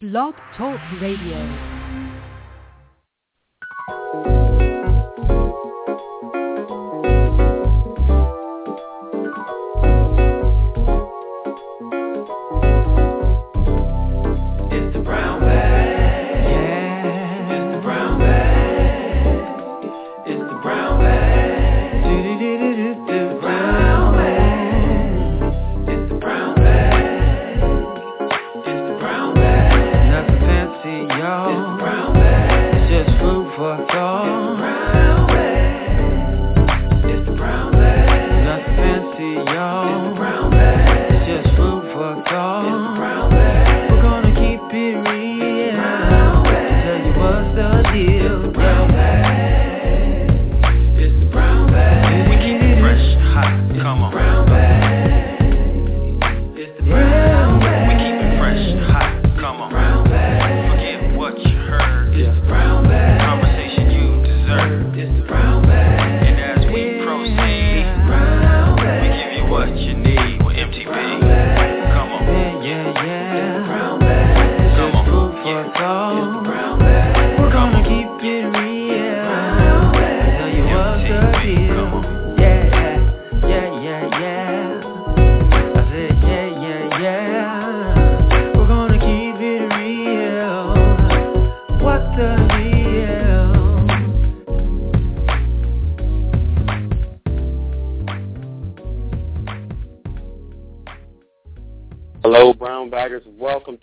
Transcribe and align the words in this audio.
Blog 0.00 0.36
Talk 0.56 0.78
Radio. 1.00 1.77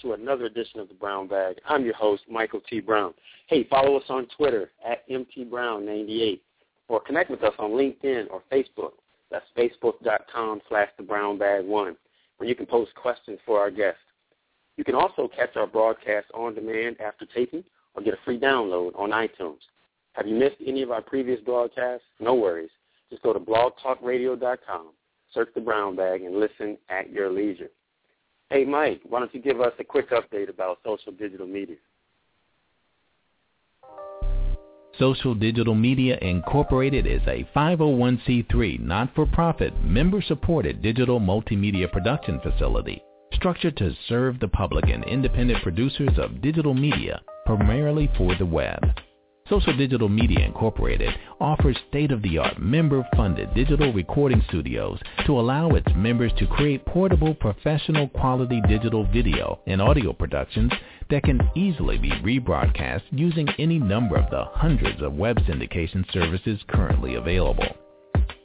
To 0.05 0.13
another 0.13 0.45
edition 0.45 0.79
of 0.79 0.87
the 0.87 0.93
Brown 0.93 1.27
Bag. 1.27 1.55
I'm 1.67 1.83
your 1.83 1.95
host, 1.95 2.23
Michael 2.29 2.61
T. 2.69 2.79
Brown. 2.79 3.13
Hey, 3.47 3.63
follow 3.67 3.97
us 3.97 4.03
on 4.07 4.27
Twitter 4.37 4.71
at 4.87 5.07
mtbrown98 5.09 6.39
or 6.87 6.99
connect 6.99 7.31
with 7.31 7.43
us 7.43 7.53
on 7.57 7.71
LinkedIn 7.71 8.27
or 8.29 8.43
Facebook. 8.51 8.91
That's 9.31 9.45
facebook.com 9.57 10.61
slash 10.69 10.89
the 10.97 11.03
brown 11.03 11.39
bag 11.39 11.65
one, 11.65 11.95
where 12.37 12.47
you 12.47 12.53
can 12.53 12.67
post 12.67 12.93
questions 12.93 13.39
for 13.47 13.59
our 13.59 13.71
guests. 13.71 13.99
You 14.77 14.83
can 14.83 14.93
also 14.93 15.27
catch 15.27 15.55
our 15.55 15.65
broadcast 15.65 16.27
on 16.35 16.53
demand 16.53 16.97
after 17.01 17.25
taping 17.25 17.63
or 17.95 18.03
get 18.03 18.13
a 18.13 18.19
free 18.23 18.39
download 18.39 18.95
on 18.95 19.09
iTunes. 19.09 19.61
Have 20.13 20.27
you 20.27 20.35
missed 20.35 20.57
any 20.65 20.83
of 20.83 20.91
our 20.91 21.01
previous 21.01 21.41
broadcasts? 21.41 22.05
No 22.19 22.35
worries. 22.35 22.69
Just 23.09 23.23
go 23.23 23.33
to 23.33 23.39
blogtalkradio.com, 23.39 24.89
search 25.33 25.49
the 25.55 25.61
brown 25.61 25.95
bag, 25.95 26.21
and 26.21 26.39
listen 26.39 26.77
at 26.89 27.11
your 27.11 27.31
leisure. 27.31 27.71
Hey, 28.49 28.63
Mike, 28.63 29.01
why 29.09 29.19
don't 29.19 29.33
you 29.33 29.41
give 29.41 29.59
us 29.59 29.73
a 29.79 29.83
quick 29.83 30.11
update 30.11 30.49
about 30.49 30.77
social 30.85 31.11
digital 31.11 31.47
media? 31.47 31.77
Social 34.99 35.35
Digital 35.35 35.75
Media 35.75 36.17
Incorporated 36.21 37.05
is 37.05 37.21
a 37.27 37.45
501c3 37.53 38.79
not-for-profit 38.79 39.83
member-supported 39.83 40.81
digital 40.81 41.19
multimedia 41.19 41.91
production 41.91 42.39
facility 42.39 43.01
structured 43.33 43.75
to 43.75 43.91
serve 44.07 44.39
the 44.39 44.47
public 44.47 44.85
and 44.87 45.03
independent 45.03 45.61
producers 45.61 46.17
of 46.17 46.41
digital 46.41 46.73
media 46.73 47.21
primarily 47.45 48.09
for 48.17 48.35
the 48.35 48.45
web. 48.45 48.79
Social 49.47 49.77
Digital 49.77 50.09
Media 50.09 50.43
Incorporated 50.43 51.13
offers 51.39 51.77
state-of-the-art 51.89 52.59
member-funded 52.59 53.53
digital 53.53 53.93
recording 53.93 54.41
studios 54.47 54.99
to 55.27 55.39
allow 55.39 55.69
its 55.69 55.87
members 55.95 56.31
to 56.39 56.47
create 56.47 56.83
portable 56.87 57.35
professional 57.35 58.07
quality 58.09 58.59
digital 58.67 59.05
video 59.11 59.59
and 59.67 59.83
audio 59.83 60.13
productions 60.13 60.71
that 61.11 61.21
can 61.21 61.47
easily 61.55 61.99
be 61.99 62.09
rebroadcast 62.23 63.03
using 63.11 63.47
any 63.59 63.77
number 63.77 64.17
of 64.17 64.27
the 64.31 64.45
hundreds 64.53 64.99
of 65.03 65.13
web 65.13 65.37
syndication 65.41 66.11
services 66.11 66.59
currently 66.67 67.13
available. 67.13 67.67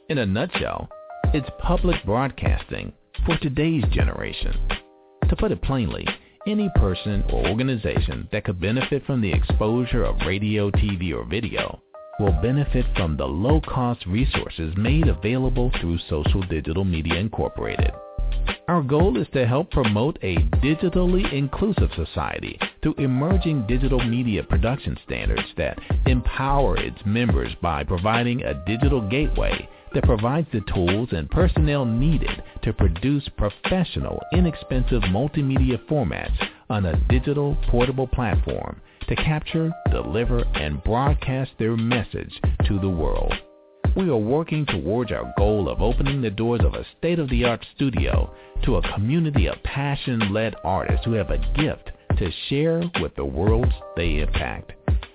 In 0.09 0.19
a 0.19 0.25
nutshell, 0.25 0.87
it's 1.33 1.49
public 1.57 2.05
broadcasting 2.05 2.93
for 3.25 3.35
today's 3.37 3.85
generation. 3.91 4.55
To 5.29 5.35
put 5.35 5.51
it 5.51 5.63
plainly, 5.63 6.05
any 6.47 6.69
person 6.75 7.23
or 7.31 7.47
organization 7.47 8.27
that 8.31 8.43
could 8.43 8.59
benefit 8.59 9.05
from 9.05 9.21
the 9.21 9.31
exposure 9.31 10.03
of 10.03 10.19
radio, 10.25 10.71
TV, 10.71 11.13
or 11.13 11.25
video 11.25 11.81
will 12.19 12.31
benefit 12.41 12.85
from 12.95 13.17
the 13.17 13.25
low-cost 13.25 14.05
resources 14.05 14.73
made 14.77 15.07
available 15.07 15.71
through 15.79 15.97
Social 16.09 16.41
Digital 16.43 16.83
Media 16.83 17.15
Incorporated. 17.15 17.91
Our 18.67 18.83
goal 18.83 19.19
is 19.19 19.27
to 19.33 19.45
help 19.45 19.71
promote 19.71 20.17
a 20.21 20.35
digitally 20.63 21.31
inclusive 21.33 21.89
society 21.95 22.57
through 22.81 22.95
emerging 22.97 23.65
digital 23.67 24.03
media 24.03 24.43
production 24.43 24.97
standards 25.05 25.47
that 25.57 25.77
empower 26.05 26.77
its 26.77 26.97
members 27.05 27.51
by 27.61 27.83
providing 27.83 28.43
a 28.43 28.63
digital 28.65 29.01
gateway 29.09 29.67
that 29.93 30.03
provides 30.03 30.47
the 30.51 30.61
tools 30.73 31.09
and 31.11 31.29
personnel 31.29 31.85
needed 31.85 32.43
to 32.63 32.73
produce 32.73 33.27
professional, 33.37 34.21
inexpensive 34.33 35.01
multimedia 35.03 35.77
formats 35.87 36.37
on 36.69 36.85
a 36.85 36.99
digital 37.09 37.57
portable 37.69 38.07
platform 38.07 38.79
to 39.07 39.15
capture, 39.15 39.71
deliver, 39.91 40.43
and 40.55 40.83
broadcast 40.83 41.51
their 41.59 41.75
message 41.75 42.39
to 42.65 42.79
the 42.79 42.89
world. 42.89 43.33
We 43.95 44.09
are 44.09 44.15
working 44.15 44.65
towards 44.65 45.11
our 45.11 45.33
goal 45.37 45.67
of 45.67 45.81
opening 45.81 46.21
the 46.21 46.29
doors 46.29 46.61
of 46.63 46.75
a 46.75 46.85
state-of-the-art 46.97 47.65
studio 47.75 48.33
to 48.63 48.77
a 48.77 48.93
community 48.93 49.47
of 49.47 49.61
passion-led 49.63 50.55
artists 50.63 51.03
who 51.03 51.11
have 51.13 51.29
a 51.29 51.39
gift 51.57 51.91
to 52.17 52.31
share 52.47 52.81
with 53.01 53.13
the 53.15 53.25
worlds 53.25 53.73
they 53.97 54.19
impact. 54.19 54.71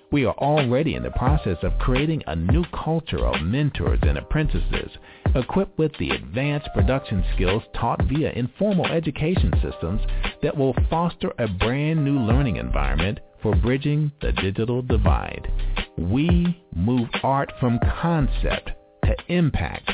We 0.09 0.23
are 0.23 0.35
already 0.35 0.95
in 0.95 1.03
the 1.03 1.11
process 1.11 1.57
of 1.63 1.77
creating 1.79 2.23
a 2.27 2.35
new 2.35 2.63
culture 2.73 3.25
of 3.25 3.41
mentors 3.41 3.99
and 4.03 4.17
apprentices 4.17 4.89
equipped 5.35 5.77
with 5.77 5.91
the 5.99 6.11
advanced 6.11 6.69
production 6.73 7.25
skills 7.35 7.61
taught 7.75 8.01
via 8.03 8.31
informal 8.31 8.85
education 8.85 9.51
systems 9.61 10.01
that 10.41 10.55
will 10.55 10.73
foster 10.89 11.33
a 11.39 11.47
brand 11.49 12.05
new 12.05 12.19
learning 12.19 12.55
environment 12.55 13.19
for 13.41 13.53
bridging 13.57 14.09
the 14.21 14.31
digital 14.31 14.81
divide. 14.81 15.51
We 15.97 16.57
move 16.73 17.09
art 17.21 17.51
from 17.59 17.77
concept 18.01 18.71
to 19.03 19.15
impact 19.27 19.91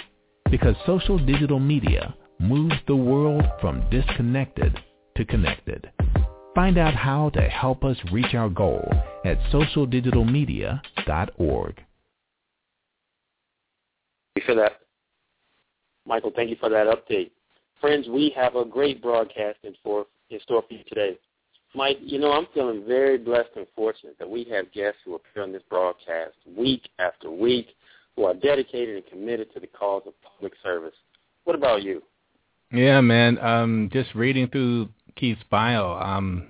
because 0.52 0.76
social 0.86 1.18
digital 1.18 1.60
media 1.60 2.14
moves 2.40 2.76
the 2.86 2.96
world 2.96 3.44
from 3.60 3.90
disconnected 3.90 4.80
to 5.18 5.26
connected. 5.26 5.90
Find 6.54 6.78
out 6.78 6.94
how 6.94 7.30
to 7.30 7.42
help 7.42 7.84
us 7.84 7.98
reach 8.12 8.36
our 8.36 8.50
goal 8.50 8.88
at 9.26 9.38
socialdigitalmedia.org. 9.52 11.76
Thank 14.36 14.36
you 14.36 14.44
for 14.46 14.56
that. 14.56 14.80
Michael, 16.06 16.32
thank 16.36 16.50
you 16.50 16.58
for 16.60 16.70
that 16.70 16.88
update. 16.88 17.32
Friends, 17.80 18.08
we 18.08 18.34
have 18.36 18.56
a 18.56 18.66
great 18.66 19.02
broadcast 19.02 19.60
in 19.64 19.74
store, 19.82 20.06
in 20.30 20.40
store 20.42 20.64
for 20.68 20.74
you 20.74 20.84
today. 20.88 21.18
Mike, 21.76 21.98
you 22.02 22.20
know, 22.20 22.32
I'm 22.32 22.48
feeling 22.54 22.84
very 22.88 23.18
blessed 23.18 23.50
and 23.56 23.66
fortunate 23.76 24.18
that 24.20 24.30
we 24.30 24.44
have 24.46 24.72
guests 24.72 25.00
who 25.04 25.16
appear 25.16 25.44
on 25.44 25.52
this 25.52 25.64
broadcast 25.70 26.36
week 26.56 26.88
after 27.00 27.32
week 27.32 27.68
who 28.16 28.26
are 28.26 28.36
dedicated 28.36 28.96
and 28.96 29.06
committed 29.08 29.52
to 29.54 29.60
the 29.60 29.68
cause 29.68 30.04
of 30.06 30.14
public 30.22 30.54
service. 30.62 30.94
What 31.46 31.56
about 31.56 31.84
you? 31.84 32.04
Yeah, 32.72 33.02
man. 33.02 33.40
Um, 33.40 33.90
just 33.92 34.14
reading 34.14 34.48
through 34.48 34.90
Keith's 35.16 35.42
bio, 35.50 35.94
um, 35.94 36.48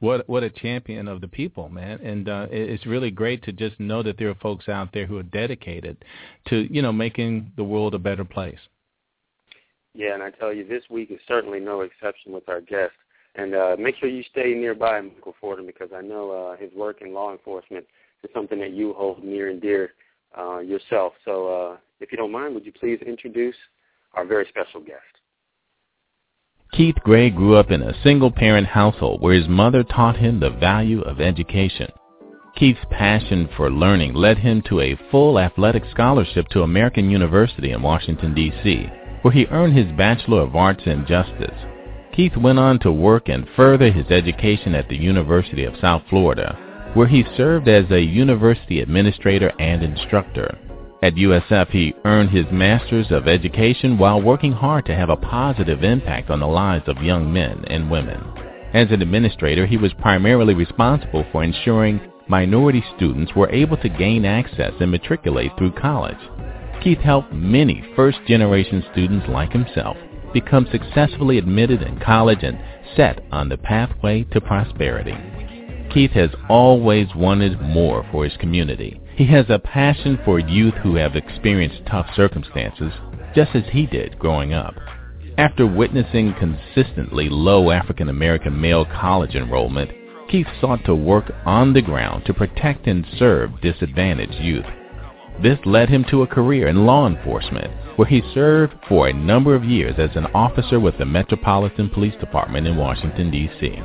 what 0.00 0.28
what 0.28 0.42
a 0.42 0.50
champion 0.50 1.08
of 1.08 1.20
the 1.20 1.28
people, 1.28 1.68
man. 1.68 2.00
And 2.00 2.28
uh, 2.28 2.46
it's 2.50 2.86
really 2.86 3.10
great 3.10 3.42
to 3.44 3.52
just 3.52 3.78
know 3.80 4.02
that 4.02 4.18
there 4.18 4.28
are 4.28 4.34
folks 4.36 4.68
out 4.68 4.90
there 4.92 5.06
who 5.06 5.18
are 5.18 5.22
dedicated 5.22 6.04
to 6.48 6.72
you 6.72 6.82
know 6.82 6.92
making 6.92 7.52
the 7.56 7.64
world 7.64 7.94
a 7.94 7.98
better 7.98 8.24
place. 8.24 8.58
Yeah, 9.94 10.14
and 10.14 10.22
I 10.22 10.30
tell 10.30 10.52
you, 10.52 10.66
this 10.66 10.82
week 10.90 11.10
is 11.10 11.20
certainly 11.28 11.60
no 11.60 11.82
exception 11.82 12.32
with 12.32 12.48
our 12.48 12.60
guest. 12.60 12.92
And 13.36 13.54
uh, 13.54 13.76
make 13.78 13.96
sure 13.96 14.08
you 14.08 14.24
stay 14.30 14.54
nearby 14.54 15.00
Michael 15.00 15.34
Fordham 15.40 15.66
because 15.66 15.90
I 15.94 16.02
know 16.02 16.30
uh, 16.30 16.56
his 16.56 16.72
work 16.74 17.00
in 17.00 17.12
law 17.12 17.32
enforcement 17.32 17.84
is 18.22 18.30
something 18.34 18.58
that 18.60 18.72
you 18.72 18.92
hold 18.94 19.24
near 19.24 19.50
and 19.50 19.60
dear 19.60 19.92
uh, 20.38 20.58
yourself. 20.58 21.14
So 21.24 21.48
uh, 21.48 21.76
if 22.00 22.12
you 22.12 22.18
don't 22.18 22.32
mind, 22.32 22.54
would 22.54 22.66
you 22.66 22.72
please 22.72 23.00
introduce 23.04 23.56
our 24.14 24.24
very 24.24 24.46
special 24.48 24.80
guest? 24.80 25.13
Keith 26.76 26.96
Gray 27.04 27.30
grew 27.30 27.54
up 27.54 27.70
in 27.70 27.82
a 27.82 28.02
single-parent 28.02 28.66
household 28.66 29.20
where 29.20 29.34
his 29.34 29.46
mother 29.46 29.84
taught 29.84 30.16
him 30.16 30.40
the 30.40 30.50
value 30.50 31.02
of 31.02 31.20
education. 31.20 31.88
Keith's 32.56 32.84
passion 32.90 33.48
for 33.56 33.70
learning 33.70 34.12
led 34.12 34.38
him 34.38 34.60
to 34.62 34.80
a 34.80 34.98
full 35.08 35.38
athletic 35.38 35.84
scholarship 35.92 36.48
to 36.48 36.62
American 36.62 37.08
University 37.10 37.70
in 37.70 37.80
Washington, 37.80 38.34
D.C., 38.34 38.90
where 39.22 39.32
he 39.32 39.46
earned 39.52 39.76
his 39.76 39.96
Bachelor 39.96 40.40
of 40.40 40.56
Arts 40.56 40.82
in 40.86 41.06
Justice. 41.06 41.56
Keith 42.12 42.36
went 42.36 42.58
on 42.58 42.80
to 42.80 42.90
work 42.90 43.28
and 43.28 43.46
further 43.54 43.92
his 43.92 44.10
education 44.10 44.74
at 44.74 44.88
the 44.88 44.96
University 44.96 45.64
of 45.64 45.76
South 45.80 46.02
Florida, 46.10 46.58
where 46.94 47.06
he 47.06 47.24
served 47.36 47.68
as 47.68 47.88
a 47.92 48.00
university 48.00 48.80
administrator 48.80 49.52
and 49.60 49.84
instructor. 49.84 50.58
At 51.04 51.16
USF, 51.16 51.68
he 51.68 51.94
earned 52.06 52.30
his 52.30 52.46
Master's 52.50 53.10
of 53.10 53.28
Education 53.28 53.98
while 53.98 54.22
working 54.22 54.52
hard 54.52 54.86
to 54.86 54.94
have 54.94 55.10
a 55.10 55.16
positive 55.16 55.84
impact 55.84 56.30
on 56.30 56.40
the 56.40 56.46
lives 56.46 56.88
of 56.88 57.02
young 57.02 57.30
men 57.30 57.62
and 57.66 57.90
women. 57.90 58.24
As 58.72 58.90
an 58.90 59.02
administrator, 59.02 59.66
he 59.66 59.76
was 59.76 59.92
primarily 60.00 60.54
responsible 60.54 61.26
for 61.30 61.44
ensuring 61.44 62.00
minority 62.26 62.82
students 62.96 63.34
were 63.36 63.50
able 63.50 63.76
to 63.76 63.88
gain 63.90 64.24
access 64.24 64.72
and 64.80 64.90
matriculate 64.90 65.52
through 65.58 65.72
college. 65.72 66.16
Keith 66.82 67.00
helped 67.00 67.34
many 67.34 67.84
first-generation 67.94 68.82
students 68.90 69.26
like 69.28 69.52
himself 69.52 69.98
become 70.32 70.66
successfully 70.72 71.36
admitted 71.36 71.82
in 71.82 72.00
college 72.00 72.42
and 72.42 72.58
set 72.96 73.22
on 73.30 73.50
the 73.50 73.58
pathway 73.58 74.22
to 74.32 74.40
prosperity. 74.40 75.14
Keith 75.92 76.12
has 76.12 76.30
always 76.48 77.08
wanted 77.14 77.60
more 77.60 78.06
for 78.10 78.24
his 78.24 78.38
community. 78.38 78.98
He 79.16 79.26
has 79.26 79.46
a 79.48 79.60
passion 79.60 80.18
for 80.24 80.40
youth 80.40 80.74
who 80.74 80.96
have 80.96 81.14
experienced 81.14 81.86
tough 81.86 82.08
circumstances, 82.16 82.92
just 83.32 83.54
as 83.54 83.62
he 83.70 83.86
did 83.86 84.18
growing 84.18 84.52
up. 84.52 84.74
After 85.38 85.66
witnessing 85.66 86.34
consistently 86.34 87.28
low 87.28 87.70
African 87.70 88.08
American 88.08 88.60
male 88.60 88.84
college 88.84 89.36
enrollment, 89.36 89.92
Keith 90.28 90.48
sought 90.60 90.84
to 90.86 90.96
work 90.96 91.30
on 91.46 91.72
the 91.72 91.82
ground 91.82 92.24
to 92.26 92.34
protect 92.34 92.88
and 92.88 93.06
serve 93.16 93.60
disadvantaged 93.60 94.40
youth. 94.40 94.66
This 95.40 95.58
led 95.64 95.88
him 95.88 96.04
to 96.10 96.22
a 96.22 96.26
career 96.26 96.66
in 96.66 96.84
law 96.84 97.06
enforcement, 97.06 97.72
where 97.96 98.08
he 98.08 98.20
served 98.32 98.74
for 98.88 99.06
a 99.06 99.12
number 99.12 99.54
of 99.54 99.64
years 99.64 99.94
as 99.96 100.16
an 100.16 100.26
officer 100.34 100.80
with 100.80 100.98
the 100.98 101.04
Metropolitan 101.04 101.88
Police 101.88 102.16
Department 102.18 102.66
in 102.66 102.76
Washington, 102.76 103.30
D.C. 103.30 103.80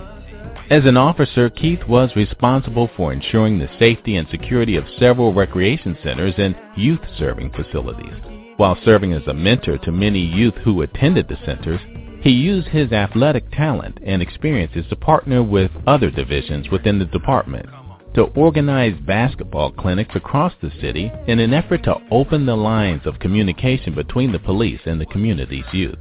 As 0.70 0.86
an 0.86 0.98
officer, 0.98 1.50
Keith 1.50 1.84
was 1.88 2.16
responsible 2.16 2.92
for 2.96 3.12
ensuring 3.12 3.58
the 3.58 3.70
safety 3.80 4.18
and 4.18 4.28
security 4.30 4.76
of 4.76 4.84
several 5.00 5.34
recreation 5.34 5.98
centers 6.04 6.36
and 6.38 6.56
youth 6.78 7.00
serving 7.18 7.50
facilities. 7.54 8.14
While 8.58 8.78
serving 8.86 9.14
as 9.14 9.26
a 9.26 9.34
mentor 9.34 9.80
to 9.80 9.92
many 9.92 10.20
youth 10.20 10.54
who 10.64 10.84
attended 10.84 11.28
the 11.28 11.40
centers, 11.44 11.82
he 12.22 12.30
used 12.30 12.68
his 12.68 12.92
athletic 12.92 13.50
talent 13.52 13.98
and 14.06 14.22
experiences 14.22 14.86
to 14.90 14.96
partner 14.96 15.42
with 15.42 15.72
other 15.88 16.12
divisions 16.12 16.70
within 16.70 17.00
the 17.00 17.06
department 17.06 17.66
to 18.14 18.24
organize 18.36 19.00
basketball 19.08 19.72
clinics 19.72 20.16
across 20.16 20.54
the 20.62 20.72
city 20.82 21.12
in 21.26 21.40
an 21.40 21.54
effort 21.54 21.84
to 21.84 21.96
open 22.12 22.46
the 22.46 22.56
lines 22.56 23.08
of 23.08 23.18
communication 23.18 23.96
between 23.96 24.32
the 24.32 24.40
police 24.40 24.82
and 24.86 25.02
the 25.02 25.06
community's 25.08 25.66
youth. 25.74 26.00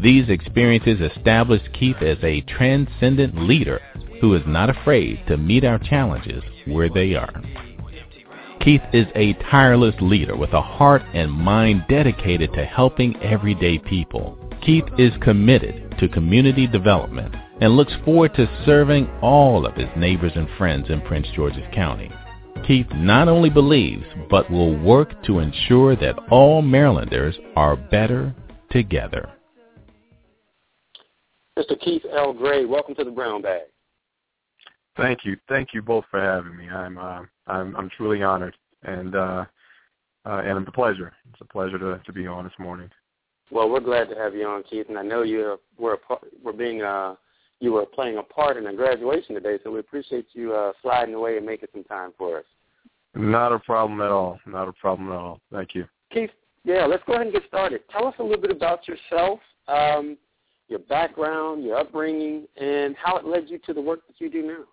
These 0.00 0.30
experiences 0.30 1.00
established 1.00 1.72
Keith 1.72 2.00
as 2.02 2.16
a 2.22 2.40
transcendent 2.42 3.36
leader 3.36 3.80
who 4.20 4.34
is 4.34 4.42
not 4.46 4.70
afraid 4.70 5.22
to 5.26 5.36
meet 5.36 5.64
our 5.64 5.78
challenges 5.78 6.42
where 6.66 6.88
they 6.88 7.14
are. 7.14 7.42
Keith 8.60 8.82
is 8.92 9.06
a 9.14 9.32
tireless 9.50 9.94
leader 10.02 10.36
with 10.36 10.52
a 10.52 10.60
heart 10.60 11.02
and 11.14 11.30
mind 11.30 11.82
dedicated 11.88 12.52
to 12.52 12.64
helping 12.64 13.16
everyday 13.22 13.78
people. 13.78 14.38
Keith 14.60 14.84
is 14.98 15.12
committed 15.22 15.94
to 15.98 16.08
community 16.08 16.66
development 16.66 17.34
and 17.62 17.74
looks 17.74 17.94
forward 18.04 18.34
to 18.34 18.62
serving 18.66 19.06
all 19.22 19.64
of 19.64 19.74
his 19.74 19.88
neighbors 19.96 20.32
and 20.34 20.48
friends 20.58 20.90
in 20.90 21.00
Prince 21.02 21.26
George's 21.34 21.64
County. 21.72 22.10
Keith 22.66 22.86
not 22.94 23.28
only 23.28 23.48
believes, 23.48 24.04
but 24.28 24.50
will 24.50 24.78
work 24.78 25.22
to 25.24 25.38
ensure 25.38 25.96
that 25.96 26.18
all 26.30 26.60
Marylanders 26.60 27.38
are 27.56 27.76
better 27.76 28.34
together. 28.70 29.30
Mr. 31.58 31.80
Keith 31.80 32.02
L. 32.14 32.34
Gray, 32.34 32.66
welcome 32.66 32.94
to 32.94 33.04
the 33.04 33.10
Brown 33.10 33.40
Bag. 33.40 33.62
Thank 35.00 35.24
you, 35.24 35.36
thank 35.48 35.72
you 35.72 35.82
both 35.82 36.04
for 36.10 36.20
having 36.20 36.56
me. 36.56 36.68
I'm 36.68 36.98
uh, 36.98 37.22
I'm 37.46 37.74
I'm 37.76 37.90
truly 37.96 38.22
honored, 38.22 38.56
and 38.82 39.14
uh, 39.14 39.44
uh, 40.26 40.42
and 40.44 40.58
it's 40.58 40.68
a 40.68 40.72
pleasure. 40.72 41.12
It's 41.32 41.40
a 41.40 41.44
pleasure 41.46 41.78
to 41.78 42.00
to 42.04 42.12
be 42.12 42.26
on 42.26 42.44
this 42.44 42.52
morning. 42.58 42.90
Well, 43.50 43.68
we're 43.68 43.80
glad 43.80 44.08
to 44.10 44.14
have 44.14 44.34
you 44.34 44.46
on, 44.46 44.62
Keith, 44.62 44.86
and 44.88 44.98
I 44.98 45.02
know 45.02 45.22
you 45.22 45.58
were 45.78 45.98
were 46.42 46.52
being 46.52 46.82
uh, 46.82 47.14
you 47.60 47.72
were 47.72 47.86
playing 47.86 48.18
a 48.18 48.22
part 48.22 48.56
in 48.56 48.66
a 48.66 48.74
graduation 48.74 49.34
today, 49.34 49.58
so 49.64 49.70
we 49.70 49.80
appreciate 49.80 50.26
you 50.32 50.54
uh, 50.54 50.72
sliding 50.82 51.14
away 51.14 51.36
and 51.36 51.46
making 51.46 51.68
some 51.72 51.84
time 51.84 52.12
for 52.16 52.38
us. 52.38 52.44
Not 53.14 53.52
a 53.52 53.58
problem 53.58 54.00
at 54.00 54.10
all. 54.10 54.38
Not 54.46 54.68
a 54.68 54.72
problem 54.72 55.08
at 55.08 55.16
all. 55.16 55.40
Thank 55.50 55.74
you, 55.74 55.86
Keith. 56.12 56.30
Yeah, 56.62 56.84
let's 56.84 57.02
go 57.06 57.14
ahead 57.14 57.26
and 57.26 57.32
get 57.32 57.42
started. 57.48 57.80
Tell 57.90 58.06
us 58.06 58.14
a 58.18 58.22
little 58.22 58.40
bit 58.40 58.50
about 58.50 58.86
yourself, 58.86 59.40
um, 59.66 60.18
your 60.68 60.80
background, 60.80 61.64
your 61.64 61.78
upbringing, 61.78 62.46
and 62.56 62.94
how 63.02 63.16
it 63.16 63.24
led 63.24 63.48
you 63.48 63.58
to 63.66 63.72
the 63.72 63.80
work 63.80 64.06
that 64.06 64.20
you 64.20 64.30
do 64.30 64.42
now. 64.42 64.64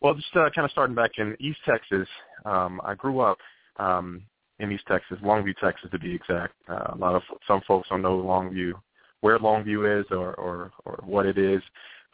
Well, 0.00 0.14
just 0.14 0.34
uh, 0.34 0.48
kind 0.54 0.64
of 0.64 0.70
starting 0.70 0.96
back 0.96 1.12
in 1.18 1.36
East 1.40 1.58
Texas, 1.66 2.08
um, 2.46 2.80
I 2.84 2.94
grew 2.94 3.20
up 3.20 3.36
um, 3.76 4.22
in 4.58 4.72
East 4.72 4.84
Texas, 4.88 5.18
Longview, 5.22 5.54
Texas, 5.62 5.90
to 5.90 5.98
be 5.98 6.14
exact. 6.14 6.54
Uh, 6.68 6.92
a 6.94 6.96
lot 6.96 7.14
of 7.14 7.22
some 7.46 7.60
folks 7.68 7.88
don't 7.90 8.00
know 8.00 8.16
Longview, 8.16 8.72
where 9.20 9.38
Longview 9.38 10.00
is, 10.00 10.06
or 10.10 10.34
or, 10.34 10.72
or 10.86 11.00
what 11.04 11.26
it 11.26 11.36
is. 11.36 11.62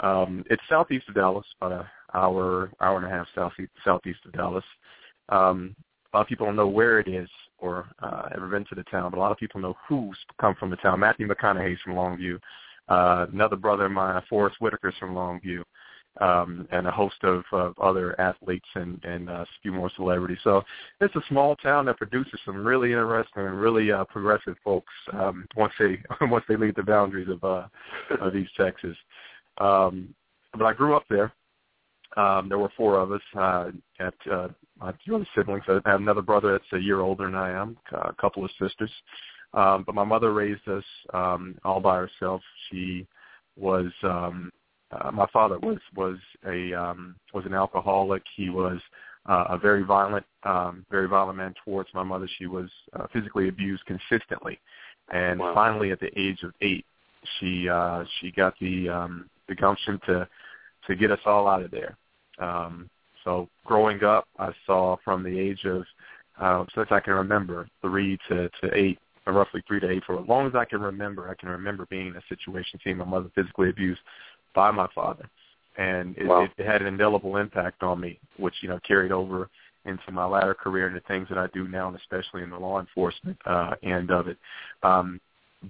Um, 0.01 0.45
it's 0.51 0.63
southeast 0.69 1.09
of 1.09 1.15
Dallas, 1.15 1.47
about 1.61 1.81
an 1.81 1.87
hour, 2.13 2.71
hour 2.81 2.97
and 2.97 3.07
a 3.07 3.09
half 3.09 3.29
southeast 3.35 3.71
southeast 3.85 4.19
of 4.27 4.33
Dallas. 4.33 4.65
Um, 5.29 5.77
a 6.13 6.17
lot 6.17 6.23
of 6.23 6.29
people 6.29 6.47
don't 6.47 6.57
know 6.57 6.69
where 6.69 6.99
it 6.99 7.09
is 7.09 7.29
or 7.59 7.87
uh, 8.03 8.29
ever 8.35 8.49
been 8.49 8.65
to 8.67 8.75
the 8.75 8.83
town, 8.85 9.11
but 9.13 9.19
a 9.19 9.21
lot 9.21 9.33
of 9.33 9.39
people 9.39 9.61
know 9.61 9.77
who's 9.89 10.19
come 10.41 10.57
from 10.57 10.71
the 10.71 10.77
town. 10.77 11.01
Matthew 11.01 11.29
McConaughey's 11.29 11.81
from 11.83 11.95
Longview. 11.95 12.39
Uh, 12.89 13.27
another 13.33 13.57
brother 13.57 13.87
of 13.87 13.93
mine, 13.93 14.21
Forest 14.29 14.57
Whitaker's 14.61 14.95
from 14.99 15.15
Longview 15.15 15.63
um, 16.21 16.67
and 16.71 16.87
a 16.87 16.91
host 16.91 17.17
of, 17.23 17.45
of 17.53 17.79
other 17.79 18.19
athletes 18.21 18.69
and, 18.75 19.03
and 19.05 19.29
uh, 19.29 19.45
few 19.63 19.73
more 19.73 19.91
celebrities. 19.97 20.39
So 20.45 20.63
it's 21.01 21.15
a 21.17 21.23
small 21.29 21.57
town 21.57 21.87
that 21.87 21.99
produces 21.99 22.41
some 22.45 22.65
really 22.65 22.93
interesting 22.93 23.47
and 23.47 23.61
really 23.61 23.93
uh, 23.93 24.05
progressive 24.05 24.57
folks 24.65 24.93
um, 25.13 25.47
once 25.57 25.73
they 25.79 25.99
once 26.27 26.45
they 26.49 26.57
leave 26.57 26.75
the 26.75 26.83
boundaries 26.83 27.29
of 27.29 27.43
uh, 27.45 27.67
of 28.21 28.35
East 28.37 28.53
Texas. 28.57 28.97
Um, 29.59 30.15
but 30.53 30.65
I 30.65 30.73
grew 30.73 30.97
up 30.97 31.05
there. 31.11 31.33
Um, 32.17 32.49
there 32.49 32.59
were 32.59 32.73
four 32.77 32.99
of 32.99 33.13
us. 33.13 33.21
Uh, 33.39 33.71
at 34.01 34.15
uh, 34.31 34.49
my 34.81 34.93
two 35.05 35.17
other 35.17 35.27
siblings. 35.35 35.65
I 35.69 35.81
have 35.85 36.01
another 36.01 36.23
brother 36.23 36.53
that's 36.53 36.73
a 36.73 36.85
year 36.85 37.01
older 37.01 37.25
than 37.25 37.35
I 37.35 37.51
am. 37.51 37.77
A 37.93 38.13
couple 38.15 38.45
of 38.45 38.51
sisters. 38.61 38.91
Um, 39.55 39.85
but 39.87 39.95
my 39.95 40.05
mother 40.05 40.33
raised 40.33 40.69
us 40.69 40.85
um, 41.15 41.57
all 41.65 41.81
by 41.81 41.97
herself. 41.97 42.43
She 42.71 43.07
was 43.57 43.87
um, 44.03 44.53
uh, 44.93 45.11
my 45.11 45.27
father 45.33 45.59
was 45.59 45.79
was 45.95 46.19
a 46.47 46.73
um, 46.73 47.17
was 47.35 47.45
an 47.45 47.55
alcoholic. 47.55 48.23
He 48.37 48.51
was 48.51 48.79
uh, 49.27 49.45
a 49.51 49.59
very 49.59 49.83
violent, 49.83 50.25
um, 50.45 50.87
very 50.91 51.09
violent 51.09 51.39
man 51.39 51.55
towards 51.65 51.89
my 51.93 52.03
mother. 52.03 52.29
She 52.39 52.47
was 52.47 52.71
uh, 52.93 53.07
physically 53.13 53.49
abused 53.49 53.85
consistently, 53.87 54.59
and 55.13 55.41
Wow. 55.41 55.55
finally, 55.55 55.91
at 55.91 56.01
the 56.01 56.17
age 56.19 56.43
of 56.43 56.53
eight, 56.61 56.85
she 57.39 57.69
uh, 57.69 58.05
she 58.21 58.31
got 58.31 58.55
the 58.61 58.89
um, 58.89 59.29
the 59.49 59.55
gumption 59.55 60.01
to 60.07 60.29
to 60.87 60.95
get 60.95 61.11
us 61.11 61.21
all 61.27 61.49
out 61.49 61.63
of 61.63 61.71
there. 61.73 61.97
Um, 62.39 62.89
so 63.25 63.49
growing 63.65 64.05
up, 64.05 64.29
I 64.39 64.53
saw 64.67 64.97
from 65.05 65.25
the 65.25 65.37
age 65.37 65.65
of 65.65 65.85
uh, 66.41 66.65
since 66.75 66.89
I 66.93 67.01
can 67.01 67.15
remember 67.15 67.69
three 67.83 68.19
to 68.29 68.49
to 68.61 68.71
eight, 68.73 69.01
or 69.27 69.33
roughly 69.33 69.65
three 69.67 69.81
to 69.81 69.91
eight, 69.91 70.05
for 70.05 70.21
as 70.21 70.29
long 70.29 70.47
as 70.47 70.55
I 70.55 70.65
can 70.65 70.81
remember, 70.81 71.29
I 71.29 71.35
can 71.35 71.49
remember 71.49 71.87
being 71.87 72.07
in 72.07 72.17
a 72.17 72.23
situation 72.29 72.79
seeing 72.85 72.99
my 72.99 73.05
mother 73.05 73.29
physically 73.35 73.71
abused 73.71 74.01
by 74.57 74.73
my 74.73 74.89
father, 74.93 75.29
and 75.77 76.17
it, 76.19 76.27
Wow. 76.27 76.49
it, 76.57 76.67
had 76.67 76.81
an 76.81 76.89
indelible 76.89 77.37
impact 77.37 77.85
on 77.85 78.01
me, 78.01 78.19
which 78.39 78.55
you 78.63 78.69
know 78.69 78.81
carried 78.81 79.13
over 79.13 79.49
into 79.85 80.11
my 80.11 80.25
latter 80.25 80.55
career 80.55 80.89
and 80.89 80.97
the 80.97 81.01
things 81.01 81.29
that 81.29 81.39
I 81.39 81.47
do 81.55 81.69
now, 81.69 81.87
and 81.87 81.97
especially 81.97 82.43
in 82.43 82.51
the 82.51 82.59
law 82.59 82.81
enforcement 82.81 83.39
uh, 83.47 83.75
end 83.85 84.11
of 84.11 84.27
it. 84.27 84.39
Um, 84.83 85.21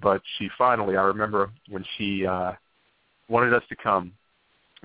but 0.01 0.21
she 0.37 0.49
finally, 0.57 0.97
I 0.97 1.03
remember 1.03 1.51
when 1.69 1.85
she 1.97 2.25
uh, 2.25 2.53
wanted 3.29 3.53
us 3.53 3.63
to 3.69 3.75
come. 3.75 4.11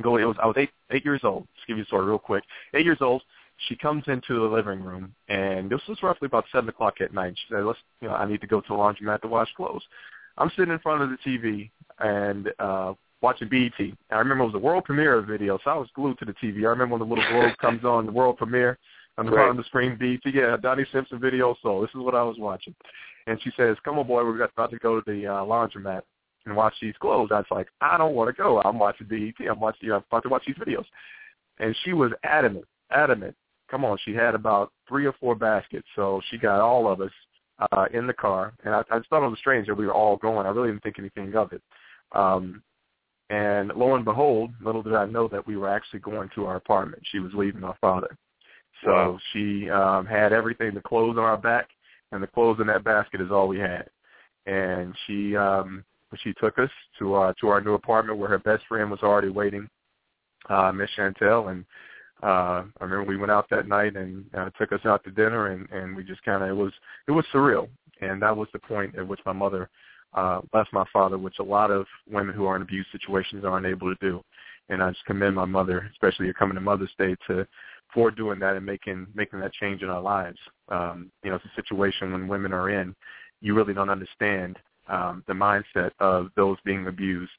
Go. 0.02 0.16
It 0.16 0.24
was 0.24 0.36
I 0.42 0.46
was 0.46 0.56
eight 0.58 0.70
eight 0.90 1.04
years 1.04 1.20
old. 1.22 1.46
Just 1.54 1.68
give 1.68 1.76
you 1.76 1.84
a 1.84 1.86
story 1.86 2.06
real 2.06 2.18
quick. 2.18 2.44
Eight 2.74 2.84
years 2.84 3.00
old. 3.00 3.22
She 3.68 3.76
comes 3.76 4.02
into 4.08 4.40
the 4.40 4.54
living 4.56 4.82
room, 4.82 5.14
and 5.28 5.70
this 5.70 5.80
was 5.88 6.02
roughly 6.02 6.26
about 6.26 6.46
seven 6.50 6.68
o'clock 6.68 7.00
at 7.00 7.14
night. 7.14 7.34
She 7.36 7.54
said, 7.54 7.64
"Let's, 7.64 7.78
you 8.00 8.08
know, 8.08 8.14
I 8.14 8.26
need 8.26 8.40
to 8.40 8.46
go 8.48 8.60
to 8.60 8.68
the 8.68 8.74
laundromat 8.74 9.20
to 9.20 9.28
wash 9.28 9.52
clothes." 9.54 9.84
I'm 10.38 10.50
sitting 10.56 10.72
in 10.72 10.78
front 10.80 11.02
of 11.02 11.10
the 11.10 11.18
TV, 11.18 11.70
and 11.98 12.48
uh, 12.58 12.94
watching 13.22 13.48
BET. 13.48 13.72
I 14.10 14.16
remember 14.16 14.44
it 14.44 14.48
was 14.48 14.52
the 14.52 14.58
world 14.58 14.84
premiere 14.84 15.18
of 15.18 15.26
video, 15.26 15.58
so 15.64 15.70
I 15.70 15.76
was 15.76 15.88
glued 15.94 16.18
to 16.18 16.24
the 16.24 16.34
TV. 16.34 16.64
I 16.64 16.70
remember 16.70 16.96
when 16.96 17.08
the 17.08 17.14
little 17.14 17.30
globe 17.30 17.56
comes 17.60 17.84
on, 17.84 18.06
the 18.06 18.12
world 18.12 18.36
premiere 18.36 18.78
on 19.16 19.26
the 19.26 19.32
Right. 19.32 19.42
bottom 19.42 19.58
of 19.58 19.64
the 19.64 19.68
screen, 19.68 19.96
BET. 19.96 20.34
Yeah, 20.34 20.56
Donnie 20.56 20.86
Simpson 20.92 21.20
video 21.20 21.54
soul. 21.62 21.80
This 21.80 21.90
is 21.90 21.96
what 21.96 22.14
I 22.14 22.22
was 22.22 22.36
watching. 22.38 22.74
And 23.26 23.40
she 23.42 23.50
says, 23.56 23.76
"Come 23.84 23.98
on, 23.98 24.06
boy, 24.06 24.24
we're 24.24 24.42
about 24.42 24.70
to 24.70 24.78
go 24.78 25.00
to 25.00 25.10
the 25.10 25.26
uh, 25.26 25.44
laundromat 25.44 26.02
and 26.44 26.56
watch 26.56 26.74
these 26.80 26.96
clothes." 27.00 27.30
I 27.32 27.38
was 27.38 27.46
like, 27.50 27.68
"I 27.80 27.96
don't 27.96 28.14
want 28.14 28.34
to 28.34 28.42
go. 28.42 28.60
I'm 28.62 28.78
watching 28.78 29.06
BET. 29.06 29.46
I'm 29.48 29.60
watching. 29.60 29.90
I'm 29.92 30.02
about 30.10 30.24
to 30.24 30.28
watch 30.28 30.44
these 30.46 30.56
videos." 30.56 30.86
And 31.58 31.76
she 31.84 31.92
was 31.92 32.12
adamant, 32.24 32.64
adamant. 32.90 33.36
Come 33.70 33.84
on, 33.84 33.96
she 34.04 34.12
had 34.12 34.34
about 34.34 34.72
three 34.88 35.06
or 35.06 35.12
four 35.20 35.34
baskets, 35.34 35.86
so 35.94 36.20
she 36.28 36.36
got 36.38 36.60
all 36.60 36.90
of 36.90 37.00
us 37.00 37.12
uh, 37.70 37.86
in 37.92 38.06
the 38.06 38.12
car. 38.12 38.52
And 38.64 38.74
I, 38.74 38.82
I 38.90 38.98
just 38.98 39.08
thought 39.08 39.24
it 39.24 39.30
was 39.30 39.38
strange 39.38 39.66
that 39.68 39.74
we 39.74 39.86
were 39.86 39.94
all 39.94 40.16
going. 40.16 40.46
I 40.46 40.50
really 40.50 40.70
didn't 40.70 40.82
think 40.82 40.98
anything 40.98 41.34
of 41.36 41.52
it. 41.52 41.62
Um, 42.12 42.62
and 43.32 43.72
lo 43.74 43.94
and 43.94 44.04
behold, 44.04 44.50
little 44.62 44.82
did 44.82 44.94
I 44.94 45.06
know 45.06 45.26
that 45.28 45.46
we 45.46 45.56
were 45.56 45.68
actually 45.68 46.00
going 46.00 46.28
to 46.34 46.44
our 46.44 46.56
apartment. 46.56 47.02
She 47.10 47.18
was 47.18 47.32
leaving 47.34 47.64
our 47.64 47.76
father. 47.80 48.14
So 48.84 49.18
she 49.32 49.70
um, 49.70 50.04
had 50.04 50.34
everything, 50.34 50.74
the 50.74 50.82
clothes 50.82 51.16
on 51.16 51.24
our 51.24 51.38
back, 51.38 51.68
and 52.10 52.22
the 52.22 52.26
clothes 52.26 52.58
in 52.60 52.66
that 52.66 52.84
basket 52.84 53.22
is 53.22 53.30
all 53.30 53.48
we 53.48 53.58
had. 53.58 53.88
And 54.44 54.94
she 55.06 55.34
um, 55.34 55.82
she 56.22 56.34
took 56.34 56.58
us 56.58 56.68
to 56.98 57.14
our 57.14 57.32
to 57.40 57.48
our 57.48 57.62
new 57.62 57.72
apartment 57.72 58.18
where 58.18 58.28
her 58.28 58.38
best 58.38 58.64
friend 58.68 58.90
was 58.90 59.00
already 59.02 59.30
waiting, 59.30 59.66
uh, 60.50 60.70
Miss 60.72 60.90
Chantel. 60.98 61.50
And 61.50 61.64
uh, 62.22 62.64
I 62.80 62.84
remember 62.84 63.04
we 63.04 63.16
went 63.16 63.32
out 63.32 63.48
that 63.50 63.66
night 63.66 63.96
and 63.96 64.26
uh, 64.36 64.50
took 64.58 64.72
us 64.72 64.84
out 64.84 65.04
to 65.04 65.10
dinner, 65.10 65.52
and 65.52 65.70
and 65.70 65.96
we 65.96 66.04
just 66.04 66.22
kind 66.22 66.42
of 66.42 66.50
it 66.50 66.60
was 66.60 66.72
it 67.08 67.12
was 67.12 67.24
surreal. 67.32 67.68
And 68.02 68.20
that 68.20 68.36
was 68.36 68.48
the 68.52 68.58
point 68.58 68.98
at 68.98 69.08
which 69.08 69.20
my 69.24 69.32
mother 69.32 69.70
uh, 70.14 70.40
left 70.52 70.72
my 70.72 70.84
father, 70.92 71.18
which 71.18 71.38
a 71.38 71.44
lot 71.44 71.70
of 71.70 71.86
women 72.10 72.34
who 72.34 72.46
are 72.46 72.56
in 72.56 72.62
abuse 72.62 72.86
situations 72.92 73.44
aren't 73.44 73.66
able 73.66 73.94
to 73.94 74.00
do. 74.00 74.22
And 74.68 74.82
I 74.82 74.90
just 74.90 75.04
commend 75.04 75.34
my 75.34 75.44
mother, 75.44 75.90
especially 75.92 76.26
her 76.26 76.32
coming 76.32 76.54
to 76.54 76.60
Mother's 76.60 76.92
Day, 76.98 77.16
to 77.26 77.46
for 77.92 78.10
doing 78.10 78.38
that 78.38 78.56
and 78.56 78.64
making 78.64 79.06
making 79.14 79.40
that 79.40 79.52
change 79.54 79.82
in 79.82 79.90
our 79.90 80.00
lives. 80.00 80.38
Um, 80.68 81.10
you 81.22 81.30
know, 81.30 81.36
it's 81.36 81.44
a 81.44 81.60
situation 81.60 82.12
when 82.12 82.28
women 82.28 82.52
are 82.52 82.70
in, 82.70 82.94
you 83.40 83.54
really 83.54 83.74
don't 83.74 83.90
understand 83.90 84.58
um, 84.88 85.24
the 85.26 85.34
mindset 85.34 85.90
of 86.00 86.28
those 86.36 86.56
being 86.64 86.86
abused, 86.86 87.32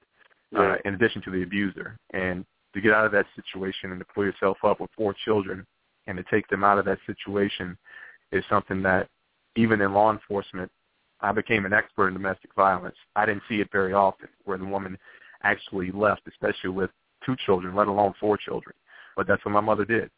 uh, 0.55 0.75
in 0.85 0.93
addition 0.93 1.21
to 1.23 1.31
the 1.31 1.43
abuser. 1.43 1.97
And 2.13 2.45
to 2.73 2.81
get 2.81 2.93
out 2.93 3.05
of 3.05 3.11
that 3.13 3.25
situation 3.35 3.91
and 3.91 3.99
to 3.99 4.05
pull 4.13 4.25
yourself 4.25 4.57
up 4.63 4.79
with 4.79 4.89
four 4.95 5.15
children 5.25 5.65
and 6.07 6.17
to 6.17 6.23
take 6.31 6.47
them 6.49 6.63
out 6.63 6.77
of 6.77 6.85
that 6.85 6.99
situation 7.05 7.77
is 8.31 8.43
something 8.49 8.81
that 8.83 9.07
even 9.55 9.81
in 9.81 9.93
law 9.93 10.11
enforcement, 10.11 10.71
I 11.23 11.31
became 11.31 11.65
an 11.65 11.73
expert 11.73 12.09
in 12.09 12.13
domestic 12.13 12.53
violence. 12.53 12.95
I 13.15 13.25
didn't 13.25 13.43
see 13.47 13.61
it 13.61 13.69
very 13.71 13.93
often 13.93 14.27
where 14.43 14.57
the 14.57 14.65
woman 14.65 14.97
actually 15.43 15.89
left, 15.91 16.21
especially 16.27 16.69
with 16.69 16.89
two 17.25 17.35
children, 17.45 17.75
let 17.75 17.87
alone 17.87 18.13
four 18.19 18.37
children. 18.37 18.75
But 19.15 19.25
that's 19.25 19.43
what 19.45 19.51
my 19.51 19.61
mother 19.61 19.85
did. 19.85 20.11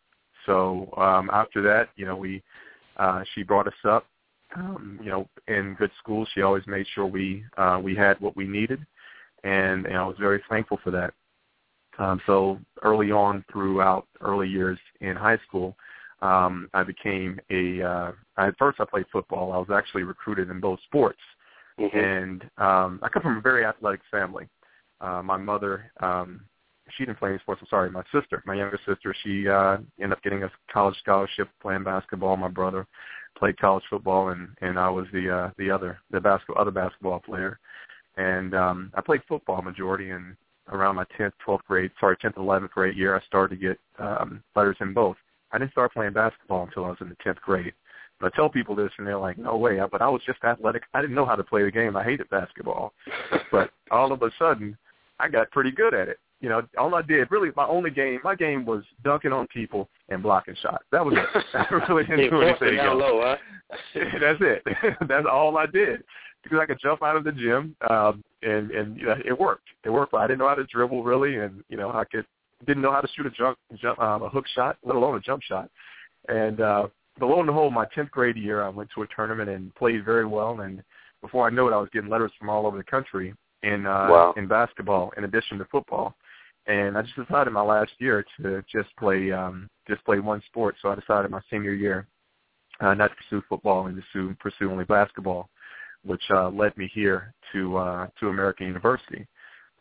So 0.45 0.91
um, 0.97 1.29
after 1.31 1.61
that, 1.61 1.89
you 1.95 2.05
know, 2.05 2.15
we 2.15 2.43
uh, 2.97 3.23
she 3.33 3.43
brought 3.43 3.67
us 3.67 3.73
up, 3.83 4.05
um, 4.55 4.99
you 5.01 5.09
know, 5.09 5.27
in 5.47 5.75
good 5.77 5.91
school. 5.99 6.25
She 6.33 6.41
always 6.41 6.65
made 6.65 6.87
sure 6.93 7.05
we 7.05 7.43
uh, 7.57 7.79
we 7.81 7.95
had 7.95 8.19
what 8.19 8.35
we 8.35 8.47
needed, 8.47 8.85
and 9.43 9.85
you 9.85 9.93
I 9.93 10.05
was 10.07 10.17
very 10.19 10.41
thankful 10.49 10.79
for 10.83 10.91
that. 10.91 11.13
Um, 11.97 12.19
so 12.25 12.59
early 12.81 13.11
on, 13.11 13.45
throughout 13.51 14.07
early 14.21 14.47
years 14.47 14.79
in 15.01 15.15
high 15.15 15.37
school, 15.47 15.75
um, 16.21 16.69
I 16.73 16.83
became 16.83 17.39
a. 17.49 17.81
Uh, 17.81 18.11
at 18.37 18.57
first, 18.57 18.79
I 18.79 18.85
played 18.85 19.05
football. 19.11 19.51
I 19.51 19.57
was 19.57 19.69
actually 19.73 20.03
recruited 20.03 20.49
in 20.49 20.59
both 20.59 20.79
sports, 20.83 21.19
Mhm. 21.79 21.95
and 21.95 22.49
um, 22.57 22.99
I 23.03 23.09
come 23.09 23.23
from 23.23 23.37
a 23.37 23.41
very 23.41 23.65
athletic 23.65 24.01
family. 24.11 24.47
Uh, 25.01 25.21
my 25.21 25.37
mother, 25.37 25.91
um, 25.99 26.41
she 26.91 27.05
didn't 27.05 27.19
play 27.19 27.29
any 27.29 27.39
sports. 27.39 27.61
I'm 27.61 27.67
sorry, 27.67 27.91
my 27.91 28.03
sister, 28.11 28.41
my 28.45 28.53
younger 28.55 28.79
sister, 28.85 29.13
she 29.23 29.47
uh, 29.47 29.77
ended 29.99 30.13
up 30.17 30.23
getting 30.23 30.43
a 30.43 30.51
college 30.71 30.97
scholarship 30.99 31.49
playing 31.61 31.83
basketball. 31.83 32.37
My 32.37 32.47
brother 32.47 32.87
played 33.37 33.57
college 33.57 33.83
football, 33.89 34.29
and 34.29 34.49
and 34.61 34.79
I 34.79 34.89
was 34.89 35.07
the 35.11 35.29
uh, 35.29 35.51
the 35.57 35.69
other 35.69 35.99
the 36.11 36.21
basketball 36.21 36.61
other 36.61 36.71
basketball 36.71 37.19
player. 37.19 37.59
And 38.17 38.55
um, 38.55 38.91
I 38.95 39.01
played 39.01 39.21
football 39.27 39.61
majority, 39.61 40.11
and 40.11 40.37
around 40.69 40.95
my 40.95 41.05
10th, 41.19 41.33
12th 41.45 41.63
grade, 41.67 41.91
sorry, 41.99 42.15
10th, 42.17 42.35
11th 42.35 42.69
grade 42.71 42.95
year, 42.95 43.15
I 43.15 43.21
started 43.25 43.59
to 43.59 43.61
get 43.61 43.79
um, 43.99 44.41
letters 44.55 44.77
in 44.79 44.93
both. 44.93 45.17
I 45.55 45.57
didn't 45.57 45.71
start 45.71 45.93
playing 45.93 46.11
basketball 46.11 46.63
until 46.63 46.83
I 46.83 46.89
was 46.89 46.97
in 46.99 47.07
the 47.07 47.15
10th 47.25 47.37
grade. 47.37 47.71
But 48.19 48.33
I 48.33 48.35
tell 48.35 48.49
people 48.49 48.75
this, 48.75 48.91
and 48.97 49.07
they're 49.07 49.17
like, 49.17 49.37
"No 49.37 49.55
way!" 49.55 49.79
But 49.89 50.01
I 50.01 50.09
was 50.09 50.21
just 50.25 50.43
athletic. 50.43 50.83
I 50.93 51.01
didn't 51.01 51.15
know 51.15 51.25
how 51.25 51.35
to 51.35 51.43
play 51.43 51.63
the 51.63 51.71
game. 51.71 51.95
I 51.95 52.03
hated 52.03 52.29
basketball, 52.29 52.93
but 53.51 53.71
all 53.91 54.11
of 54.11 54.21
a 54.21 54.31
sudden, 54.39 54.77
I 55.19 55.27
got 55.27 55.51
pretty 55.51 55.71
good 55.71 55.93
at 55.93 56.07
it. 56.07 56.19
You 56.39 56.49
know, 56.49 56.61
all 56.77 56.95
I 56.95 57.01
did 57.01 57.29
really, 57.31 57.51
my 57.55 57.65
only 57.65 57.89
game, 57.89 58.19
my 58.23 58.35
game 58.35 58.65
was 58.65 58.83
dunking 59.03 59.33
on 59.33 59.47
people 59.47 59.89
and 60.09 60.23
blocking 60.23 60.55
shots. 60.61 60.85
That 60.91 61.05
was 61.05 61.15
it. 61.17 61.45
I 61.53 61.73
really 61.89 62.05
didn't 62.05 62.29
do 62.29 62.41
anything 62.41 62.79
else. 62.79 62.99
low, 62.99 63.21
huh? 63.21 63.37
That's 64.19 64.39
it. 64.41 64.63
That's 65.07 65.27
all 65.29 65.57
I 65.57 65.65
did 65.65 66.03
because 66.43 66.59
I 66.59 66.65
could 66.65 66.79
jump 66.81 67.03
out 67.03 67.17
of 67.17 67.23
the 67.23 67.31
gym, 67.33 67.75
um, 67.89 68.23
and 68.43 68.71
and 68.71 68.97
you 68.97 69.07
know, 69.07 69.15
it 69.25 69.37
worked. 69.37 69.67
It 69.83 69.89
worked. 69.89 70.13
I 70.13 70.27
didn't 70.27 70.39
know 70.39 70.49
how 70.49 70.55
to 70.55 70.65
dribble 70.65 71.03
really, 71.03 71.37
and 71.37 71.63
you 71.69 71.75
know, 71.75 71.91
I 71.91 72.05
could 72.05 72.25
didn't 72.65 72.81
know 72.81 72.91
how 72.91 73.01
to 73.01 73.07
shoot 73.15 73.25
a 73.25 73.31
jump, 73.31 73.57
jump 73.75 73.99
um, 73.99 74.23
a 74.23 74.29
hook 74.29 74.45
shot, 74.55 74.77
let 74.83 74.95
alone 74.95 75.15
a 75.15 75.19
jump 75.19 75.41
shot. 75.43 75.69
And 76.29 76.61
uh, 76.61 76.87
but 77.19 77.27
lo 77.27 77.37
and 77.37 77.47
behold, 77.47 77.73
my 77.73 77.85
tenth 77.93 78.11
grade 78.11 78.37
year, 78.37 78.63
I 78.63 78.69
went 78.69 78.89
to 78.95 79.03
a 79.03 79.07
tournament 79.15 79.49
and 79.49 79.73
played 79.75 80.03
very 80.03 80.25
well. 80.25 80.61
And 80.61 80.83
before 81.21 81.47
I 81.47 81.49
knew 81.49 81.67
it, 81.67 81.73
I 81.73 81.77
was 81.77 81.89
getting 81.93 82.09
letters 82.09 82.31
from 82.37 82.49
all 82.49 82.65
over 82.65 82.77
the 82.77 82.83
country 82.83 83.33
in 83.63 83.85
uh, 83.85 84.07
Wow. 84.09 84.33
in 84.37 84.47
basketball, 84.47 85.11
in 85.17 85.23
addition 85.23 85.57
to 85.59 85.65
football. 85.65 86.15
And 86.67 86.97
I 86.97 87.03
just 87.03 87.15
decided 87.15 87.53
my 87.53 87.61
last 87.61 87.91
year 87.99 88.25
to 88.41 88.63
just 88.71 88.89
play 88.97 89.31
um, 89.31 89.69
just 89.87 90.03
play 90.05 90.19
one 90.19 90.41
sport. 90.47 90.75
So 90.81 90.89
I 90.89 90.95
decided 90.95 91.29
my 91.31 91.41
senior 91.49 91.73
year 91.73 92.07
uh, 92.79 92.93
not 92.93 93.09
to 93.09 93.15
pursue 93.15 93.43
football 93.47 93.87
and 93.87 93.95
to 93.95 94.01
pursue, 94.01 94.35
pursue 94.39 94.71
only 94.71 94.85
basketball, 94.85 95.49
which 96.03 96.23
uh, 96.31 96.49
led 96.49 96.75
me 96.77 96.89
here 96.93 97.33
to 97.53 97.77
uh, 97.77 98.07
to 98.19 98.29
American 98.29 98.67
University. 98.67 99.27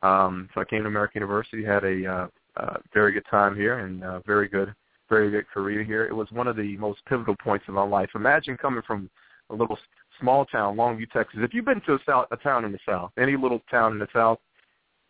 Um, 0.02 0.48
so 0.54 0.60
I 0.60 0.64
came 0.64 0.82
to 0.82 0.88
American 0.88 1.22
University, 1.22 1.64
had 1.64 1.84
a 1.84 2.06
uh, 2.06 2.26
uh, 2.56 2.76
very 2.92 3.12
good 3.12 3.26
time 3.30 3.56
here, 3.56 3.80
and 3.80 4.02
uh, 4.04 4.20
very 4.20 4.48
good, 4.48 4.74
very 5.08 5.30
good 5.30 5.48
career 5.48 5.82
here. 5.82 6.06
It 6.06 6.14
was 6.14 6.30
one 6.30 6.46
of 6.46 6.56
the 6.56 6.76
most 6.76 7.04
pivotal 7.06 7.36
points 7.36 7.66
of 7.68 7.74
my 7.74 7.84
life. 7.84 8.10
Imagine 8.14 8.56
coming 8.56 8.82
from 8.86 9.10
a 9.50 9.54
little 9.54 9.78
small 10.20 10.44
town, 10.46 10.76
Longview, 10.76 11.10
Texas. 11.10 11.40
If 11.42 11.52
you've 11.52 11.64
been 11.64 11.80
to 11.82 11.94
a, 11.94 11.98
south, 12.06 12.26
a 12.30 12.36
town 12.36 12.64
in 12.64 12.72
the 12.72 12.78
South, 12.86 13.10
any 13.18 13.36
little 13.36 13.60
town 13.70 13.92
in 13.92 13.98
the 13.98 14.08
South, 14.12 14.38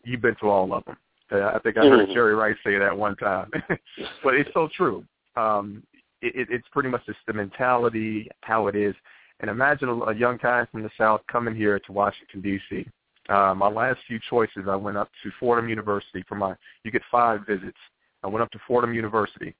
you've 0.04 0.22
been 0.22 0.36
to 0.40 0.48
all 0.48 0.72
of 0.72 0.84
them. 0.84 0.96
Uh, 1.32 1.52
I 1.54 1.58
think 1.60 1.76
I 1.76 1.86
heard 1.86 2.08
Mhm. 2.08 2.14
Jerry 2.14 2.34
Rice 2.34 2.56
say 2.64 2.78
that 2.78 2.96
one 2.96 3.16
time, 3.16 3.50
but 4.22 4.34
it's 4.34 4.50
so 4.52 4.68
true. 4.76 5.04
Um, 5.36 5.82
it, 6.20 6.34
it, 6.36 6.48
it's 6.50 6.68
pretty 6.68 6.88
much 6.88 7.04
just 7.06 7.18
the 7.26 7.32
mentality, 7.32 8.28
how 8.42 8.66
it 8.66 8.76
is. 8.76 8.94
And 9.40 9.50
imagine 9.50 9.88
a, 9.88 9.94
a 10.04 10.14
young 10.14 10.38
guy 10.42 10.64
from 10.70 10.82
the 10.82 10.90
South 10.96 11.22
coming 11.30 11.54
here 11.54 11.78
to 11.78 11.92
Washington 11.92 12.40
D.C. 12.40 12.86
Uh, 13.28 13.54
my 13.54 13.68
last 13.68 14.00
few 14.06 14.20
choices, 14.28 14.64
I 14.68 14.76
went 14.76 14.96
up 14.96 15.10
to 15.22 15.30
Fordham 15.40 15.68
University 15.68 16.24
for 16.28 16.34
my. 16.34 16.54
You 16.84 16.90
get 16.90 17.02
five 17.10 17.40
visits. 17.46 17.78
I 18.22 18.26
went 18.26 18.42
up 18.42 18.50
to 18.52 18.58
Fordham 18.66 18.94
University. 18.94 19.54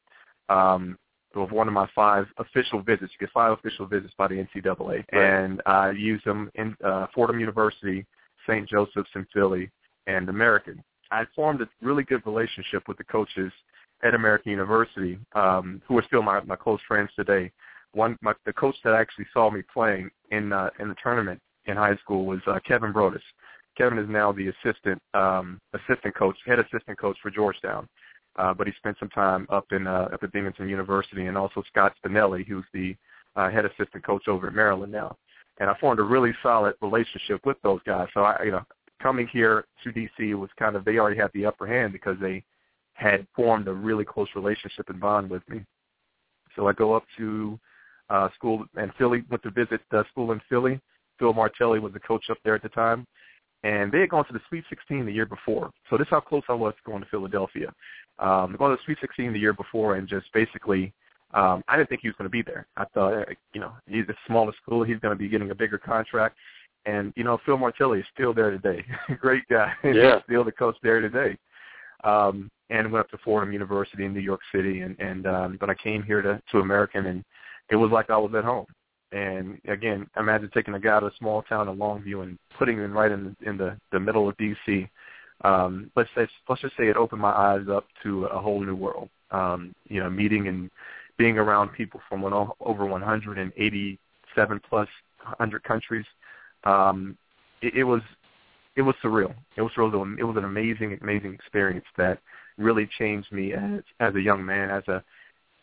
Um, 0.49 0.99
with 1.37 1.51
one 1.51 1.69
of 1.69 1.75
my 1.75 1.89
five 1.95 2.27
official 2.39 2.83
visits. 2.83 3.13
You 3.13 3.27
get 3.27 3.33
five 3.33 3.53
official 3.53 3.87
visits 3.87 4.15
by 4.17 4.29
the 4.29 4.35
NCAA, 4.35 5.05
and 5.13 5.61
I 5.67 5.91
used 5.91 6.25
them 6.25 6.51
in 6.55 6.77
uh, 6.85 7.07
Fordham 7.15 7.41
University, 7.41 8.07
St. 8.47 8.69
Joseph's 8.69 9.11
in 9.15 9.27
Philly, 9.33 9.71
and 10.07 10.29
American. 10.29 10.83
I 11.11 11.25
formed 11.35 11.61
a 11.61 11.69
really 11.83 12.03
good 12.05 12.25
relationship 12.27 12.89
with 12.89 12.99
the 12.99 13.05
coaches 13.05 13.53
at 14.03 14.15
American 14.15 14.51
University, 14.51 15.19
um, 15.35 15.81
who 15.87 15.99
are 15.99 16.05
still 16.07 16.23
my, 16.23 16.41
my 16.43 16.57
close 16.57 16.81
friends 16.87 17.11
today. 17.17 17.51
One, 17.93 18.19
my, 18.23 18.33
the 18.45 18.53
coach 18.53 18.77
that 18.85 18.95
actually 18.95 19.27
saw 19.33 19.51
me 19.51 19.63
playing 19.73 20.11
in 20.31 20.53
uh, 20.53 20.71
in 20.81 20.89
the 20.89 20.97
tournament 21.03 21.41
in 21.67 21.77
high 21.77 21.97
school 21.97 22.27
was 22.27 22.41
uh, 22.47 22.59
Kevin 22.67 22.93
Broadus. 22.93 23.23
Kevin 23.77 23.99
is 23.99 24.09
now 24.09 24.33
the 24.33 24.49
assistant 24.49 25.01
um, 25.15 25.61
assistant 25.73 26.15
coach, 26.15 26.37
head 26.47 26.59
assistant 26.59 26.99
coach 26.99 27.17
for 27.23 27.31
Georgetown. 27.31 27.89
Uh, 28.37 28.53
but 28.53 28.67
he 28.67 28.73
spent 28.77 28.97
some 28.99 29.11
time 29.11 29.47
up 29.49 29.67
in 29.71 29.87
uh, 29.87 30.09
up 30.13 30.23
at 30.23 30.33
Binghamton 30.33 30.69
University, 30.69 31.27
and 31.27 31.39
also 31.39 31.63
Scott 31.69 31.95
Spinelli, 32.05 32.47
who's 32.47 32.65
the 32.73 32.97
uh, 33.37 33.51
head 33.51 33.65
assistant 33.65 34.05
coach 34.05 34.27
over 34.29 34.49
at 34.49 34.55
Maryland 34.55 34.93
now. 34.93 35.17
And 35.59 35.71
I 35.71 35.75
formed 35.79 36.01
a 36.01 36.05
really 36.05 36.33
solid 36.43 36.75
relationship 36.83 37.41
with 37.47 37.57
those 37.63 37.81
guys. 37.87 38.09
So 38.13 38.21
I, 38.21 38.43
you 38.45 38.51
know, 38.51 38.65
coming 39.01 39.29
here 39.29 39.65
to 39.85 39.93
DC 39.93 40.35
was 40.35 40.51
kind 40.59 40.75
of 40.75 40.85
they 40.85 40.99
already 40.99 41.21
had 41.21 41.31
the 41.33 41.47
upper 41.47 41.67
hand 41.67 41.93
because 41.93 42.17
they 42.21 42.43
had 42.95 43.27
formed 43.35 43.69
a 43.69 43.73
really 43.73 44.05
close 44.05 44.29
relationship 44.35 44.89
and 44.89 45.01
bond 45.01 45.31
with 45.31 45.49
me. 45.49 45.65
So 46.57 46.69
I 46.69 46.73
go 46.73 46.93
up 46.93 47.05
to 47.19 47.59
uh, 48.11 48.29
school 48.35 48.65
in 48.77 48.93
Philly, 48.99 49.25
went 49.31 49.43
to 49.43 49.51
visit 49.51 49.81
the 49.91 50.05
school 50.11 50.33
in 50.33 50.41
Philly. 50.49 50.81
Phil 51.19 51.33
Martelli 51.33 51.79
was 51.79 51.93
the 51.93 52.01
coach 52.01 52.25
up 52.31 52.39
there 52.45 52.55
at 52.55 52.63
the 52.63 52.69
time, 52.71 53.07
and 53.65 53.91
they 53.91 54.01
had 54.01 54.11
gone 54.11 54.27
to 54.27 54.33
the 54.33 54.41
Sweet 54.49 54.63
16 54.69 55.07
the 55.07 55.13
year 55.13 55.25
before. 55.27 55.71
So 55.89 55.97
this 55.97 56.05
is 56.05 56.11
how 56.11 56.21
close 56.21 56.43
I 56.49 56.53
was 56.53 56.75
going 56.85 57.03
to 57.03 57.09
Philadelphia. 57.09 57.73
Um, 58.19 58.55
going 58.59 58.71
to 58.71 58.77
the 58.77 58.83
Sweet 58.85 58.99
16 59.01 59.33
the 59.33 59.39
year 59.39 59.55
before, 59.55 59.97
and 59.97 60.07
just 60.07 60.27
basically, 60.35 60.93
um, 61.33 61.65
I 61.67 61.77
didn't 61.77 61.89
think 61.89 62.03
he 62.03 62.09
was 62.09 62.15
going 62.17 62.29
to 62.29 62.33
be 62.33 62.43
there. 62.43 62.67
I 62.77 62.85
thought, 62.93 63.15
uh, 63.15 63.25
you 63.55 63.61
know, 63.61 63.73
he's 63.89 64.07
the 64.07 64.15
smallest 64.27 64.59
school. 64.63 64.85
He's 64.85 64.99
going 64.99 65.17
to 65.17 65.19
be 65.19 65.29
getting 65.29 65.51
a 65.51 65.55
bigger 65.55 65.79
contract. 65.79 66.37
And 66.85 67.15
you 67.17 67.25
know, 67.25 67.39
Phil 67.47 67.57
Martelli 67.57 68.01
is 68.01 68.07
still 68.13 68.35
there 68.35 68.51
today. 68.51 68.85
Great 69.21 69.49
guy. 69.49 69.73
Yeah. 69.83 70.21
Still 70.25 70.45
the 70.45 70.53
coach 70.53 70.77
there 70.83 71.01
today. 71.01 71.37
Um, 72.05 72.51
and 72.69 72.93
went 72.93 73.07
up 73.07 73.11
to 73.13 73.19
Fordham 73.25 73.53
University 73.53 74.05
in 74.05 74.13
New 74.13 74.21
York 74.21 74.41
City, 74.55 74.81
and 74.81 74.95
and 75.01 75.27
um, 75.27 75.57
but 75.59 75.71
I 75.71 75.75
came 75.75 76.03
here 76.03 76.21
to 76.21 76.41
to 76.53 76.59
American, 76.59 77.07
and 77.07 77.25
it 77.71 77.77
was 77.77 77.91
like 77.91 78.11
I 78.11 78.19
was 78.19 78.33
at 78.37 78.45
home. 78.45 78.67
And 79.15 79.61
again, 79.69 80.09
imagine 80.19 80.51
taking 80.53 80.75
a 80.75 80.81
guy 80.81 80.91
out 80.91 81.05
of 81.05 81.13
a 81.13 81.17
small 81.17 81.43
town 81.43 81.69
in 81.69 81.77
Longview 81.77 82.25
and 82.25 82.37
putting 82.59 82.79
him 82.79 82.93
right 82.93 83.13
in 83.13 83.37
the, 83.41 83.49
in 83.49 83.57
the 83.57 83.79
the 83.93 84.01
middle 84.01 84.29
of 84.29 84.37
DC. 84.37 84.89
Um, 85.45 85.91
let's 85.95 86.11
say, 86.17 86.27
let's 86.49 86.63
just 86.63 86.77
say 86.77 86.89
it 86.89 86.97
opened 86.97 87.23
my 87.23 87.31
eyes 87.31 87.67
up 87.71 87.87
to 88.03 88.25
a 88.25 88.41
whole 88.41 88.61
new 88.61 88.75
world. 88.75 89.09
Um, 89.31 89.73
you 89.89 90.03
know, 90.03 90.11
meeting 90.11 90.49
and 90.49 90.69
being 91.17 91.39
around 91.39 91.69
people 91.69 92.01
from 92.09 92.23
one, 92.23 92.33
over 92.61 92.87
187 92.87 94.61
plus 94.69 94.89
100 95.23 95.63
countries. 95.63 96.07
Um, 96.65 97.17
it, 97.63 97.75
it 97.75 97.85
was 97.85 98.03
it 98.75 98.83
was 98.83 98.97
surreal. 99.03 99.33
It 99.57 99.63
was 99.63 99.71
surreal. 99.77 100.19
It 100.19 100.25
was 100.25 100.37
an 100.37 100.45
amazing, 100.45 100.99
amazing 101.01 101.35
experience 101.35 101.87
that 101.97 102.19
really 102.59 102.89
changed 102.99 103.31
me 103.31 103.53
as 103.53 103.83
as 104.01 104.17
a 104.17 104.21
young 104.21 104.45
man, 104.45 104.71
as 104.71 104.83
a 104.89 105.05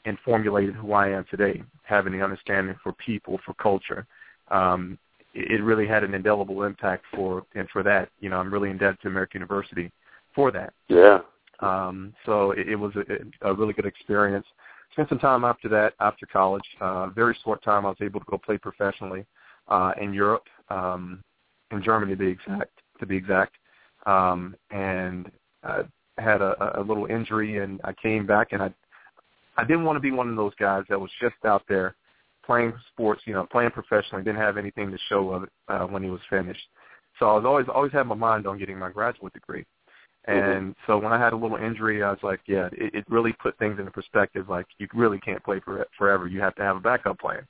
and 0.06 0.18
formulated 0.26 0.76
who 0.76 0.94
I 0.94 1.10
am 1.10 1.26
today, 1.30 1.62
having 1.84 2.14
the 2.14 2.24
understanding 2.24 2.76
for 2.82 2.94
people, 2.94 3.40
for 3.46 3.54
culture. 3.56 4.06
Um, 4.50 4.98
it, 5.34 5.52
it 5.52 5.64
really 5.64 5.88
had 5.88 6.04
an 6.04 6.14
indelible 6.14 6.64
impact 6.64 7.06
for 7.14 7.44
and 7.56 7.70
for 7.70 7.84
that, 7.84 8.10
you 8.20 8.30
know, 8.30 8.38
I'm 8.38 8.52
really 8.52 8.70
indebted 8.70 9.02
to 9.02 9.08
American 9.08 9.42
University 9.42 9.92
for 10.34 10.52
that. 10.52 10.74
Yeah. 10.88 11.20
Um, 11.60 12.14
so 12.26 12.52
it, 12.52 12.70
it 12.70 12.76
was 12.76 12.94
a, 12.96 13.50
a 13.50 13.54
really 13.54 13.74
good 13.74 13.86
experience. 13.86 14.46
Spent 14.94 15.10
some 15.10 15.20
time 15.20 15.46
after 15.46 15.70
that, 15.70 15.94
after 16.00 16.26
college. 16.26 16.66
Uh, 16.82 17.08
very 17.08 17.38
short 17.44 17.64
time, 17.64 17.86
I 17.86 17.90
was 17.90 17.98
able 18.02 18.20
to 18.20 18.26
go 18.30 18.38
play 18.38 18.58
professionally 18.58 19.26
uh, 19.68 19.94
in 20.02 20.14
Europe, 20.14 20.48
um, 20.70 21.24
in 21.72 21.82
Germany 21.82 22.14
to 22.14 22.18
be 22.18 22.28
exact. 22.28 22.72
To 23.00 23.08
be 23.08 23.16
exact, 23.16 23.56
um, 24.06 24.56
and 24.70 25.32
uh, 25.64 25.84
had 26.20 26.40
a, 26.42 26.80
a 26.80 26.84
little 26.84 27.08
injury, 27.08 27.64
and 27.64 27.82
I 27.84 27.94
came 27.94 28.28
back, 28.28 28.50
and 28.52 28.62
I 28.62 28.72
I 29.62 29.64
didn't 29.64 29.84
want 29.84 29.96
to 29.96 30.02
be 30.02 30.12
one 30.12 30.28
of 30.28 30.36
those 30.36 30.56
guys 30.60 30.84
that 30.90 31.00
was 31.00 31.12
just 31.22 31.36
out 31.46 31.62
there 31.70 31.96
playing 32.44 32.74
sports, 32.92 33.22
you 33.26 33.34
know, 33.34 33.46
playing 33.52 33.70
professionally, 33.70 34.24
didn't 34.24 34.42
have 34.42 34.58
anything 34.58 34.90
to 34.90 34.98
show 35.08 35.30
of 35.30 35.44
it 35.44 35.50
uh, 35.68 35.86
when 35.86 36.02
he 36.02 36.10
was 36.10 36.20
finished. 36.32 36.68
So 37.20 37.28
I 37.28 37.34
was 37.36 37.46
always 37.46 37.68
always 37.72 37.92
had 37.92 38.08
my 38.08 38.16
mind 38.16 38.48
on 38.48 38.58
getting 38.58 38.80
my 38.80 38.90
graduate 38.90 39.34
degree. 39.34 39.66
And 40.26 40.38
mm-hmm. 40.38 40.72
so 40.88 40.98
when 40.98 41.12
I 41.14 41.20
had 41.20 41.34
a 41.34 41.36
little 41.36 41.58
injury, 41.58 42.02
I 42.02 42.10
was 42.10 42.20
like, 42.24 42.40
yeah, 42.48 42.70
it, 42.72 42.96
it 42.96 43.06
really 43.08 43.34
put 43.34 43.58
things 43.60 43.78
into 43.78 43.92
perspective. 43.92 44.50
Like 44.50 44.66
you 44.80 44.88
really 44.96 45.20
can't 45.20 45.44
play 45.44 45.60
for 45.64 45.86
forever. 45.96 46.28
You 46.28 46.42
have 46.42 46.56
to 46.56 46.64
have 46.64 46.78
a 46.78 46.80
backup 46.82 47.20
plan. 47.20 47.46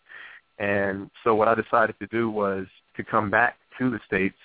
And 0.60 1.10
so 1.24 1.34
what 1.34 1.48
I 1.48 1.56
decided 1.56 1.96
to 2.00 2.08
do 2.08 2.30
was 2.30 2.68
to 2.98 3.04
come 3.06 3.30
back 3.30 3.56
to 3.80 3.90
the 3.90 4.00
states 4.06 4.38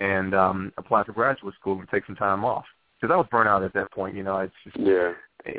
and 0.00 0.34
um, 0.34 0.72
apply 0.76 1.04
for 1.04 1.12
graduate 1.12 1.54
school 1.58 1.78
and 1.78 1.88
take 1.88 2.04
some 2.04 2.16
time 2.16 2.44
off 2.44 2.66
because 3.00 3.12
I 3.12 3.16
was 3.16 3.26
burnt 3.30 3.48
out 3.48 3.62
at 3.62 3.72
that 3.74 3.90
point. 3.92 4.16
You 4.16 4.22
know, 4.22 4.38
it's 4.38 4.54
just 4.64 4.76
yeah. 4.78 5.12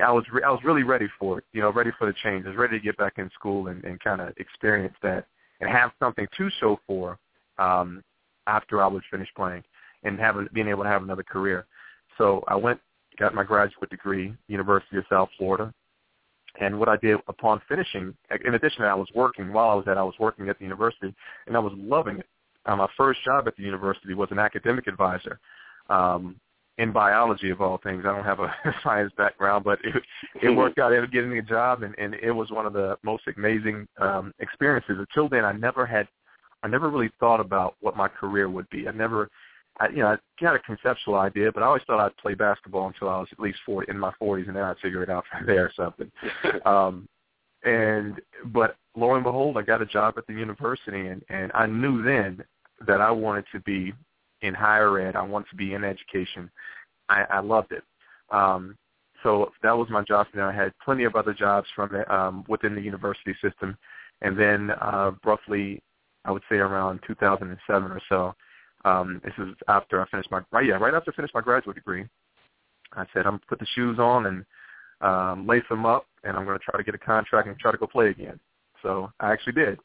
I 0.04 0.12
was 0.12 0.26
re- 0.32 0.44
I 0.44 0.52
was 0.52 0.62
really 0.64 0.84
ready 0.84 1.08
for 1.20 1.40
it. 1.40 1.44
You 1.54 1.62
know, 1.62 1.72
ready 1.72 1.92
for 1.98 2.08
the 2.08 2.14
change. 2.24 2.46
I 2.46 2.50
was 2.50 2.58
ready 2.58 2.78
to 2.78 2.84
get 2.84 2.98
back 2.98 3.14
in 3.18 3.30
school 3.34 3.68
and, 3.68 3.84
and 3.84 4.00
kind 4.00 4.22
of 4.22 4.34
experience 4.38 4.96
that 5.04 5.26
and 5.60 5.70
have 5.70 5.92
something 6.00 6.28
to 6.38 6.50
show 6.60 6.80
for 6.86 7.18
um, 7.58 8.04
after 8.48 8.84
I 8.84 8.88
was 8.88 9.02
finished 9.10 9.36
playing 9.36 9.64
and 10.04 10.20
having 10.20 10.48
being 10.54 10.68
able 10.68 10.84
to 10.84 10.90
have 10.90 11.04
another 11.04 11.24
career. 11.24 11.66
So 12.18 12.44
I 12.48 12.56
went, 12.56 12.80
got 13.20 13.34
my 13.34 13.44
graduate 13.44 13.90
degree, 13.90 14.34
University 14.48 14.98
of 14.98 15.06
South 15.10 15.30
Florida. 15.38 15.74
And 16.60 16.80
what 16.80 16.90
I 16.90 16.98
did 16.98 17.20
upon 17.28 17.62
finishing, 17.70 18.16
in 18.44 18.56
addition 18.56 18.78
to 18.78 18.84
that, 18.84 18.92
I 18.92 18.96
was 18.96 19.10
working. 19.14 19.54
While 19.54 19.70
I 19.70 19.76
was 19.76 19.88
at, 19.88 19.98
I 19.98 20.04
was 20.04 20.16
working 20.20 20.50
at 20.50 20.58
the 20.58 20.64
university, 20.64 21.14
and 21.46 21.56
I 21.56 21.60
was 21.60 21.74
loving 21.76 22.18
it. 22.18 22.26
Uh, 22.66 22.76
my 22.76 22.88
first 22.98 23.24
job 23.24 23.48
at 23.48 23.56
the 23.56 23.64
university 23.64 24.16
was 24.16 24.30
an 24.32 24.40
academic 24.40 24.88
advisor. 24.88 25.40
Um, 25.90 26.36
in 26.78 26.92
biology 26.92 27.50
of 27.50 27.62
all 27.62 27.80
things. 27.82 28.04
I 28.06 28.14
don't 28.16 28.24
have 28.24 28.40
a 28.40 28.54
science 28.84 29.12
background, 29.18 29.64
but 29.64 29.80
it, 29.84 29.96
it 30.42 30.50
worked 30.50 30.78
out. 30.78 30.92
I 30.92 30.96
ended 30.96 31.10
up 31.10 31.14
getting 31.14 31.38
a 31.38 31.42
job, 31.42 31.84
and, 31.84 31.96
and 31.98 32.14
it 32.16 32.32
was 32.32 32.52
one 32.52 32.66
of 32.66 32.74
the 32.74 32.98
most 33.04 33.24
amazing 33.36 33.88
um, 34.00 34.32
experiences. 34.40 34.98
Until 35.00 35.28
then, 35.28 35.44
I 35.44 35.54
never 35.54 35.86
had, 35.86 36.08
I 36.64 36.68
never 36.68 36.90
really 36.90 37.10
thought 37.20 37.40
about 37.40 37.76
what 37.82 37.98
my 37.98 38.08
career 38.08 38.50
would 38.50 38.70
be. 38.70 38.88
I 38.88 38.92
never, 38.92 39.30
I, 39.80 39.90
you 39.90 39.98
know, 39.98 40.08
I 40.08 40.18
had 40.38 40.56
a 40.56 40.60
conceptual 40.60 41.16
idea, 41.16 41.52
but 41.52 41.64
I 41.64 41.66
always 41.66 41.84
thought 41.88 42.00
I'd 42.00 42.16
play 42.18 42.36
basketball 42.36 42.88
until 42.88 43.10
I 43.10 43.18
was 43.18 43.30
at 43.32 43.40
least 43.40 43.60
40, 43.66 43.90
in 43.90 43.98
my 43.98 44.12
40s, 44.22 44.48
and 44.48 44.56
then 44.56 44.64
I'd 44.64 44.78
figure 44.78 45.02
it 45.02 45.10
out 45.10 45.26
from 45.32 45.46
there 45.48 45.66
or 45.66 45.72
something. 45.76 46.12
um, 46.66 47.08
and 47.64 48.22
but 48.46 48.76
lo 48.96 49.16
and 49.16 49.24
behold, 49.24 49.58
I 49.58 49.64
got 49.64 49.82
a 49.82 49.86
job 49.86 50.14
at 50.18 50.28
the 50.28 50.34
university, 50.34 51.08
and 51.08 51.24
and 51.30 51.52
I 51.56 51.66
knew 51.66 52.04
then 52.04 52.44
that 52.86 53.02
I 53.02 53.10
wanted 53.10 53.46
to 53.52 53.60
be 53.62 53.94
in 54.42 54.54
higher 54.54 55.00
ed. 55.00 55.16
I 55.16 55.22
wanted 55.24 55.50
to 55.50 55.56
be 55.56 55.74
in 55.74 55.84
education. 55.84 56.50
I, 57.10 57.24
I 57.30 57.40
loved 57.40 57.72
it. 57.72 57.84
Um, 58.32 58.78
so 59.24 59.52
that 59.64 59.72
was 59.78 59.90
my 59.90 60.04
job. 60.04 60.28
And 60.34 60.42
I 60.42 60.52
had 60.52 60.74
plenty 60.84 61.04
of 61.04 61.16
other 61.16 61.34
jobs 61.34 61.68
from 61.76 61.96
um, 62.10 62.46
within 62.48 62.76
the 62.76 62.82
university 62.82 63.36
system. 63.42 63.78
And 64.22 64.38
then 64.38 64.72
uh, 64.72 65.12
roughly, 65.26 65.82
I 66.26 66.32
would 66.32 66.44
say 66.50 66.58
around 66.58 67.00
2007 67.08 67.92
or 67.92 68.02
so, 68.10 68.36
um, 68.86 69.22
this 69.24 69.34
is 69.38 69.54
after 69.68 70.02
I 70.02 70.08
finished 70.10 70.32
my 70.32 70.42
right 70.52 70.66
yeah 70.66 70.76
right 70.76 70.94
after 70.94 71.12
I 71.12 71.16
finished 71.16 71.34
my 71.34 71.42
graduate 71.42 71.76
degree. 71.76 72.06
I 72.94 73.06
said 73.12 73.26
I'm 73.26 73.34
gonna 73.34 73.42
put 73.50 73.60
the 73.60 73.66
shoes 73.74 73.98
on 74.00 74.28
and 74.28 74.46
um, 75.02 75.48
lace 75.48 75.64
them 75.70 75.86
up, 75.86 76.06
and 76.24 76.36
I'm 76.36 76.46
going 76.46 76.58
to 76.58 76.64
try 76.64 76.78
to 76.78 76.84
get 76.84 76.96
a 76.96 77.00
contract 77.00 77.48
and 77.48 77.58
try 77.58 77.72
to 77.72 77.78
go 77.78 77.88
play 77.88 78.10
again. 78.10 78.40
So 78.82 79.12
I 79.20 79.32
actually 79.32 79.54
did. 79.54 79.80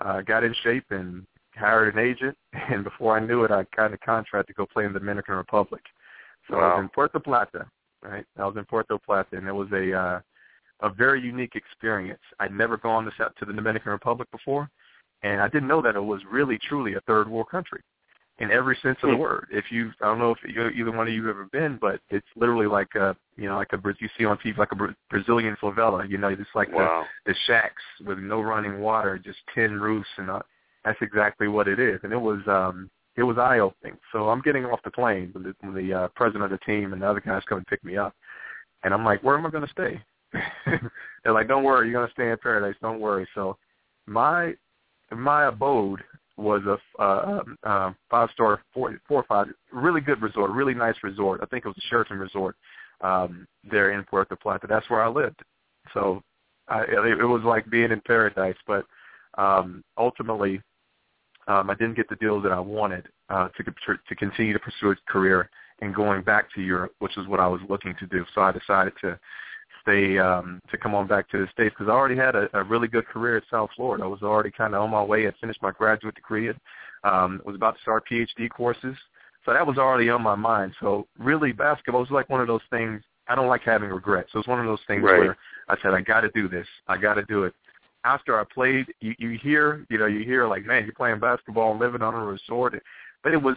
Uh, 0.00 0.22
got 0.22 0.44
in 0.44 0.54
shape 0.62 0.84
and 0.90 1.26
hired 1.56 1.94
an 1.94 2.00
agent, 2.00 2.36
and 2.70 2.84
before 2.84 3.16
I 3.16 3.20
knew 3.20 3.44
it, 3.44 3.50
I 3.50 3.66
got 3.76 3.92
a 3.92 3.98
contract 3.98 4.48
to 4.48 4.54
go 4.54 4.66
play 4.66 4.84
in 4.84 4.92
the 4.92 4.98
Dominican 4.98 5.34
Republic. 5.34 5.82
So 6.48 6.56
wow. 6.56 6.62
I 6.62 6.74
was 6.76 6.82
in 6.82 6.88
Puerto 6.90 7.20
Plata, 7.20 7.66
right? 8.02 8.24
I 8.38 8.46
was 8.46 8.56
in 8.56 8.64
Puerto 8.64 8.98
Plata, 8.98 9.36
and 9.36 9.48
it 9.48 9.52
was 9.52 9.68
a 9.72 9.92
uh, 9.92 10.20
a 10.82 10.90
very 10.90 11.20
unique 11.20 11.54
experience. 11.54 12.20
I'd 12.38 12.52
never 12.52 12.76
gone 12.76 13.04
to 13.04 13.10
to 13.10 13.44
the 13.44 13.52
Dominican 13.52 13.92
Republic 13.92 14.30
before, 14.30 14.68
and 15.22 15.40
I 15.40 15.48
didn't 15.48 15.68
know 15.68 15.82
that 15.82 15.96
it 15.96 16.00
was 16.00 16.20
really 16.30 16.58
truly 16.68 16.94
a 16.94 17.00
third 17.02 17.28
world 17.28 17.48
country 17.50 17.80
in 18.38 18.50
every 18.50 18.76
sense 18.82 18.98
of 19.02 19.08
the 19.08 19.14
hmm. 19.14 19.22
word. 19.22 19.46
If 19.50 19.66
you, 19.70 19.90
I 20.02 20.06
don't 20.06 20.18
know 20.18 20.30
if 20.30 20.38
you, 20.46 20.68
either 20.68 20.92
one 20.92 21.08
of 21.08 21.14
you 21.14 21.24
have 21.26 21.36
ever 21.36 21.48
been, 21.52 21.78
but 21.80 22.00
it's 22.10 22.26
literally 22.36 22.66
like 22.66 22.94
a, 22.94 23.16
you 23.36 23.48
know, 23.48 23.56
like 23.56 23.72
a 23.72 23.80
you 23.98 24.08
see 24.18 24.26
on 24.26 24.36
TV 24.38 24.56
like 24.58 24.72
a 24.72 24.94
Brazilian 25.10 25.56
favela. 25.62 26.08
You 26.08 26.18
know, 26.18 26.28
it's 26.28 26.42
like 26.54 26.70
wow. 26.72 27.04
the, 27.24 27.32
the 27.32 27.38
shacks 27.46 27.82
with 28.04 28.18
no 28.18 28.40
running 28.42 28.80
water, 28.80 29.18
just 29.18 29.38
tin 29.54 29.80
roofs, 29.80 30.08
and 30.18 30.30
uh, 30.30 30.40
that's 30.86 31.02
exactly 31.02 31.48
what 31.48 31.68
it 31.68 31.78
is. 31.80 32.00
And 32.04 32.12
it 32.12 32.20
was, 32.20 32.40
um, 32.46 32.88
it 33.16 33.24
was 33.24 33.38
eye 33.38 33.58
opening. 33.58 33.98
So 34.12 34.28
I'm 34.28 34.40
getting 34.40 34.64
off 34.64 34.80
the 34.84 34.90
plane 34.90 35.30
when 35.32 35.42
the, 35.42 35.54
when 35.60 35.74
the 35.74 35.92
uh, 35.92 36.08
president 36.14 36.44
of 36.44 36.50
the 36.50 36.64
team 36.64 36.92
and 36.92 37.02
the 37.02 37.08
other 37.08 37.20
guys 37.20 37.42
come 37.48 37.58
and 37.58 37.66
pick 37.66 37.84
me 37.84 37.96
up, 37.96 38.14
and 38.84 38.94
I'm 38.94 39.04
like, 39.04 39.22
where 39.22 39.36
am 39.36 39.44
I 39.44 39.50
going 39.50 39.66
to 39.66 39.72
stay? 39.72 40.00
They're 41.24 41.32
like, 41.32 41.48
don't 41.48 41.64
worry, 41.64 41.88
you're 41.88 41.98
going 41.98 42.08
to 42.08 42.12
stay 42.12 42.30
in 42.30 42.36
paradise. 42.38 42.76
Don't 42.80 43.00
worry. 43.00 43.26
So 43.34 43.56
my 44.06 44.54
my 45.10 45.46
abode 45.46 46.02
was 46.36 46.62
a 46.66 47.02
uh, 47.02 47.42
uh, 47.62 47.92
five 48.10 48.28
star, 48.34 48.62
four, 48.74 48.98
four 49.08 49.20
or 49.20 49.24
five, 49.24 49.46
really 49.72 50.00
good 50.00 50.20
resort, 50.20 50.50
really 50.50 50.74
nice 50.74 50.96
resort. 51.02 51.40
I 51.42 51.46
think 51.46 51.64
it 51.64 51.68
was 51.68 51.78
a 51.78 51.88
Sheraton 51.88 52.18
resort 52.18 52.56
um, 53.00 53.46
there 53.68 53.92
in 53.92 54.04
Puerto 54.04 54.36
Plata. 54.36 54.66
That's 54.68 54.88
where 54.90 55.02
I 55.02 55.08
lived. 55.08 55.40
So 55.94 56.22
I, 56.68 56.82
it, 56.82 57.26
was 57.26 57.42
like 57.44 57.70
being 57.70 57.90
in 57.90 58.00
paradise. 58.02 58.56
But 58.66 58.84
um, 59.38 59.82
ultimately, 59.96 60.60
um, 61.48 61.70
I 61.70 61.74
didn't 61.74 61.94
get 61.94 62.08
the 62.08 62.16
deal 62.16 62.40
that 62.40 62.52
I 62.52 62.60
wanted 62.60 63.08
uh, 63.30 63.48
to 63.48 63.64
to 64.08 64.14
continue 64.14 64.52
to 64.52 64.58
pursue 64.58 64.90
a 64.90 64.96
career 65.10 65.48
and 65.80 65.94
going 65.94 66.22
back 66.22 66.52
to 66.54 66.62
Europe, 66.62 66.92
which 66.98 67.16
is 67.18 67.26
what 67.26 67.40
I 67.40 67.46
was 67.46 67.60
looking 67.68 67.94
to 68.00 68.06
do. 68.06 68.24
So 68.34 68.40
I 68.40 68.52
decided 68.52 68.94
to 69.02 69.18
stay 69.82 70.18
um, 70.18 70.60
to 70.70 70.78
come 70.78 70.94
on 70.94 71.06
back 71.06 71.28
to 71.30 71.38
the 71.38 71.46
states 71.52 71.74
because 71.78 71.90
I 71.90 71.94
already 71.94 72.16
had 72.16 72.34
a, 72.34 72.48
a 72.54 72.64
really 72.64 72.88
good 72.88 73.06
career 73.06 73.36
at 73.36 73.44
South 73.50 73.70
Florida. 73.76 74.04
I 74.04 74.08
was 74.08 74.22
already 74.22 74.50
kind 74.50 74.74
of 74.74 74.82
on 74.82 74.90
my 74.90 75.02
way. 75.02 75.28
I 75.28 75.32
finished 75.40 75.62
my 75.62 75.70
graduate 75.70 76.14
degree. 76.14 76.50
um, 77.04 77.40
was 77.44 77.54
about 77.54 77.76
to 77.76 77.82
start 77.82 78.04
PhD 78.10 78.48
courses, 78.50 78.96
so 79.44 79.52
that 79.52 79.66
was 79.66 79.78
already 79.78 80.10
on 80.10 80.22
my 80.22 80.34
mind. 80.34 80.72
So 80.80 81.06
really, 81.18 81.52
basketball 81.52 82.00
was 82.00 82.10
like 82.10 82.28
one 82.28 82.40
of 82.40 82.48
those 82.48 82.62
things. 82.70 83.02
I 83.28 83.34
don't 83.34 83.48
like 83.48 83.62
having 83.62 83.90
regrets. 83.90 84.30
So 84.32 84.38
it's 84.38 84.48
one 84.48 84.60
of 84.60 84.66
those 84.66 84.80
things 84.86 85.02
right. 85.02 85.18
where 85.18 85.36
I 85.68 85.76
said, 85.82 85.94
I 85.94 86.00
got 86.00 86.20
to 86.20 86.30
do 86.34 86.48
this. 86.48 86.66
I 86.88 86.96
got 86.96 87.14
to 87.14 87.24
do 87.24 87.44
it. 87.44 87.54
After 88.06 88.38
I 88.38 88.44
played, 88.44 88.86
you, 89.00 89.14
you 89.18 89.38
hear, 89.42 89.84
you 89.90 89.98
know, 89.98 90.06
you 90.06 90.24
hear 90.24 90.46
like, 90.46 90.64
man, 90.64 90.84
you're 90.84 90.94
playing 90.94 91.18
basketball 91.18 91.72
and 91.72 91.80
living 91.80 92.02
on 92.02 92.14
a 92.14 92.24
resort. 92.24 92.80
But 93.24 93.32
it 93.32 93.42
was, 93.42 93.56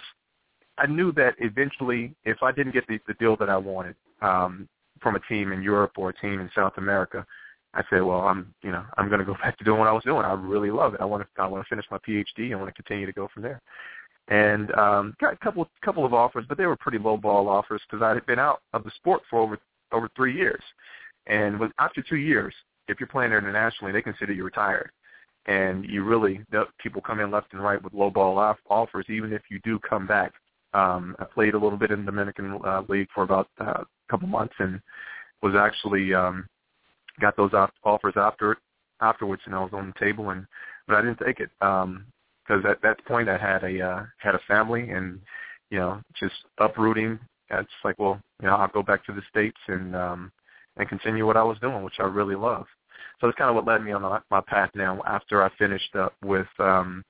I 0.79 0.88
knew 0.88 1.12
that 1.13 1.35
eventually, 1.38 2.15
if 2.25 2.41
I 2.41 2.51
didn't 2.51 2.73
get 2.73 2.88
the, 2.88 2.99
the 3.07 3.13
deal 3.13 3.35
that 3.38 3.49
I 3.49 3.57
wanted, 3.57 3.95
um, 4.23 4.67
from 5.01 5.15
a 5.15 5.19
team 5.29 5.51
in 5.51 5.62
Europe 5.62 5.91
or 5.97 6.09
a 6.09 6.13
team 6.13 6.39
in 6.39 6.49
South 6.55 6.73
America, 6.77 7.25
I 7.75 7.83
said, 7.91 8.01
well, 8.01 8.21
I'm, 8.21 8.51
you 8.63 8.71
know, 8.71 8.83
I'm 8.97 9.07
going 9.07 9.19
to 9.19 9.25
go 9.25 9.35
back 9.35 9.55
to 9.59 9.63
doing 9.63 9.77
what 9.79 9.88
I 9.88 9.91
was 9.91 10.03
doing. 10.03 10.25
I 10.25 10.33
really 10.33 10.71
love 10.71 10.95
it. 10.95 11.01
I 11.01 11.05
want 11.05 11.23
to, 11.23 11.41
I 11.41 11.45
want 11.45 11.63
to 11.63 11.69
finish 11.69 11.85
my 11.91 11.99
PhD. 11.99 12.51
I 12.51 12.55
want 12.55 12.69
to 12.69 12.81
continue 12.83 13.05
to 13.05 13.13
go 13.13 13.29
from 13.31 13.43
there. 13.43 13.62
And 14.29 14.71
um, 14.73 15.15
got 15.21 15.33
a 15.33 15.38
couple, 15.38 15.69
couple 15.83 16.05
of 16.05 16.13
offers, 16.13 16.45
but 16.49 16.57
they 16.57 16.65
were 16.65 16.75
pretty 16.75 16.97
low 16.97 17.17
ball 17.17 17.47
offers 17.47 17.81
because 17.88 18.03
I 18.03 18.15
had 18.15 18.25
been 18.25 18.39
out 18.39 18.62
of 18.73 18.83
the 18.83 18.91
sport 18.95 19.21
for 19.29 19.39
over, 19.39 19.59
over 19.91 20.09
three 20.15 20.35
years. 20.35 20.63
And 21.27 21.59
after 21.77 22.01
two 22.01 22.17
years, 22.17 22.53
if 22.89 22.99
you're 22.99 23.08
playing 23.08 23.32
internationally, 23.32 23.93
they 23.93 24.02
consider 24.02 24.34
you 24.34 24.43
retired. 24.43 24.91
and 25.45 25.86
you 25.86 26.04
really 26.04 26.41
people 26.82 27.02
come 27.02 27.19
in 27.19 27.32
left 27.32 27.54
and 27.54 27.63
right 27.63 27.82
with 27.84 27.93
low 27.93 28.10
ball 28.10 28.38
off, 28.38 28.58
offers. 28.69 29.06
Even 29.10 29.34
if 29.34 29.41
you 29.49 29.60
do 29.63 29.80
come 29.80 30.06
back, 30.06 30.34
um, 30.73 31.15
I 31.19 31.25
played 31.25 31.56
a 31.56 31.60
little 31.60 31.78
bit 31.78 31.91
in 31.91 32.06
the 32.06 32.12
Dominican 32.12 32.60
uh, 32.65 32.84
League 32.88 33.08
for 33.13 33.23
about 33.23 33.47
uh, 33.60 33.82
a 33.82 33.86
couple 34.12 34.28
months, 34.28 34.54
and 34.60 34.80
was 35.41 35.56
actually 35.56 36.13
um, 36.13 36.45
got 37.19 37.36
those 37.38 37.54
off- 37.54 37.71
offers 37.84 38.13
after 38.15 38.58
afterwards, 39.02 39.41
and 39.45 39.56
I 39.56 39.60
was 39.60 39.71
on 39.73 39.93
the 39.93 40.06
table, 40.06 40.30
and 40.30 40.45
but 40.88 40.97
I 40.97 41.02
didn't 41.02 41.19
take 41.25 41.39
it 41.39 41.49
because 41.60 41.84
um, 41.86 42.65
at 42.69 42.82
that 42.84 43.04
point 43.06 43.30
I 43.30 43.38
had 43.38 43.63
a 43.63 43.82
uh, 43.82 44.04
had 44.17 44.36
a 44.36 44.41
family, 44.47 44.91
and 44.91 45.19
you 45.71 45.80
know 45.80 46.02
just 46.19 46.36
uprooting. 46.60 47.17
It's 47.52 47.69
like, 47.84 47.97
well, 47.97 48.21
you 48.41 48.47
know, 48.47 48.56
I'll 48.56 48.67
go 48.67 48.84
back 48.84 49.04
to 49.06 49.13
the 49.13 49.23
states 49.30 49.58
and 49.67 49.95
um, 49.95 50.32
and 50.78 50.88
continue 50.88 51.25
what 51.25 51.38
I 51.38 51.43
was 51.43 51.58
doing, 51.60 51.84
which 51.84 51.99
I 51.99 52.04
really 52.04 52.36
love. 52.36 52.67
So 53.19 53.27
that's 53.27 53.38
kind 53.38 53.49
of 53.49 53.55
what 53.55 53.65
led 53.65 53.84
me 53.84 53.91
on 53.91 54.21
my, 54.29 54.41
path 54.41 54.69
now. 54.75 55.01
After 55.05 55.43
I 55.43 55.49
finished 55.58 55.95
up 55.95 56.13
with 56.23 56.47
um, 56.60 57.03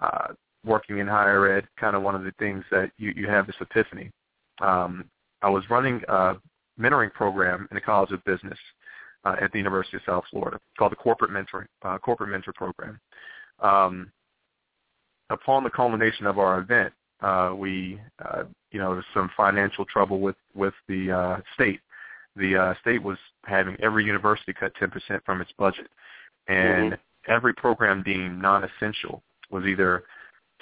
uh, 0.00 0.28
working 0.64 0.98
in 0.98 1.06
higher 1.06 1.56
ed, 1.56 1.66
kind 1.80 1.96
of 1.96 2.02
one 2.02 2.14
of 2.14 2.24
the 2.24 2.32
things 2.38 2.64
that 2.70 2.90
you, 2.98 3.12
you 3.16 3.28
have 3.28 3.46
this 3.46 3.56
epiphany. 3.60 4.10
Um, 4.60 5.04
I 5.42 5.48
was 5.48 5.64
running 5.70 6.02
a 6.08 6.34
mentoring 6.78 7.12
program 7.12 7.66
in 7.70 7.74
the 7.74 7.80
College 7.80 8.12
of 8.12 8.22
Business 8.24 8.58
uh, 9.24 9.36
at 9.40 9.50
the 9.52 9.58
University 9.58 9.96
of 9.96 10.02
South 10.06 10.24
Florida 10.30 10.58
called 10.78 10.92
the 10.92 10.96
Corporate 10.96 11.30
Mentoring 11.30 11.66
uh, 11.82 11.98
Corporate 11.98 12.30
Mentor 12.30 12.52
Program. 12.52 13.00
Um, 13.60 14.12
upon 15.30 15.64
the 15.64 15.70
culmination 15.70 16.26
of 16.26 16.38
our 16.38 16.60
event, 16.60 16.92
uh, 17.20 17.52
we, 17.56 18.00
uh, 18.24 18.44
you 18.70 18.78
know, 18.78 18.92
there's 18.92 19.04
some 19.14 19.30
financial 19.36 19.84
trouble 19.86 20.20
with 20.20 20.36
with 20.54 20.74
the 20.88 21.10
uh, 21.10 21.40
state. 21.54 21.80
The 22.36 22.56
uh, 22.56 22.74
state 22.80 23.02
was 23.02 23.18
having 23.44 23.76
every 23.82 24.04
university 24.04 24.52
cut 24.52 24.72
10% 24.80 25.24
from 25.24 25.40
its 25.40 25.50
budget, 25.58 25.88
and 26.48 26.92
mm-hmm. 26.92 27.32
every 27.32 27.54
program 27.54 28.02
deemed 28.02 28.40
non-essential 28.40 29.22
was 29.50 29.64
either 29.64 30.04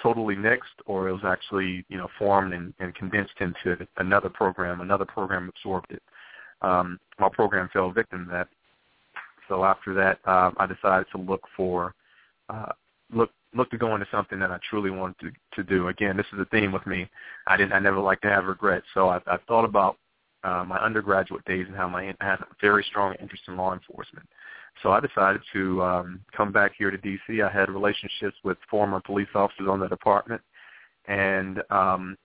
totally 0.01 0.35
nixed 0.35 0.77
or 0.85 1.09
it 1.09 1.13
was 1.13 1.23
actually, 1.25 1.85
you 1.89 1.97
know, 1.97 2.07
formed 2.17 2.53
and, 2.53 2.73
and 2.79 2.93
condensed 2.95 3.33
into 3.39 3.87
another 3.97 4.29
program. 4.29 4.81
Another 4.81 5.05
program 5.05 5.49
absorbed 5.49 5.91
it. 5.91 6.03
Um, 6.61 6.99
my 7.19 7.29
program 7.29 7.69
fell 7.71 7.91
victim 7.91 8.25
to 8.25 8.31
that. 8.31 8.47
So 9.47 9.63
after 9.63 9.93
that, 9.93 10.19
um, 10.27 10.55
I 10.57 10.65
decided 10.65 11.07
to 11.11 11.17
look 11.17 11.41
for 11.55 11.93
uh, 12.49 12.71
look 13.13 13.29
look 13.55 13.69
to 13.71 13.77
go 13.77 13.93
into 13.95 14.07
something 14.11 14.39
that 14.39 14.51
I 14.51 14.59
truly 14.69 14.89
wanted 14.89 15.15
to 15.19 15.31
to 15.55 15.63
do. 15.63 15.87
Again, 15.89 16.17
this 16.17 16.25
is 16.33 16.39
a 16.39 16.45
theme 16.45 16.71
with 16.71 16.85
me. 16.87 17.07
I 17.47 17.57
didn't 17.57 17.73
I 17.73 17.79
never 17.79 17.99
like 17.99 18.21
to 18.21 18.29
have 18.29 18.45
regrets. 18.45 18.85
So 18.93 19.09
I, 19.09 19.17
I 19.27 19.37
thought 19.47 19.65
about 19.65 19.97
uh, 20.45 20.63
my 20.63 20.77
undergraduate 20.77 21.43
days 21.45 21.65
and 21.67 21.75
how 21.75 21.89
my 21.89 22.13
I 22.21 22.25
had 22.25 22.39
a 22.39 22.45
very 22.61 22.85
strong 22.87 23.15
interest 23.19 23.43
in 23.47 23.57
law 23.57 23.73
enforcement. 23.73 24.27
So 24.83 24.91
I 24.91 24.99
decided 24.99 25.41
to 25.53 25.81
um, 25.81 26.19
come 26.35 26.51
back 26.51 26.73
here 26.77 26.91
to 26.91 26.97
D.C. 26.97 27.41
I 27.41 27.49
had 27.49 27.69
relationships 27.69 28.35
with 28.43 28.57
former 28.69 28.99
police 28.99 29.27
officers 29.33 29.67
on 29.69 29.79
the 29.79 29.87
department, 29.87 30.41
and 31.07 31.63
um, 31.69 32.17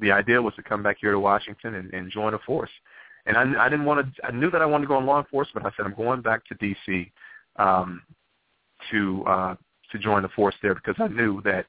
the 0.00 0.12
idea 0.12 0.40
was 0.40 0.54
to 0.54 0.62
come 0.62 0.82
back 0.82 0.98
here 1.00 1.12
to 1.12 1.18
Washington 1.18 1.74
and, 1.74 1.92
and 1.92 2.10
join 2.10 2.34
a 2.34 2.38
force. 2.40 2.70
And 3.26 3.36
I, 3.36 3.66
I 3.66 3.68
didn't 3.68 3.86
want 3.86 4.06
to. 4.14 4.26
I 4.26 4.30
knew 4.30 4.50
that 4.50 4.62
I 4.62 4.66
wanted 4.66 4.84
to 4.84 4.88
go 4.88 4.98
in 4.98 5.06
law 5.06 5.18
enforcement. 5.18 5.66
I 5.66 5.70
said 5.76 5.86
I'm 5.86 5.94
going 5.94 6.20
back 6.20 6.44
to 6.46 6.54
D.C. 6.54 7.10
Um, 7.56 8.02
to 8.90 9.24
uh, 9.26 9.54
to 9.90 9.98
join 9.98 10.22
the 10.22 10.28
force 10.28 10.54
there 10.62 10.74
because 10.74 10.96
I 10.98 11.08
knew 11.08 11.40
that 11.42 11.66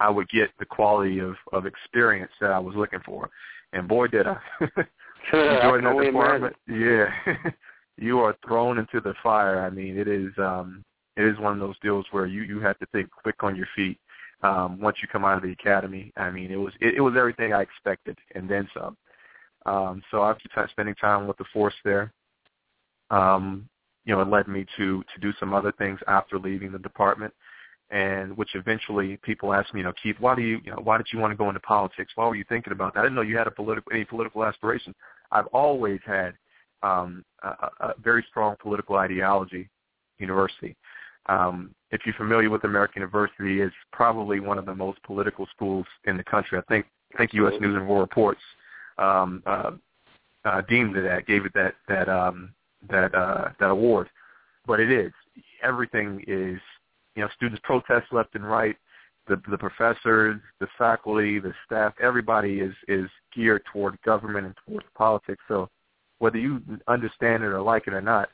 I 0.00 0.08
would 0.08 0.28
get 0.30 0.50
the 0.58 0.64
quality 0.64 1.18
of 1.18 1.34
of 1.52 1.66
experience 1.66 2.32
that 2.40 2.52
I 2.52 2.58
was 2.58 2.74
looking 2.76 3.00
for. 3.04 3.28
And 3.72 3.88
boy, 3.88 4.06
did 4.06 4.26
I! 4.26 4.38
join 5.30 5.84
that 5.84 6.04
department, 6.04 6.56
yeah, 6.68 7.10
you 7.96 8.20
are 8.20 8.36
thrown 8.46 8.78
into 8.78 9.00
the 9.00 9.14
fire. 9.22 9.60
I 9.60 9.70
mean, 9.70 9.98
it 9.98 10.08
is 10.08 10.32
um, 10.38 10.84
it 11.16 11.24
is 11.24 11.38
one 11.38 11.52
of 11.52 11.60
those 11.60 11.78
deals 11.82 12.06
where 12.10 12.26
you 12.26 12.42
you 12.42 12.60
have 12.60 12.78
to 12.78 12.86
think 12.86 13.10
quick 13.10 13.42
on 13.42 13.56
your 13.56 13.68
feet. 13.74 13.98
Um, 14.42 14.80
once 14.80 14.96
you 15.00 15.08
come 15.08 15.24
out 15.24 15.36
of 15.36 15.42
the 15.42 15.52
academy, 15.52 16.12
I 16.16 16.30
mean, 16.30 16.50
it 16.50 16.56
was 16.56 16.72
it, 16.80 16.94
it 16.94 17.00
was 17.00 17.14
everything 17.16 17.52
I 17.52 17.62
expected 17.62 18.18
and 18.34 18.48
then 18.48 18.68
some. 18.74 18.96
Um, 19.66 20.02
so 20.10 20.24
after 20.24 20.48
t- 20.48 20.70
spending 20.72 20.96
time 20.96 21.28
with 21.28 21.36
the 21.36 21.44
force 21.52 21.74
there, 21.84 22.12
um, 23.10 23.68
you 24.04 24.14
know, 24.14 24.20
it 24.20 24.28
led 24.28 24.48
me 24.48 24.66
to 24.76 25.02
to 25.02 25.20
do 25.20 25.32
some 25.38 25.54
other 25.54 25.72
things 25.72 26.00
after 26.08 26.38
leaving 26.38 26.72
the 26.72 26.78
department, 26.78 27.32
and 27.92 28.36
which 28.36 28.54
eventually 28.54 29.18
people 29.22 29.54
asked 29.54 29.72
me, 29.72 29.80
you 29.80 29.84
know, 29.84 29.92
Keith, 30.02 30.16
why 30.18 30.34
do 30.34 30.42
you, 30.42 30.60
you 30.64 30.72
know, 30.72 30.80
why 30.82 30.96
did 30.96 31.06
you 31.12 31.20
want 31.20 31.30
to 31.30 31.36
go 31.36 31.48
into 31.48 31.60
politics? 31.60 32.12
Why 32.16 32.26
were 32.26 32.34
you 32.34 32.44
thinking 32.48 32.72
about 32.72 32.94
that? 32.94 33.00
I 33.00 33.02
didn't 33.04 33.14
know 33.14 33.22
you 33.22 33.36
had 33.36 33.46
a 33.46 33.50
political 33.50 33.92
any 33.92 34.04
political 34.04 34.44
aspirations. 34.44 34.96
I've 35.30 35.46
always 35.48 36.00
had 36.04 36.34
um, 36.82 37.24
a, 37.44 37.68
a 37.80 37.94
very 38.02 38.24
strong 38.28 38.56
political 38.60 38.96
ideology. 38.96 39.68
University. 40.22 40.74
Um, 41.26 41.74
if 41.90 42.00
you're 42.06 42.14
familiar 42.14 42.48
with 42.48 42.64
American 42.64 43.00
University, 43.02 43.60
it's 43.60 43.74
probably 43.92 44.40
one 44.40 44.58
of 44.58 44.64
the 44.64 44.74
most 44.74 45.02
political 45.02 45.46
schools 45.54 45.86
in 46.04 46.16
the 46.16 46.24
country. 46.24 46.58
I 46.58 46.62
think 46.62 46.86
I 47.14 47.18
think 47.18 47.34
U.S. 47.34 47.52
News 47.60 47.76
and 47.76 47.86
World 47.86 48.00
Reports 48.00 48.40
um, 48.96 49.42
uh, 49.44 49.72
uh, 50.44 50.62
deemed 50.62 50.96
it 50.96 51.02
that, 51.02 51.26
gave 51.26 51.44
it 51.44 51.52
that 51.54 51.74
that 51.88 52.08
um, 52.08 52.54
that 52.88 53.14
uh, 53.14 53.50
that 53.60 53.70
award. 53.70 54.08
But 54.66 54.80
it 54.80 54.90
is 54.90 55.12
everything 55.62 56.24
is 56.26 56.58
you 57.14 57.22
know 57.22 57.28
students 57.36 57.60
protest 57.64 58.06
left 58.12 58.34
and 58.34 58.48
right. 58.48 58.76
The 59.28 59.40
the 59.50 59.58
professors, 59.58 60.40
the 60.58 60.66
faculty, 60.76 61.38
the 61.38 61.52
staff, 61.64 61.94
everybody 62.02 62.60
is 62.60 62.74
is 62.88 63.08
geared 63.34 63.62
toward 63.72 64.00
government 64.02 64.46
and 64.46 64.54
towards 64.66 64.86
politics. 64.96 65.42
So 65.48 65.68
whether 66.18 66.38
you 66.38 66.60
understand 66.88 67.42
it 67.42 67.46
or 67.46 67.60
like 67.60 67.86
it 67.86 67.94
or 67.94 68.00
not, 68.00 68.28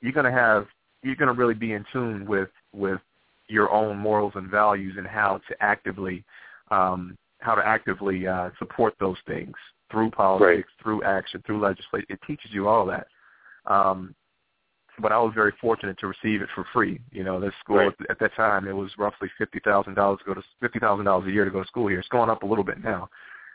you're 0.00 0.12
gonna 0.12 0.30
have 0.30 0.66
you're 1.02 1.16
gonna 1.16 1.32
really 1.32 1.54
be 1.54 1.72
in 1.72 1.84
tune 1.92 2.26
with 2.26 2.50
with 2.72 3.00
your 3.48 3.70
own 3.72 3.96
morals 3.96 4.32
and 4.36 4.50
values 4.50 4.94
and 4.98 5.06
how 5.06 5.40
to 5.48 5.56
actively 5.60 6.24
um, 6.70 7.16
how 7.40 7.54
to 7.54 7.66
actively 7.66 8.26
uh, 8.26 8.50
support 8.58 8.94
those 9.00 9.16
things 9.26 9.54
through 9.90 10.10
politics, 10.10 10.68
right. 10.68 10.82
through 10.82 11.02
action, 11.02 11.42
through 11.46 11.60
legislation. 11.60 12.06
It 12.10 12.20
teaches 12.26 12.50
you 12.52 12.68
all 12.68 12.86
that. 12.86 13.06
Um, 13.66 14.14
but 15.00 15.12
I 15.12 15.18
was 15.18 15.32
very 15.34 15.52
fortunate 15.60 15.98
to 16.00 16.06
receive 16.06 16.42
it 16.42 16.48
for 16.54 16.64
free. 16.72 17.00
You 17.10 17.24
know, 17.24 17.40
this 17.40 17.52
school 17.60 17.76
right. 17.76 17.92
at, 18.00 18.10
at 18.10 18.20
that 18.20 18.34
time 18.34 18.66
it 18.66 18.72
was 18.72 18.90
roughly 18.98 19.30
fifty 19.38 19.60
thousand 19.60 19.94
dollars 19.94 20.18
to 20.20 20.24
go 20.24 20.34
to 20.34 20.42
fifty 20.60 20.78
thousand 20.78 21.04
dollars 21.04 21.28
a 21.28 21.30
year 21.30 21.44
to 21.44 21.50
go 21.50 21.62
to 21.62 21.68
school 21.68 21.88
here. 21.88 21.98
It's 21.98 22.08
going 22.08 22.30
up 22.30 22.42
a 22.42 22.46
little 22.46 22.64
bit 22.64 22.82
now, 22.82 23.08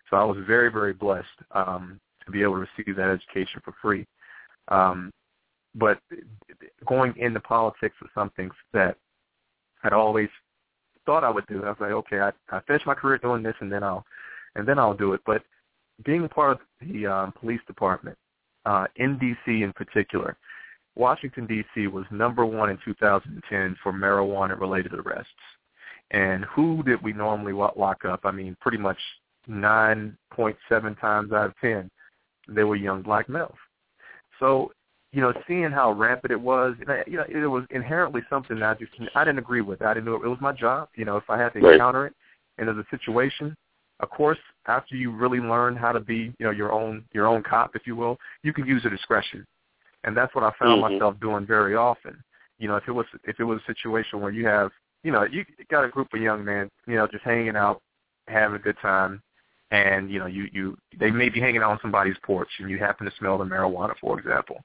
so 0.09 0.17
I 0.17 0.23
was 0.23 0.37
very 0.45 0.71
very 0.71 0.93
blessed 0.93 1.27
um, 1.51 1.99
to 2.25 2.31
be 2.31 2.41
able 2.41 2.53
to 2.53 2.67
receive 2.77 2.95
that 2.95 3.09
education 3.09 3.61
for 3.63 3.73
free. 3.81 4.05
Um, 4.69 5.11
but 5.75 5.99
going 6.87 7.13
into 7.17 7.39
politics 7.39 7.95
was 8.01 8.11
something 8.13 8.49
that 8.73 8.97
I'd 9.83 9.93
always 9.93 10.29
thought 11.05 11.23
I 11.23 11.29
would 11.29 11.47
do. 11.47 11.63
I 11.63 11.69
was 11.69 11.77
like, 11.79 11.91
okay, 11.91 12.19
I, 12.19 12.31
I 12.49 12.61
finish 12.61 12.83
my 12.85 12.93
career 12.93 13.17
doing 13.17 13.43
this, 13.43 13.55
and 13.59 13.71
then 13.71 13.83
I'll 13.83 14.05
and 14.55 14.67
then 14.67 14.79
I'll 14.79 14.93
do 14.93 15.13
it. 15.13 15.21
But 15.25 15.43
being 16.05 16.23
a 16.23 16.29
part 16.29 16.51
of 16.51 16.59
the 16.81 17.07
um, 17.07 17.33
police 17.39 17.61
department 17.67 18.17
uh, 18.65 18.85
in 18.95 19.17
D.C. 19.17 19.63
in 19.63 19.73
particular, 19.73 20.37
Washington, 20.95 21.47
D.C. 21.47 21.87
was 21.87 22.05
number 22.11 22.45
one 22.45 22.69
in 22.69 22.77
2010 22.85 23.75
for 23.81 23.91
marijuana-related 23.91 24.93
arrests. 24.93 25.31
And 26.11 26.45
who 26.45 26.83
did 26.83 27.01
we 27.01 27.13
normally 27.13 27.53
lock 27.53 28.05
up? 28.05 28.21
I 28.23 28.31
mean, 28.31 28.55
pretty 28.61 28.77
much 28.77 28.97
9.7 29.49 30.99
times 30.99 31.31
out 31.31 31.47
of 31.47 31.53
10, 31.59 31.89
they 32.47 32.63
were 32.63 32.75
young 32.75 33.01
black 33.01 33.27
males. 33.27 33.55
So, 34.39 34.71
you 35.11 35.21
know, 35.21 35.33
seeing 35.47 35.71
how 35.71 35.91
rampant 35.91 36.31
it 36.31 36.39
was, 36.39 36.75
you 37.07 37.17
know, 37.17 37.25
it 37.27 37.47
was 37.47 37.63
inherently 37.69 38.21
something 38.29 38.59
that 38.59 38.69
I 38.69 38.73
just 38.73 38.91
I 39.15 39.23
didn't 39.23 39.39
agree 39.39 39.61
with. 39.61 39.81
I 39.81 39.93
didn't 39.93 40.05
know 40.05 40.15
it 40.15 40.27
was 40.27 40.41
my 40.41 40.51
job. 40.51 40.89
You 40.95 41.05
know, 41.05 41.17
if 41.17 41.29
I 41.29 41.37
had 41.37 41.53
to 41.53 41.59
right. 41.59 41.73
encounter 41.73 42.07
it, 42.07 42.13
and 42.57 42.67
there's 42.67 42.77
a 42.77 42.95
situation, 42.95 43.55
of 43.99 44.09
course, 44.09 44.39
after 44.67 44.95
you 44.95 45.11
really 45.11 45.39
learn 45.39 45.75
how 45.75 45.91
to 45.91 45.99
be, 45.99 46.33
you 46.37 46.45
know, 46.45 46.51
your 46.51 46.71
own 46.71 47.05
your 47.13 47.27
own 47.27 47.43
cop, 47.43 47.75
if 47.75 47.85
you 47.85 47.95
will, 47.95 48.17
you 48.43 48.53
can 48.53 48.65
use 48.65 48.83
your 48.83 48.91
discretion, 48.91 49.45
and 50.03 50.15
that's 50.15 50.33
what 50.35 50.43
I 50.43 50.51
found 50.59 50.81
mm-hmm. 50.81 50.93
myself 50.93 51.15
doing 51.19 51.45
very 51.45 51.75
often. 51.75 52.21
You 52.59 52.67
know, 52.67 52.75
if 52.75 52.83
it 52.87 52.91
was 52.91 53.05
if 53.23 53.39
it 53.39 53.43
was 53.43 53.59
a 53.61 53.71
situation 53.73 54.21
where 54.21 54.31
you 54.31 54.45
have, 54.47 54.71
you 55.03 55.11
know, 55.11 55.23
you 55.23 55.45
got 55.69 55.85
a 55.85 55.89
group 55.89 56.07
of 56.13 56.21
young 56.21 56.43
men, 56.45 56.69
you 56.87 56.95
know, 56.95 57.07
just 57.07 57.23
hanging 57.23 57.55
out, 57.55 57.81
having 58.27 58.55
a 58.55 58.59
good 58.59 58.77
time, 58.81 59.21
and 59.71 60.09
you 60.09 60.19
know, 60.19 60.27
you 60.27 60.47
you 60.53 60.77
they 60.99 61.09
may 61.11 61.29
be 61.29 61.39
hanging 61.39 61.61
out 61.61 61.71
on 61.71 61.79
somebody's 61.81 62.15
porch, 62.23 62.49
and 62.59 62.69
you 62.69 62.77
happen 62.77 63.05
to 63.05 63.11
smell 63.17 63.37
the 63.37 63.43
marijuana, 63.43 63.93
for 63.99 64.19
example. 64.19 64.61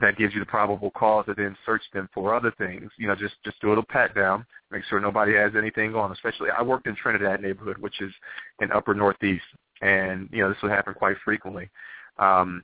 That 0.00 0.16
gives 0.16 0.32
you 0.32 0.40
the 0.40 0.46
probable 0.46 0.90
cause 0.92 1.26
to 1.26 1.34
then 1.34 1.56
search 1.66 1.82
them 1.92 2.08
for 2.14 2.34
other 2.34 2.52
things. 2.56 2.90
You 2.98 3.08
know, 3.08 3.14
just 3.14 3.34
just 3.44 3.60
do 3.60 3.68
a 3.68 3.70
little 3.70 3.84
pat 3.88 4.14
down, 4.14 4.46
make 4.70 4.84
sure 4.84 5.00
nobody 5.00 5.34
has 5.34 5.52
anything 5.56 5.94
on. 5.94 6.12
Especially, 6.12 6.50
I 6.50 6.62
worked 6.62 6.86
in 6.86 6.94
Trinidad 6.96 7.42
neighborhood, 7.42 7.78
which 7.78 8.00
is 8.00 8.12
in 8.60 8.70
Upper 8.70 8.94
Northeast, 8.94 9.44
and 9.80 10.28
you 10.30 10.42
know 10.42 10.50
this 10.50 10.58
would 10.62 10.72
happen 10.72 10.94
quite 10.94 11.16
frequently. 11.24 11.70
Um, 12.18 12.62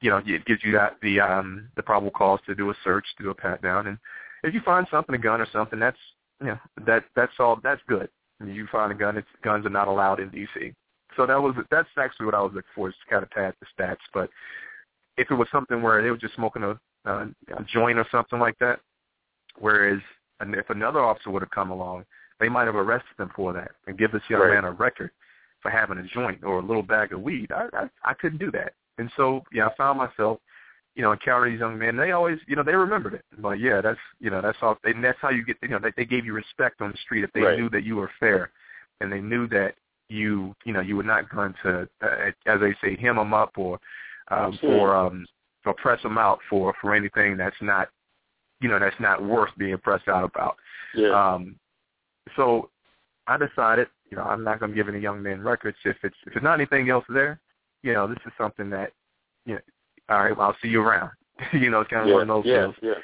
you 0.00 0.10
know, 0.10 0.20
it 0.24 0.44
gives 0.44 0.62
you 0.64 0.72
that 0.72 0.96
the 1.02 1.20
um, 1.20 1.68
the 1.76 1.82
probable 1.82 2.10
cause 2.12 2.40
to 2.46 2.54
do 2.54 2.70
a 2.70 2.74
search, 2.84 3.04
to 3.16 3.24
do 3.24 3.30
a 3.30 3.34
pat 3.34 3.62
down, 3.62 3.86
and 3.86 3.98
if 4.42 4.54
you 4.54 4.60
find 4.64 4.86
something, 4.90 5.14
a 5.14 5.18
gun 5.18 5.40
or 5.40 5.46
something, 5.52 5.78
that's 5.78 5.98
you 6.40 6.48
know 6.48 6.58
that 6.86 7.04
that's 7.16 7.32
all 7.38 7.58
that's 7.62 7.82
good. 7.88 8.08
You 8.44 8.68
find 8.70 8.92
a 8.92 8.94
gun, 8.94 9.16
it's 9.16 9.26
guns 9.42 9.66
are 9.66 9.70
not 9.70 9.88
allowed 9.88 10.20
in 10.20 10.30
D.C. 10.30 10.72
So 11.16 11.26
that 11.26 11.40
was 11.40 11.54
that's 11.70 11.88
actually 11.98 12.26
what 12.26 12.36
I 12.36 12.40
was 12.40 12.52
looking 12.54 12.70
for, 12.74 12.88
is 12.88 12.94
to 13.04 13.10
kind 13.10 13.22
of 13.24 13.30
pad 13.30 13.54
the 13.60 13.66
stats. 13.76 13.96
But 14.14 14.30
if 15.16 15.30
it 15.30 15.34
was 15.34 15.48
something 15.50 15.82
where 15.82 16.00
they 16.00 16.10
were 16.10 16.16
just 16.16 16.36
smoking 16.36 16.62
a, 16.62 16.78
a, 17.04 17.28
a 17.56 17.64
joint 17.72 17.98
or 17.98 18.06
something 18.12 18.38
like 18.38 18.56
that, 18.60 18.78
whereas 19.58 20.00
and 20.38 20.54
if 20.54 20.70
another 20.70 21.00
officer 21.00 21.30
would 21.30 21.42
have 21.42 21.50
come 21.50 21.70
along, 21.72 22.04
they 22.38 22.48
might 22.48 22.66
have 22.66 22.76
arrested 22.76 23.16
them 23.18 23.32
for 23.34 23.52
that 23.52 23.72
and 23.88 23.98
give 23.98 24.12
this 24.12 24.22
young 24.28 24.42
Right. 24.42 24.54
man 24.54 24.64
a 24.64 24.70
record 24.70 25.10
for 25.60 25.70
having 25.72 25.98
a 25.98 26.04
joint 26.04 26.44
or 26.44 26.60
a 26.60 26.62
little 26.64 26.84
bag 26.84 27.12
of 27.12 27.20
weed. 27.20 27.50
I, 27.50 27.66
I 27.72 27.88
I 28.04 28.14
couldn't 28.14 28.38
do 28.38 28.52
that, 28.52 28.74
and 28.98 29.10
so 29.16 29.42
yeah, 29.52 29.66
I 29.68 29.74
found 29.76 29.98
myself, 29.98 30.40
you 30.94 31.02
know, 31.02 31.12
encountering 31.12 31.52
these 31.54 31.60
young 31.60 31.78
men. 31.78 31.96
They 31.96 32.12
always, 32.12 32.38
you 32.46 32.56
know, 32.56 32.62
they 32.62 32.74
remembered 32.74 33.14
it. 33.14 33.24
Like 33.40 33.60
yeah, 33.60 33.80
that's 33.80 33.98
you 34.20 34.30
know 34.30 34.42
that's 34.42 34.58
all. 34.62 34.76
And 34.84 35.02
that's 35.02 35.18
how 35.20 35.30
you 35.30 35.44
get, 35.44 35.56
you 35.62 35.68
know, 35.68 35.78
they, 35.78 35.92
they 35.96 36.04
gave 36.04 36.26
you 36.26 36.32
respect 36.32 36.80
on 36.80 36.90
the 36.92 36.98
street 36.98 37.24
if 37.24 37.32
they 37.32 37.40
Right. 37.42 37.58
knew 37.58 37.70
that 37.70 37.84
you 37.84 37.96
were 37.96 38.10
fair, 38.20 38.50
and 39.00 39.12
they 39.12 39.20
knew 39.20 39.46
that 39.48 39.74
you 40.08 40.54
you 40.64 40.72
know 40.72 40.80
you 40.80 40.96
were 40.96 41.02
not 41.02 41.28
going 41.30 41.54
to, 41.62 41.88
uh, 42.02 42.30
as 42.46 42.60
they 42.60 42.74
say, 42.82 42.96
hem 43.00 43.16
them 43.16 43.34
up 43.34 43.52
or 43.56 43.74
um, 44.30 44.52
Absolutely. 44.54 44.68
for 44.78 44.96
um 44.96 45.26
or 45.66 45.74
press 45.74 46.02
them 46.02 46.18
out 46.18 46.40
for 46.48 46.74
for 46.80 46.94
anything 46.94 47.36
that's 47.36 47.56
not 47.60 47.88
you 48.60 48.68
know 48.68 48.78
that's 48.78 48.98
not 49.00 49.22
worth 49.22 49.50
being 49.58 49.78
pressed 49.78 50.08
out 50.08 50.24
about. 50.24 50.56
Yeah. 50.94 51.10
Um, 51.10 51.56
so 52.36 52.70
I 53.26 53.36
decided, 53.36 53.88
you 54.10 54.16
know, 54.16 54.24
I'm 54.24 54.42
not 54.42 54.58
going 54.58 54.70
to 54.72 54.76
give 54.76 54.88
any 54.88 55.00
young 55.00 55.22
men 55.22 55.42
records 55.42 55.76
if 55.84 55.96
it's 56.02 56.16
if 56.26 56.32
there's 56.32 56.42
not 56.42 56.54
anything 56.54 56.90
else 56.90 57.04
there. 57.08 57.38
You 57.82 57.92
know, 57.94 58.06
this 58.06 58.18
is 58.26 58.32
something 58.36 58.70
that, 58.70 58.92
you 59.46 59.54
know, 59.54 59.60
all 60.08 60.22
right, 60.22 60.36
well, 60.36 60.48
I'll 60.48 60.56
see 60.62 60.68
you 60.68 60.82
around. 60.82 61.10
you 61.52 61.70
know, 61.70 61.80
it's 61.80 61.90
kind 61.90 62.02
of 62.02 62.08
yeah. 62.08 62.14
one 62.14 62.22
of 62.22 62.28
those 62.28 62.44
yeah. 62.46 62.60
deals. 62.60 62.74
Yeah. 62.82 62.94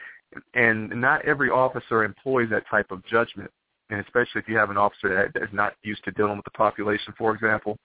And 0.54 0.90
not 1.00 1.24
every 1.24 1.50
officer 1.50 2.02
employs 2.02 2.50
that 2.50 2.66
type 2.68 2.90
of 2.90 3.04
judgment, 3.06 3.50
and 3.90 4.00
especially 4.00 4.40
if 4.40 4.48
you 4.48 4.56
have 4.56 4.70
an 4.70 4.76
officer 4.76 5.30
that's 5.32 5.52
not 5.52 5.74
used 5.84 6.02
to 6.04 6.10
dealing 6.12 6.36
with 6.36 6.44
the 6.44 6.50
population, 6.50 7.14
for 7.16 7.32
example, 7.34 7.78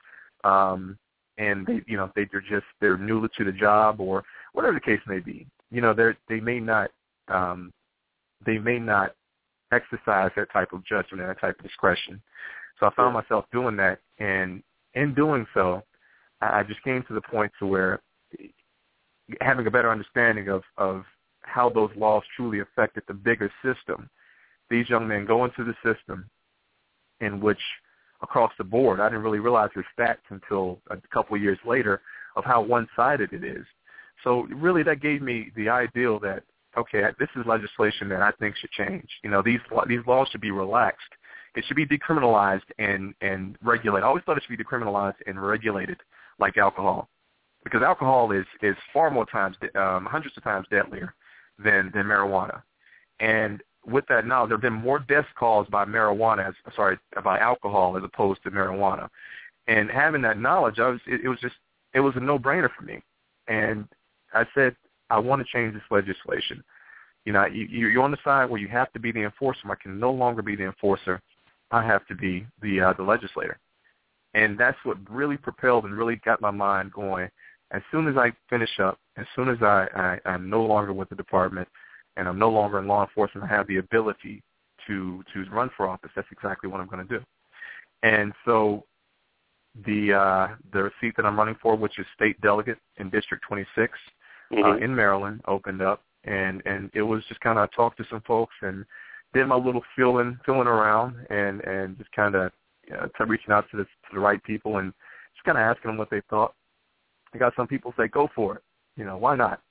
um, 0.43 0.97
and 1.38 1.65
they, 1.67 1.82
you 1.86 1.95
know, 1.95 2.12
they, 2.15 2.28
they're 2.32 2.41
just 2.41 2.65
they're 2.82 2.97
new 2.97 3.28
to 3.38 3.43
the 3.43 3.52
job 3.52 3.99
or 3.99 4.23
whatever 4.54 4.73
the 4.73 4.80
case 4.80 4.99
may 5.08 5.19
be. 5.19 5.45
You 5.69 5.82
know, 5.82 5.93
they 5.93 6.12
they 6.28 6.39
may 6.39 6.60
not 6.60 6.89
um, 7.28 7.71
they 8.45 8.58
may 8.58 8.80
not 8.80 9.13
exercise 9.71 10.32
that 10.36 10.52
type 10.52 10.73
of 10.73 10.84
judgment 10.86 11.21
and 11.21 11.30
that 11.30 11.39
type 11.39 11.60
of 11.60 11.65
discretion. 11.65 12.21
So 12.80 12.88
I 12.88 12.93
found 12.95 13.13
myself 13.13 13.45
doing 13.52 13.75
that, 13.78 13.99
and 14.19 14.63
in 14.95 15.13
doing 15.13 15.45
so, 15.54 15.84
I 16.41 16.63
just 16.63 16.84
came 16.84 17.04
to 17.08 17.13
the 17.13 17.21
point 17.21 17.52
to 17.60 17.65
where 17.65 18.02
having 19.41 19.67
a 19.67 19.71
better 19.71 19.91
understanding 19.91 20.49
of 20.49 20.63
of 20.78 21.04
how 21.41 21.69
those 21.69 21.91
laws 21.95 22.23
truly 22.36 22.60
affected 22.60 23.04
the 23.08 23.13
bigger 23.13 23.52
system. 23.63 24.10
These 24.69 24.89
young 24.89 25.08
men 25.08 25.25
go 25.25 25.45
into 25.45 25.63
the 25.63 25.73
system 25.84 26.30
in 27.21 27.39
which 27.39 27.60
across 28.21 28.52
the 28.58 28.63
board, 28.63 28.99
I 28.99 29.10
didn't 29.10 29.23
really 29.23 29.39
realize 29.39 29.69
their 29.73 29.86
stats 29.97 30.17
until 30.30 30.80
a 30.89 30.97
couple 31.12 31.36
of 31.36 31.41
years 31.41 31.58
later 31.65 32.02
of 32.36 32.45
how 32.45 32.62
one-sided 32.62 33.34
it 33.34 33.43
is. 33.43 33.65
So 34.23 34.41
really 34.54 34.84
that 34.84 35.02
gave 35.02 35.21
me 35.21 35.52
the 35.56 35.69
ideal 35.69 36.19
that, 36.19 36.43
okay, 36.78 37.04
this 37.17 37.30
is 37.36 37.45
legislation 37.45 38.10
that 38.10 38.21
I 38.21 38.32
think 38.39 38.56
should 38.58 38.71
change. 38.71 39.08
You 39.23 39.30
know, 39.30 39.41
these 39.41 39.60
these 39.88 40.06
laws 40.06 40.28
should 40.32 40.41
be 40.41 40.52
relaxed. 40.52 41.12
It 41.56 41.63
should 41.65 41.78
be 41.78 41.86
decriminalized 41.86 42.69
and, 42.78 43.13
and 43.21 43.58
regulated. 43.63 44.04
I 44.04 44.08
always 44.08 44.23
thought 44.23 44.38
it 44.38 44.43
should 44.47 44.58
be 44.58 44.63
decriminalized 44.63 45.15
and 45.25 45.41
regulated 45.41 45.97
like 46.39 46.58
alcohol 46.58 47.10
because 47.63 47.82
alcohol 47.84 48.32
is, 48.32 48.45
is 48.62 48.75
far 48.93 49.12
more 49.12 49.25
times, 49.25 49.56
um, 49.75 50.06
hundreds 50.06 50.38
of 50.38 50.43
times 50.43 50.65
deadlier 50.71 51.13
than, 51.63 51.91
than 51.93 52.06
marijuana. 52.06 52.62
And 53.19 53.62
with 53.86 54.06
that 54.10 54.25
knowledge, 54.25 54.49
there 54.49 54.58
have 54.58 54.62
been 54.62 54.73
more 54.73 54.99
deaths 54.99 55.28
caused 55.38 55.69
by 55.69 55.86
marijuana, 55.86 56.47
as, 56.47 56.54
sorry, 56.75 56.97
by 57.23 57.39
alcohol 57.39 57.97
as 57.97 58.04
opposed 58.04 58.41
to 58.43 58.52
marijuana. 58.52 59.10
And 59.67 59.89
having 59.89 60.21
that 60.23 60.39
knowledge, 60.39 60.80
I 60.80 60.89
was, 60.89 60.99
it, 61.06 61.21
it 61.23 61.30
was 61.30 61.39
just, 61.39 61.56
it 61.93 61.99
was 61.99 62.13
a 62.15 62.19
no-brainer 62.19 62.69
for 62.75 62.84
me. 62.84 63.02
And 63.47 63.88
I 64.34 64.45
said, 64.54 64.75
I 65.10 65.19
want 65.19 65.45
to 65.45 65.52
change 65.52 65.73
this 65.73 65.84
legislation. 65.91 66.63
You 67.25 67.34
know, 67.34 67.45
you, 67.45 67.65
you're 67.65 68.04
on 68.04 68.12
the 68.12 68.17
side 68.23 68.49
where 68.49 68.62
you 68.62 68.67
have 68.69 68.91
to 68.93 68.99
be 68.99 69.12
the 69.12 69.23
enforcer. 69.23 69.69
I 69.69 69.75
can 69.75 69.99
no 69.99 70.12
longer 70.12 70.41
be 70.41 70.56
the 70.56 70.65
enforcer. 70.65 71.21
I 71.71 71.84
have 71.86 72.06
to 72.08 72.15
be 72.15 72.47
the 72.62 72.82
uh, 72.82 72.93
the 72.93 73.04
legislator. 73.04 73.60
And 74.33 74.57
that's 74.57 74.77
what 74.83 74.97
really 75.09 75.37
propelled 75.37 75.85
and 75.85 75.97
really 75.97 76.17
got 76.17 76.41
my 76.41 76.51
mind 76.51 76.93
going. 76.93 77.29
As 77.71 77.81
soon 77.91 78.07
as 78.07 78.17
I 78.17 78.31
finish 78.49 78.79
up, 78.79 78.99
as 79.17 79.25
soon 79.35 79.49
as 79.49 79.61
I, 79.61 79.87
I 79.95 80.29
I'm 80.29 80.49
no 80.49 80.63
longer 80.63 80.93
with 80.93 81.09
the 81.09 81.15
department, 81.15 81.67
and 82.17 82.27
I'm 82.27 82.39
no 82.39 82.49
longer 82.49 82.79
in 82.79 82.87
law 82.87 83.03
enforcement, 83.03 83.49
I 83.49 83.55
have 83.55 83.67
the 83.67 83.77
ability 83.77 84.43
to 84.87 85.23
to 85.33 85.45
run 85.51 85.69
for 85.75 85.87
office. 85.87 86.11
That's 86.15 86.27
exactly 86.31 86.69
what 86.69 86.79
I'm 86.81 86.87
going 86.87 87.07
to 87.07 87.19
do. 87.19 87.23
And 88.03 88.33
so 88.45 88.85
the 89.85 90.13
uh, 90.13 90.47
the 90.73 90.91
seat 90.99 91.13
that 91.17 91.25
I'm 91.25 91.37
running 91.37 91.55
for, 91.61 91.75
which 91.75 91.99
is 91.99 92.05
state 92.15 92.39
delegate 92.41 92.79
in 92.97 93.09
District 93.09 93.43
26 93.47 93.93
uh, 94.51 94.55
Mhm. 94.55 94.81
in 94.81 94.95
Maryland, 94.95 95.41
opened 95.47 95.81
up, 95.81 96.01
and 96.23 96.61
and 96.65 96.89
it 96.93 97.01
was 97.03 97.23
just 97.25 97.39
kind 97.41 97.59
of 97.59 97.71
talked 97.71 97.97
to 97.97 98.05
some 98.09 98.21
folks 98.21 98.53
and 98.61 98.85
did 99.33 99.45
my 99.45 99.55
little 99.55 99.83
feeling 99.95 100.39
feeling 100.45 100.67
around 100.67 101.15
and 101.29 101.61
and 101.61 101.97
just 101.97 102.11
kind 102.13 102.35
of 102.35 102.51
know, 102.95 103.10
to 103.17 103.25
reaching 103.25 103.52
out 103.52 103.65
to 103.71 103.78
the 103.78 103.84
to 103.84 104.13
the 104.13 104.19
right 104.19 104.43
people 104.43 104.78
and 104.78 104.93
just 105.36 105.45
kind 105.45 105.58
of 105.58 105.63
asking 105.63 105.89
them 105.89 105.97
what 105.97 106.10
they 106.10 106.21
thought. 106.30 106.54
I 107.34 107.38
got 107.38 107.56
some 107.56 107.67
people 107.67 107.93
say, 107.97 108.08
"Go 108.08 108.30
for 108.36 108.56
it," 108.56 108.63
you 108.97 109.06
know, 109.06 109.17
why 109.17 109.36
not? 109.36 109.62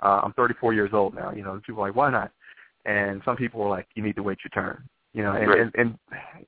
Uh, 0.00 0.20
I'm 0.22 0.32
34 0.34 0.74
years 0.74 0.90
old 0.92 1.14
now, 1.14 1.32
you 1.32 1.42
know, 1.42 1.60
people 1.66 1.82
are 1.82 1.88
like, 1.88 1.96
"Why 1.96 2.10
not?" 2.10 2.30
And 2.84 3.20
some 3.24 3.36
people 3.36 3.62
are 3.62 3.68
like, 3.68 3.88
"You 3.94 4.02
need 4.02 4.16
to 4.16 4.22
wait 4.22 4.38
your 4.44 4.50
turn," 4.50 4.88
you 5.12 5.22
know, 5.22 5.32
and 5.32 5.48
Right. 5.48 5.60
and, 5.60 5.74
and 5.76 5.98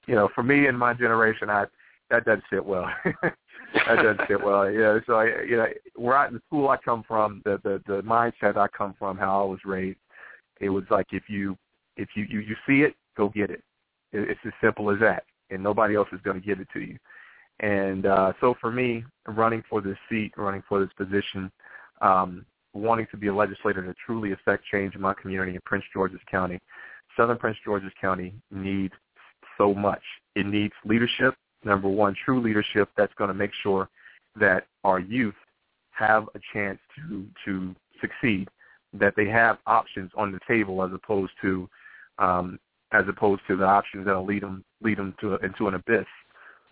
you 0.07 0.14
know, 0.14 0.29
for 0.35 0.43
me 0.43 0.66
and 0.66 0.79
my 0.79 0.95
generation, 0.95 1.51
I 1.51 1.66
that 2.11 2.25
doesn't 2.25 2.45
sit 2.51 2.64
well. 2.64 2.87
that 3.23 3.97
doesn't 3.97 4.21
sit 4.29 4.43
well. 4.43 4.71
You 4.71 4.81
know, 4.81 5.01
so 5.07 5.14
I, 5.14 5.43
you 5.43 5.57
know, 5.57 5.66
where 5.97 6.16
I, 6.16 6.31
the 6.31 6.40
school 6.47 6.69
I 6.69 6.77
come 6.77 7.05
from, 7.07 7.43
the 7.45 7.61
the 7.62 7.83
the 7.87 8.03
mindset 8.03 8.57
I 8.57 8.69
come 8.69 8.95
from, 8.99 9.16
how 9.16 9.43
I 9.43 9.45
was 9.45 9.61
raised, 9.64 9.99
it 10.61 10.69
was 10.69 10.85
like 10.90 11.07
if 11.12 11.25
you 11.29 11.57
if 11.97 12.11
you 12.14 12.25
you, 12.29 12.40
you 12.40 12.57
see 12.66 12.83
it, 12.83 12.95
go 13.16 13.29
get 13.29 13.51
it. 13.51 13.62
it. 14.12 14.31
It's 14.31 14.40
as 14.47 14.53
simple 14.61 14.90
as 14.90 14.99
that, 15.01 15.25
and 15.51 15.63
nobody 15.63 15.95
else 15.97 16.09
is 16.13 16.21
going 16.23 16.41
to 16.41 16.47
give 16.47 16.61
it 16.61 16.69
to 16.73 16.81
you. 16.81 16.99
And 17.61 18.07
uh, 18.07 18.33
so 18.41 18.55
for 18.61 18.71
me, 18.71 19.05
running 19.27 19.63
for 19.69 19.81
this 19.81 19.99
seat, 20.09 20.33
running 20.37 20.63
for 20.69 20.81
this 20.81 20.93
position, 20.97 21.51
um, 22.01 22.47
wanting 22.73 23.07
to 23.11 23.17
be 23.17 23.27
a 23.27 23.35
legislator 23.35 23.85
to 23.85 23.95
truly 24.07 24.33
affect 24.33 24.65
change 24.65 24.95
in 24.95 25.01
my 25.01 25.15
community 25.15 25.55
in 25.55 25.61
Prince 25.65 25.85
George's 25.93 26.21
County, 26.31 26.59
Southern 27.17 27.37
Prince 27.37 27.59
George's 27.65 27.93
County 28.01 28.33
needs 28.51 28.95
so 29.59 29.75
much. 29.75 30.03
It 30.37 30.47
needs 30.47 30.73
leadership. 30.85 31.35
Number 31.65 31.89
one, 31.89 32.15
true 32.25 32.41
leadership 32.41 32.89
that's 32.97 33.13
going 33.15 33.29
to 33.29 33.35
make 33.35 33.51
sure 33.63 33.89
that 34.37 34.67
our 34.85 35.01
youth 35.01 35.35
have 35.91 36.29
a 36.35 36.41
chance 36.53 36.79
to 36.97 37.27
to 37.45 37.75
succeed, 38.01 38.49
that 38.95 39.15
they 39.17 39.27
have 39.27 39.59
options 39.67 40.11
on 40.17 40.33
the 40.33 40.41
table 40.49 40.83
as 40.83 40.91
opposed 40.95 41.33
to 41.43 41.69
um, 42.19 42.59
as 42.92 43.05
opposed 43.09 43.42
to 43.48 43.57
the 43.57 43.64
options 43.64 44.07
that'll 44.07 44.24
lead 44.24 44.42
them 44.42 44.64
lead 44.83 44.98
them 44.98 45.14
to 45.20 45.37
into 45.37 45.68
an 45.68 45.74
abyss. 45.74 46.07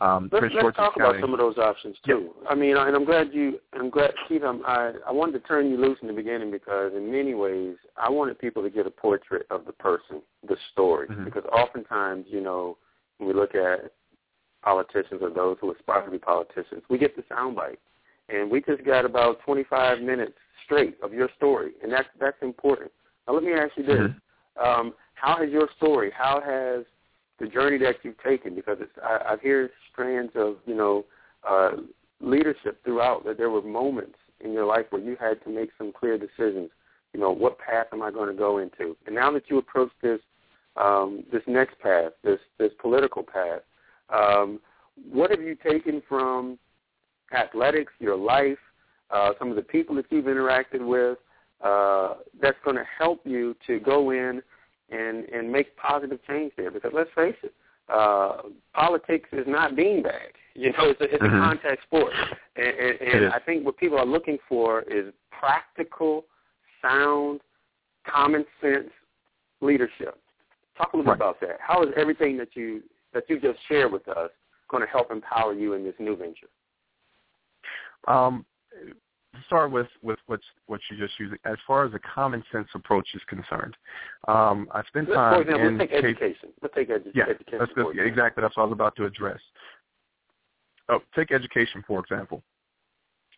Um, 0.01 0.29
Let's, 0.33 0.55
let's 0.55 0.77
talk 0.77 0.97
County, 0.97 1.19
about 1.19 1.21
some 1.21 1.33
of 1.33 1.41
those 1.41 1.59
options 1.59 1.97
too. 2.07 2.33
I 2.49 2.55
mean, 2.55 2.77
and 2.77 2.95
I'm 2.95 3.05
glad 3.05 3.31
you, 3.33 3.59
I'm 3.73 3.91
glad, 3.91 4.13
Keith. 4.29 4.43
I'm, 4.47 4.65
I, 4.65 4.93
I 5.05 5.11
wanted 5.11 5.33
to 5.33 5.41
turn 5.41 5.71
you 5.73 5.77
loose 5.77 5.99
in 6.03 6.07
the 6.07 6.15
beginning 6.15 6.53
because, 6.53 6.93
in 6.95 7.11
many 7.11 7.35
ways, 7.35 7.75
I 7.97 8.09
wanted 8.09 8.39
people 8.39 8.63
to 8.63 8.71
get 8.71 8.87
a 8.87 8.91
portrait 8.91 9.45
of 9.51 9.65
the 9.65 9.73
person, 9.73 10.23
the 10.47 10.57
story, 10.71 11.09
Mhm. 11.09 11.25
because 11.25 11.43
oftentimes, 11.53 12.27
you 12.29 12.41
know, 12.41 12.77
when 13.17 13.27
we 13.29 13.35
look 13.35 13.57
at 13.57 13.91
politicians 14.63 15.21
or 15.21 15.31
those 15.31 15.57
who 15.61 15.73
aspire 15.73 16.05
to 16.05 16.11
be 16.13 16.19
politicians, 16.19 16.83
we 16.89 16.97
get 16.97 17.17
the 17.17 17.23
soundbite, 17.23 17.79
and 18.29 18.49
we 18.49 18.61
just 18.61 18.85
got 18.85 19.05
about 19.05 19.41
25 19.41 20.01
minutes 20.01 20.35
straight 20.65 20.97
of 21.03 21.13
your 21.13 21.29
story, 21.37 21.73
and 21.83 21.91
that's 21.91 22.09
that's 22.21 22.41
important. 22.41 22.93
Now, 23.27 23.35
let 23.35 23.43
me 23.43 23.53
ask 23.53 23.77
you 23.77 23.83
this: 23.83 23.99
Mhm. 23.99 24.21
Um, 24.63 24.95
How 25.15 25.37
has 25.39 25.51
your 25.51 25.69
story? 25.77 26.11
How 26.17 26.41
has 26.45 26.85
the 27.39 27.47
journey 27.47 27.79
that 27.79 27.97
you've 28.03 28.21
taken 28.23 28.55
because 28.55 28.79
it's 28.81 28.93
I, 29.03 29.35
I 29.35 29.37
hear 29.43 29.71
strands 29.93 30.33
of 30.35 30.57
you 30.67 30.75
know 30.75 31.05
uh, 31.49 31.73
leadership 32.21 32.83
throughout 32.85 33.25
that 33.25 33.39
there 33.39 33.51
were 33.51 33.63
moments 33.63 34.19
in 34.41 34.53
your 34.53 34.67
life 34.67 34.87
where 34.91 35.03
you 35.03 35.17
had 35.19 35.43
to 35.45 35.51
make 35.51 35.71
some 35.79 35.93
clear 35.93 36.19
decisions. 36.19 36.71
You 37.13 37.21
know, 37.21 37.31
what 37.31 37.59
path 37.59 37.87
am 37.93 38.03
I 38.03 38.11
going 38.11 38.29
to 38.29 38.39
go 38.39 38.59
into? 38.59 38.97
And 39.07 39.15
now 39.15 39.31
that 39.33 39.45
you 39.49 39.59
approach 39.59 39.91
this 40.03 40.21
um, 40.77 41.25
this 41.33 41.43
next 41.47 41.79
path, 41.81 42.13
this 42.23 42.41
this 42.59 42.73
political 42.81 43.23
path, 43.23 43.63
um, 44.11 44.61
what 45.11 45.31
have 45.31 45.41
you 45.41 45.55
taken 45.55 46.03
from 46.09 46.59
athletics, 47.37 47.93
your 47.99 48.17
life, 48.17 48.59
uh, 49.11 49.33
some 49.39 49.51
of 49.51 49.57
the 49.57 49.63
people 49.63 49.95
that 49.97 50.07
you've 50.11 50.27
interacted 50.27 50.87
with, 50.87 51.19
uh, 51.63 52.15
that's 52.41 52.57
going 52.65 52.77
to 52.77 52.85
help 52.99 53.21
you 53.25 53.57
to 53.67 53.81
go 53.81 54.11
in 54.11 54.43
and 54.91 55.25
and 55.27 55.51
make 55.51 55.77
positive 55.77 56.19
change 56.27 56.53
there. 56.57 56.71
Because 56.71 56.93
let's 56.95 57.11
face 57.15 57.37
it, 57.43 57.55
uh, 57.89 58.43
politics 58.75 59.29
is 59.33 59.47
not 59.47 59.73
beanbag. 59.73 60.33
You 60.55 60.73
know, 60.73 60.87
it's 60.91 61.01
a, 61.01 61.05
it's 61.05 61.23
Mhm. 61.23 61.37
a 61.37 61.41
contact 61.41 61.83
sport, 61.85 62.13
and, 62.57 62.67
and, 62.67 63.01
and. 63.01 63.33
I 63.33 63.39
think 63.39 63.65
what 63.65 63.77
people 63.77 63.97
are 63.97 64.05
looking 64.05 64.39
for 64.49 64.83
is 64.83 65.15
practical, 65.31 66.25
sound, 66.83 67.43
common 68.05 68.45
sense 68.61 68.91
leadership. 69.61 70.19
Talk 70.77 70.95
a 70.95 70.97
little 70.97 71.13
Right. 71.13 71.19
bit 71.19 71.25
about 71.29 71.41
that. 71.43 71.59
How 71.61 71.85
is 71.85 71.91
everything 71.97 72.37
that 72.39 72.57
you 72.57 72.83
that 73.13 73.31
you 73.31 73.39
just 73.39 73.61
shared 73.69 73.93
with 73.93 74.09
us 74.09 74.31
going 74.69 74.83
to 74.83 74.89
help 74.89 75.13
empower 75.13 75.55
you 75.55 75.75
in 75.75 75.85
this 75.85 75.95
new 76.01 76.17
venture? 76.17 76.49
Um, 78.09 78.45
start 79.47 79.71
with 79.71 79.89
with 80.03 80.19
what's 80.27 80.45
what 80.67 80.81
you 80.91 80.97
just 80.97 81.19
used 81.19 81.35
as 81.45 81.57
far 81.67 81.85
as 81.85 81.95
a 81.95 81.99
common 81.99 82.43
sense 82.51 82.69
approach 82.75 83.07
is 83.15 83.23
concerned. 83.29 83.77
Um, 84.27 84.69
I 84.73 84.83
spent 84.85 85.09
time 85.09 85.35
for 85.35 85.43
example, 85.43 85.69
in 85.69 85.79
let's 85.79 85.91
take 85.91 86.05
education. 86.05 86.49
Let's 86.63 86.75
take 86.75 86.89
edu- 86.89 87.13
yeah, 87.15 87.25
education. 87.25 87.59
that's 87.59 87.73
good. 87.75 87.87
for 87.87 87.95
Yeah, 87.95 88.05
exactly. 88.05 88.43
That's 88.43 88.57
what 88.57 88.65
I 88.65 88.67
was 88.67 88.73
about 88.73 88.97
to 88.97 89.05
address. 89.05 89.41
Oh, 90.89 91.01
take 91.15 91.33
education 91.33 91.85
for 91.87 92.01
example. 92.01 92.43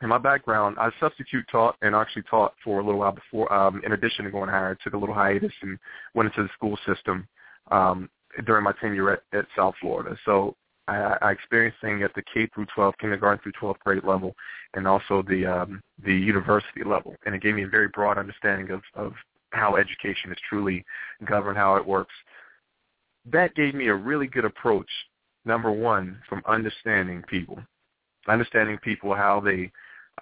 In 0.02 0.08
my 0.08 0.18
background, 0.18 0.76
I 0.80 0.90
substitute 0.98 1.44
taught 1.52 1.76
and 1.82 1.94
actually 1.94 2.22
taught 2.22 2.54
for 2.64 2.80
a 2.80 2.84
little 2.84 3.00
while 3.00 3.12
before, 3.12 3.52
um, 3.52 3.82
in 3.84 3.92
addition 3.92 4.24
to 4.24 4.30
going 4.30 4.48
higher. 4.48 4.70
I 4.70 4.82
took 4.82 4.94
a 4.94 4.96
little 4.96 5.14
hiatus 5.14 5.52
and 5.60 5.78
went 6.14 6.28
into 6.28 6.42
the 6.42 6.48
school 6.54 6.78
system 6.86 7.28
um, 7.70 8.08
during 8.46 8.64
my 8.64 8.72
tenure 8.80 9.10
at, 9.10 9.22
at 9.34 9.44
South 9.54 9.74
Florida. 9.78 10.16
So 10.24 10.56
I, 10.90 11.16
I 11.22 11.30
experienced 11.30 11.80
things 11.80 12.02
at 12.04 12.14
the 12.14 12.22
K 12.22 12.48
through 12.52 12.66
12, 12.74 12.94
kindergarten 13.00 13.40
through 13.42 13.52
12th 13.60 13.78
grade 13.78 14.04
level, 14.04 14.34
and 14.74 14.86
also 14.88 15.22
the 15.22 15.46
um, 15.46 15.80
the 16.04 16.14
university 16.14 16.82
level. 16.84 17.14
And 17.24 17.34
it 17.34 17.42
gave 17.42 17.54
me 17.54 17.62
a 17.62 17.68
very 17.68 17.88
broad 17.88 18.18
understanding 18.18 18.70
of, 18.70 18.82
of 18.94 19.12
how 19.50 19.76
education 19.76 20.32
is 20.32 20.38
truly 20.48 20.84
governed, 21.24 21.56
how 21.56 21.76
it 21.76 21.86
works. 21.86 22.14
That 23.30 23.54
gave 23.54 23.74
me 23.74 23.86
a 23.88 23.94
really 23.94 24.26
good 24.26 24.44
approach, 24.44 24.90
number 25.44 25.70
one, 25.70 26.18
from 26.28 26.42
understanding 26.46 27.22
people, 27.28 27.58
understanding 28.28 28.78
people 28.78 29.14
how 29.14 29.40
they 29.40 29.70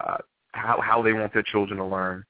uh, 0.00 0.18
how 0.52 0.80
how 0.82 1.02
they 1.02 1.14
want 1.14 1.32
their 1.32 1.44
children 1.44 1.78
to 1.78 1.84
learn, 1.84 2.24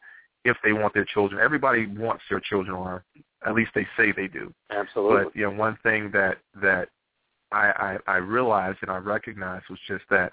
if 0.45 0.57
they 0.63 0.73
want 0.73 0.95
their 0.95 1.07
children. 1.07 1.41
Everybody 1.43 1.87
wants 1.87 2.23
their 2.31 2.41
children 2.41 2.77
to 2.77 2.83
learn. 2.83 3.03
At 3.47 3.55
least 3.55 3.71
they 3.75 3.87
say 3.97 4.13
they 4.13 4.29
do. 4.29 4.53
Absolutely. 4.71 5.25
But 5.25 5.37
you 5.37 5.43
know, 5.43 5.57
one 5.57 5.77
thing 5.83 6.11
that 6.13 6.39
that 6.63 6.89
I, 7.53 7.99
I 8.07 8.13
I 8.13 8.17
realized 8.17 8.79
and 8.83 8.91
I 8.91 8.99
recognized 8.99 9.65
was 9.71 9.79
just 9.87 10.05
that 10.11 10.33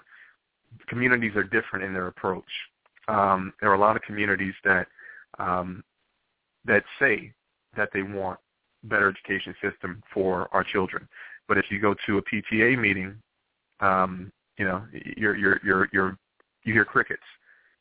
communities 0.88 1.34
are 1.36 1.44
different 1.44 1.84
in 1.84 1.92
their 1.92 2.08
approach. 2.08 2.44
Um, 3.08 3.52
there 3.60 3.70
are 3.70 3.74
a 3.74 3.80
lot 3.80 3.96
of 3.96 4.02
communities 4.02 4.54
that 4.64 4.86
um, 5.38 5.82
that 6.64 6.82
say 6.98 7.32
that 7.76 7.90
they 7.92 8.02
want 8.02 8.38
better 8.84 9.08
education 9.08 9.54
system 9.62 10.02
for 10.12 10.48
our 10.52 10.64
children, 10.64 11.08
but 11.48 11.58
if 11.58 11.66
you 11.70 11.80
go 11.80 11.94
to 12.06 12.18
a 12.18 12.22
PTA 12.22 12.78
meeting, 12.78 13.14
um, 13.80 14.32
you 14.58 14.64
know, 14.64 14.82
you're 15.16 15.36
you're 15.36 15.60
you're 15.64 15.88
you're 15.92 16.18
you 16.64 16.72
hear 16.72 16.84
crickets. 16.84 17.22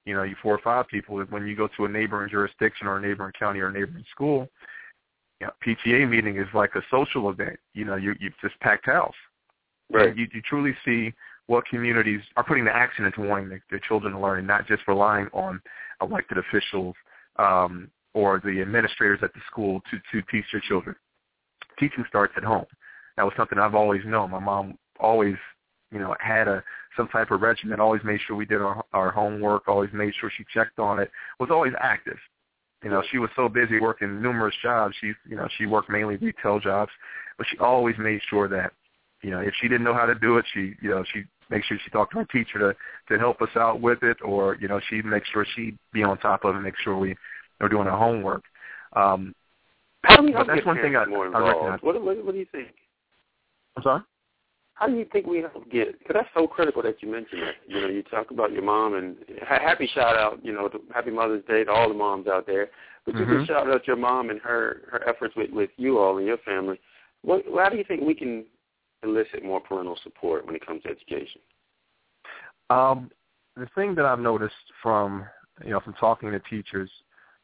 You 0.05 0.13
know, 0.13 0.23
you 0.23 0.35
four 0.41 0.53
or 0.53 0.61
five 0.63 0.87
people. 0.87 1.19
When 1.29 1.47
you 1.47 1.55
go 1.55 1.67
to 1.77 1.85
a 1.85 1.89
neighboring 1.89 2.29
jurisdiction 2.29 2.87
or 2.87 2.97
a 2.97 3.01
neighboring 3.01 3.33
county 3.37 3.59
or 3.59 3.69
a 3.69 3.73
neighboring 3.73 4.05
school, 4.11 4.47
you 5.39 5.47
know, 5.47 5.53
PTA 5.65 6.09
meeting 6.09 6.37
is 6.37 6.47
like 6.53 6.75
a 6.75 6.81
social 6.89 7.29
event. 7.29 7.57
You 7.73 7.85
know, 7.85 7.95
you 7.95 8.15
you 8.19 8.31
just 8.41 8.59
packed 8.59 8.85
house. 8.85 9.13
right. 9.91 10.09
And 10.09 10.17
you, 10.17 10.27
you 10.33 10.41
truly 10.41 10.75
see 10.85 11.13
what 11.47 11.65
communities 11.67 12.21
are 12.37 12.43
putting 12.43 12.65
the 12.65 12.75
action 12.75 13.05
into 13.05 13.21
wanting 13.21 13.49
their, 13.49 13.63
their 13.69 13.79
children 13.79 14.13
to 14.13 14.19
learn, 14.19 14.39
and 14.39 14.47
not 14.47 14.67
just 14.67 14.81
relying 14.87 15.27
on 15.33 15.61
elected 16.01 16.37
officials 16.37 16.95
um, 17.37 17.89
or 18.13 18.41
the 18.43 18.61
administrators 18.61 19.19
at 19.21 19.33
the 19.33 19.41
school 19.49 19.81
to 19.91 19.97
to 20.11 20.25
teach 20.31 20.45
their 20.51 20.61
children. 20.67 20.95
Teaching 21.79 22.05
starts 22.07 22.33
at 22.37 22.43
home. 22.43 22.65
That 23.17 23.23
was 23.23 23.33
something 23.37 23.59
I've 23.59 23.75
always 23.75 24.01
known. 24.05 24.31
My 24.31 24.39
mom 24.39 24.77
always, 24.99 25.35
you 25.91 25.99
know, 25.99 26.15
had 26.19 26.47
a 26.47 26.63
some 26.95 27.07
type 27.09 27.31
of 27.31 27.41
regimen. 27.41 27.79
Always 27.79 28.03
made 28.03 28.19
sure 28.25 28.35
we 28.35 28.45
did 28.45 28.61
our, 28.61 28.83
our 28.93 29.11
homework. 29.11 29.67
Always 29.67 29.91
made 29.93 30.13
sure 30.19 30.31
she 30.35 30.45
checked 30.53 30.79
on 30.79 30.99
it. 30.99 31.11
Was 31.39 31.49
always 31.51 31.73
active. 31.79 32.17
You 32.85 32.91
know, 32.91 33.01
she 33.11 33.17
was 33.17 33.31
so 33.35 33.49
busy 33.49 33.79
working 33.79 34.21
numerous 34.21 34.53
jobs. 34.61 34.93
She, 35.01 35.07
you 35.27 35.35
know, 35.35 35.47
she 35.57 35.65
worked 35.65 35.89
mainly 35.89 36.17
retail 36.17 36.59
jobs, 36.59 36.91
but 37.35 37.47
she 37.49 37.57
always 37.57 37.95
made 37.97 38.21
sure 38.29 38.47
that, 38.47 38.73
you 39.23 39.31
know, 39.31 39.39
if 39.39 39.55
she 39.59 39.67
didn't 39.67 39.83
know 39.83 39.95
how 39.95 40.05
to 40.05 40.13
do 40.13 40.37
it, 40.37 40.45
she, 40.53 40.75
you 40.83 40.91
know, 40.91 41.03
she 41.11 41.23
make 41.49 41.63
sure 41.63 41.79
she 41.83 41.89
talked 41.89 42.11
to 42.13 42.19
her 42.19 42.25
teacher 42.25 42.59
to 42.59 42.75
to 43.11 43.19
help 43.19 43.41
us 43.41 43.49
out 43.55 43.81
with 43.81 44.03
it, 44.03 44.17
or 44.23 44.55
you 44.61 44.67
know, 44.67 44.79
she'd 44.87 45.03
make 45.03 45.23
sure 45.25 45.47
she'd 45.55 45.75
be 45.93 46.03
on 46.03 46.19
top 46.19 46.45
of 46.45 46.51
it, 46.51 46.55
and 46.57 46.63
make 46.63 46.77
sure 46.83 46.95
we 46.95 47.15
are 47.59 47.67
doing 47.67 47.87
our 47.87 47.97
homework. 47.97 48.43
Um, 48.93 49.33
do 50.15 50.21
we 50.23 50.31
but 50.33 50.45
that's 50.45 50.63
one 50.63 50.77
thing 50.77 50.95
I- 50.95 51.05
more 51.05 51.23
I 51.23 51.27
involved? 51.27 51.47
recognize. 51.47 51.79
What, 51.81 52.03
what, 52.03 52.23
what 52.23 52.33
do 52.33 52.37
you 52.39 52.45
think? 52.51 52.67
I'm 53.77 53.81
sorry. 53.81 54.01
How 54.75 54.87
do 54.87 54.95
you 54.95 55.05
think 55.11 55.25
we 55.25 55.39
help 55.39 55.69
get? 55.71 55.97
Because 55.99 56.15
that's 56.15 56.29
so 56.33 56.47
critical 56.47 56.81
that 56.83 57.01
you 57.01 57.09
mentioned 57.09 57.41
that. 57.43 57.55
You 57.65 57.81
know, 57.81 57.87
you 57.87 58.03
talk 58.03 58.31
about 58.31 58.51
your 58.51 58.61
mom 58.61 58.95
and 58.95 59.15
ha- 59.41 59.59
happy 59.61 59.89
shout 59.93 60.17
out. 60.17 60.43
You 60.43 60.53
know, 60.53 60.67
to 60.67 60.79
Happy 60.93 61.11
Mother's 61.11 61.45
Day 61.45 61.63
to 61.63 61.71
all 61.71 61.87
the 61.87 61.95
moms 61.95 62.27
out 62.27 62.45
there. 62.45 62.69
But 63.05 63.15
you 63.15 63.25
can 63.25 63.45
shout 63.45 63.69
out 63.69 63.87
your 63.87 63.95
mom 63.95 64.29
and 64.29 64.39
her 64.41 64.81
her 64.91 65.07
efforts 65.07 65.35
with 65.35 65.51
with 65.51 65.69
you 65.77 65.99
all 65.99 66.17
and 66.17 66.27
your 66.27 66.37
family. 66.39 66.79
What? 67.21 67.43
How 67.57 67.69
do 67.69 67.77
you 67.77 67.85
think 67.85 68.01
we 68.01 68.15
can 68.15 68.45
elicit 69.03 69.43
more 69.43 69.61
parental 69.61 69.97
support 70.03 70.45
when 70.45 70.55
it 70.55 70.65
comes 70.65 70.83
to 70.83 70.89
education? 70.89 71.39
Um, 72.69 73.11
the 73.55 73.67
thing 73.75 73.95
that 73.95 74.05
I've 74.05 74.19
noticed 74.19 74.55
from 74.83 75.25
you 75.63 75.71
know 75.71 75.79
from 75.79 75.93
talking 75.93 76.31
to 76.31 76.39
teachers 76.39 76.89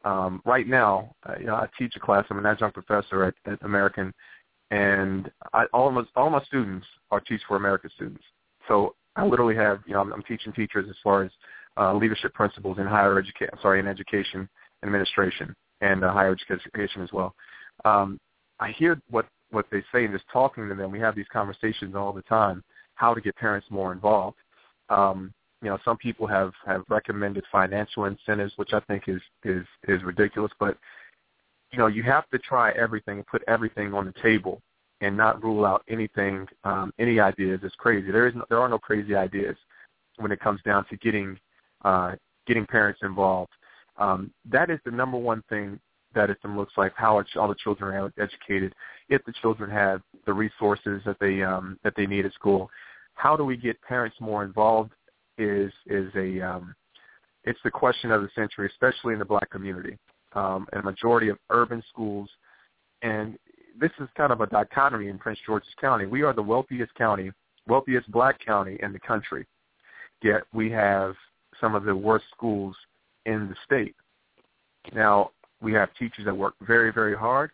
um, 0.04 0.42
right 0.44 0.66
now, 0.66 1.14
uh, 1.28 1.34
you 1.38 1.46
know, 1.46 1.54
I 1.54 1.68
teach 1.78 1.94
a 1.96 2.00
class. 2.00 2.24
I'm 2.28 2.38
an 2.38 2.46
adjunct 2.46 2.74
professor 2.74 3.24
at, 3.24 3.34
at 3.46 3.62
American, 3.62 4.12
and 4.72 5.30
I, 5.52 5.66
all 5.74 5.86
of 5.86 5.94
my 5.94 6.02
all 6.16 6.30
my 6.30 6.42
students 6.44 6.86
are 7.10 7.20
Teach 7.20 7.42
for 7.46 7.56
America 7.56 7.88
students. 7.94 8.24
So 8.66 8.94
I 9.16 9.24
literally 9.24 9.54
have 9.54 9.80
you 9.86 9.92
know 9.92 10.00
I'm, 10.00 10.12
I'm 10.12 10.22
teaching 10.22 10.52
teachers 10.52 10.86
as 10.88 10.96
far 11.04 11.22
as 11.22 11.30
uh, 11.76 11.94
leadership 11.94 12.32
principles 12.32 12.78
in 12.78 12.86
higher 12.86 13.18
education. 13.18 13.54
Sorry, 13.60 13.80
in 13.80 13.86
education 13.86 14.48
administration 14.82 15.54
and 15.82 16.02
uh, 16.02 16.12
higher 16.12 16.34
education 16.50 17.02
as 17.02 17.12
well. 17.12 17.34
Um, 17.84 18.18
I 18.60 18.70
hear 18.70 18.98
what 19.10 19.26
what 19.50 19.66
they 19.70 19.82
say 19.92 20.06
and 20.06 20.14
just 20.14 20.24
talking 20.32 20.66
to 20.68 20.74
them. 20.74 20.90
We 20.90 21.00
have 21.00 21.14
these 21.14 21.26
conversations 21.30 21.94
all 21.94 22.14
the 22.14 22.22
time. 22.22 22.64
How 22.94 23.12
to 23.12 23.20
get 23.20 23.36
parents 23.36 23.66
more 23.70 23.92
involved. 23.92 24.38
Um, 24.88 25.34
you 25.60 25.68
know, 25.68 25.78
some 25.84 25.98
people 25.98 26.26
have 26.26 26.52
have 26.64 26.82
recommended 26.88 27.44
financial 27.52 28.06
incentives, 28.06 28.54
which 28.56 28.72
I 28.72 28.80
think 28.80 29.04
is 29.06 29.20
is 29.44 29.66
is 29.86 30.02
ridiculous. 30.02 30.52
But 30.58 30.78
you 31.72 31.78
know, 31.78 31.86
you 31.86 32.02
have 32.02 32.28
to 32.30 32.38
try 32.38 32.70
everything 32.72 33.24
put 33.30 33.42
everything 33.48 33.94
on 33.94 34.04
the 34.06 34.14
table, 34.22 34.60
and 35.02 35.16
not 35.16 35.42
rule 35.42 35.64
out 35.64 35.82
anything, 35.88 36.46
um, 36.64 36.92
any 36.98 37.18
ideas 37.18 37.60
is 37.64 37.72
crazy. 37.76 38.10
There 38.10 38.28
is 38.28 38.34
no, 38.34 38.44
there 38.48 38.60
are 38.60 38.68
no 38.68 38.78
crazy 38.78 39.14
ideas 39.14 39.56
when 40.16 40.30
it 40.30 40.40
comes 40.40 40.60
down 40.62 40.86
to 40.90 40.96
getting 40.96 41.38
uh, 41.84 42.12
getting 42.46 42.66
parents 42.66 43.00
involved. 43.02 43.52
Um, 43.98 44.32
that 44.50 44.70
is 44.70 44.78
the 44.84 44.90
number 44.90 45.18
one 45.18 45.42
thing 45.48 45.78
that 46.14 46.30
it 46.30 46.38
looks 46.44 46.74
like 46.76 46.92
how 46.94 47.16
are 47.16 47.26
all 47.36 47.48
the 47.48 47.54
children 47.54 47.94
are 47.94 48.12
educated. 48.18 48.74
If 49.08 49.24
the 49.24 49.32
children 49.40 49.70
have 49.70 50.02
the 50.26 50.32
resources 50.32 51.02
that 51.04 51.16
they 51.20 51.42
um, 51.42 51.78
that 51.84 51.94
they 51.96 52.06
need 52.06 52.24
at 52.24 52.34
school, 52.34 52.70
how 53.14 53.36
do 53.36 53.44
we 53.44 53.56
get 53.56 53.80
parents 53.82 54.16
more 54.20 54.44
involved? 54.44 54.92
Is 55.38 55.72
is 55.86 56.10
a 56.14 56.40
um, 56.40 56.74
it's 57.44 57.58
the 57.64 57.70
question 57.70 58.12
of 58.12 58.22
the 58.22 58.28
century, 58.34 58.68
especially 58.70 59.14
in 59.14 59.18
the 59.18 59.24
black 59.24 59.50
community. 59.50 59.98
Um, 60.34 60.66
and 60.72 60.82
a 60.82 60.84
majority 60.84 61.28
of 61.28 61.38
urban 61.50 61.82
schools, 61.90 62.28
and 63.02 63.38
this 63.78 63.90
is 64.00 64.08
kind 64.16 64.32
of 64.32 64.40
a 64.40 64.46
dichotomy 64.46 65.08
in 65.08 65.18
Prince 65.18 65.38
George's 65.44 65.68
County. 65.80 66.06
We 66.06 66.22
are 66.22 66.32
the 66.32 66.42
wealthiest 66.42 66.94
county, 66.94 67.30
wealthiest 67.68 68.10
black 68.10 68.44
county 68.44 68.78
in 68.82 68.92
the 68.92 68.98
country, 68.98 69.46
yet 70.22 70.42
we 70.54 70.70
have 70.70 71.14
some 71.60 71.74
of 71.74 71.84
the 71.84 71.94
worst 71.94 72.24
schools 72.34 72.74
in 73.26 73.48
the 73.48 73.56
state. 73.64 73.94
Now, 74.94 75.30
we 75.60 75.72
have 75.74 75.90
teachers 75.98 76.24
that 76.24 76.36
work 76.36 76.54
very, 76.60 76.92
very 76.92 77.16
hard. 77.16 77.50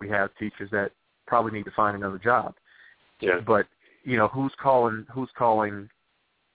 We 0.00 0.08
have 0.10 0.30
teachers 0.38 0.70
that 0.70 0.92
probably 1.26 1.52
need 1.52 1.64
to 1.64 1.72
find 1.72 1.96
another 1.96 2.18
job. 2.18 2.54
Yeah. 3.20 3.40
But 3.46 3.66
you 4.04 4.16
know, 4.16 4.28
who's 4.28 4.52
calling? 4.60 5.06
Who's 5.12 5.30
calling? 5.36 5.88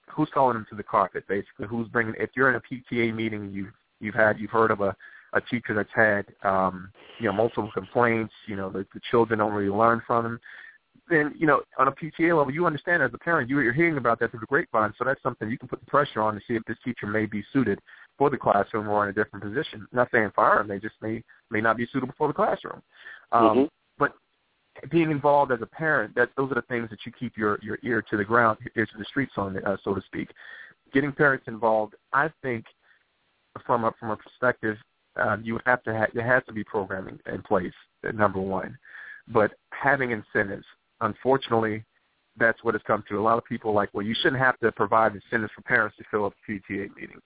Who's 0.09 0.29
calling 0.33 0.55
them 0.55 0.65
to 0.69 0.75
the 0.75 0.83
carpet? 0.83 1.25
Basically, 1.27 1.67
who's 1.67 1.87
bringing? 1.89 2.13
If 2.17 2.31
you're 2.35 2.49
in 2.49 2.55
a 2.55 2.61
PTA 2.61 3.13
meeting, 3.13 3.51
you've 3.51 3.73
you've 3.99 4.15
had 4.15 4.39
you've 4.39 4.51
heard 4.51 4.71
of 4.71 4.81
a 4.81 4.95
a 5.33 5.41
teacher 5.41 5.73
that's 5.73 5.89
had 5.93 6.25
um, 6.43 6.89
you 7.19 7.25
know 7.25 7.33
multiple 7.33 7.71
complaints. 7.73 8.33
You 8.47 8.55
know, 8.55 8.69
the, 8.69 8.85
the 8.93 9.01
children 9.11 9.39
don't 9.39 9.53
really 9.53 9.75
learn 9.75 10.01
from 10.05 10.23
them. 10.23 10.39
Then 11.09 11.33
you 11.37 11.47
know, 11.47 11.61
on 11.77 11.87
a 11.87 11.91
PTA 11.91 12.37
level, 12.37 12.53
you 12.53 12.65
understand 12.65 13.03
as 13.03 13.11
a 13.13 13.17
parent, 13.17 13.49
you, 13.49 13.59
you're 13.59 13.73
hearing 13.73 13.97
about 13.97 14.19
that 14.19 14.31
through 14.31 14.39
the 14.41 14.45
grapevine. 14.45 14.93
So 14.97 15.03
that's 15.03 15.21
something 15.21 15.49
you 15.49 15.57
can 15.57 15.67
put 15.67 15.79
the 15.79 15.85
pressure 15.85 16.21
on 16.21 16.35
to 16.35 16.41
see 16.47 16.55
if 16.55 16.63
this 16.65 16.77
teacher 16.85 17.07
may 17.07 17.25
be 17.25 17.43
suited 17.51 17.79
for 18.17 18.29
the 18.29 18.37
classroom 18.37 18.87
or 18.87 19.03
in 19.03 19.09
a 19.09 19.13
different 19.13 19.43
position. 19.43 19.87
not 19.91 20.09
saying 20.11 20.31
fire 20.35 20.59
them; 20.59 20.67
they 20.67 20.79
just 20.79 20.95
may 21.01 21.23
may 21.49 21.61
not 21.61 21.77
be 21.77 21.87
suitable 21.91 22.13
for 22.17 22.27
the 22.27 22.33
classroom. 22.33 22.81
Um, 23.31 23.43
Mhm. 23.43 23.69
But 23.97 24.13
being 24.89 25.11
involved 25.11 25.51
as 25.51 25.61
a 25.61 25.67
parent, 25.67 26.15
that 26.15 26.29
those 26.35 26.51
are 26.51 26.55
the 26.55 26.63
things 26.63 26.89
that 26.89 27.05
you 27.05 27.11
keep 27.11 27.37
your 27.37 27.59
your 27.61 27.79
ear 27.83 28.01
to 28.09 28.17
the 28.17 28.23
ground, 28.23 28.57
ear 28.75 28.85
to 28.85 28.97
the 28.97 29.05
streets 29.05 29.33
on, 29.37 29.57
uh, 29.65 29.77
so 29.83 29.93
to 29.93 30.01
speak. 30.01 30.29
Getting 30.93 31.11
parents 31.11 31.47
involved, 31.47 31.95
I 32.11 32.29
think, 32.41 32.65
from 33.65 33.83
a 33.83 33.91
from 33.99 34.11
a 34.11 34.17
perspective, 34.17 34.77
uh, 35.19 35.37
you 35.41 35.59
have 35.65 35.83
to 35.83 35.93
have 35.93 36.09
there 36.13 36.25
has 36.25 36.43
to 36.45 36.53
be 36.53 36.63
programming 36.63 37.19
in 37.31 37.41
place. 37.41 37.73
Number 38.13 38.39
one, 38.39 38.77
but 39.27 39.51
having 39.71 40.11
incentives. 40.11 40.65
Unfortunately, 41.01 41.83
that's 42.37 42.63
what 42.63 42.75
it's 42.75 42.83
come 42.85 43.03
to. 43.09 43.19
A 43.19 43.21
lot 43.21 43.37
of 43.37 43.45
people 43.45 43.73
like, 43.73 43.89
well, 43.93 44.05
you 44.05 44.15
shouldn't 44.15 44.41
have 44.41 44.59
to 44.59 44.71
provide 44.71 45.13
incentives 45.15 45.51
for 45.55 45.61
parents 45.61 45.95
to 45.97 46.03
fill 46.09 46.25
up 46.25 46.33
a 46.47 46.51
PTA 46.51 46.95
meeting. 46.95 47.21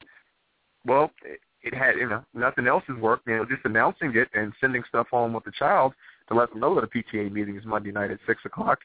Well, 0.86 1.12
it, 1.24 1.40
it 1.64 1.74
had 1.74 1.96
you 1.96 2.10
know 2.10 2.24
nothing 2.34 2.68
else 2.68 2.84
has 2.88 2.98
worked. 2.98 3.28
You 3.28 3.38
know, 3.38 3.46
just 3.46 3.66
announcing 3.66 4.16
it 4.16 4.30
and 4.34 4.54
sending 4.60 4.84
stuff 4.88 5.08
home 5.10 5.34
with 5.34 5.46
the 5.46 5.52
child 5.52 5.94
to 6.28 6.36
let 6.36 6.50
them 6.50 6.60
know 6.60 6.76
that 6.76 6.84
a 6.84 6.88
PTA 6.88 7.32
meeting 7.32 7.58
is 7.58 7.66
Monday 7.66 7.92
night 7.92 8.12
at 8.12 8.20
six 8.28 8.42
o'clock. 8.46 8.80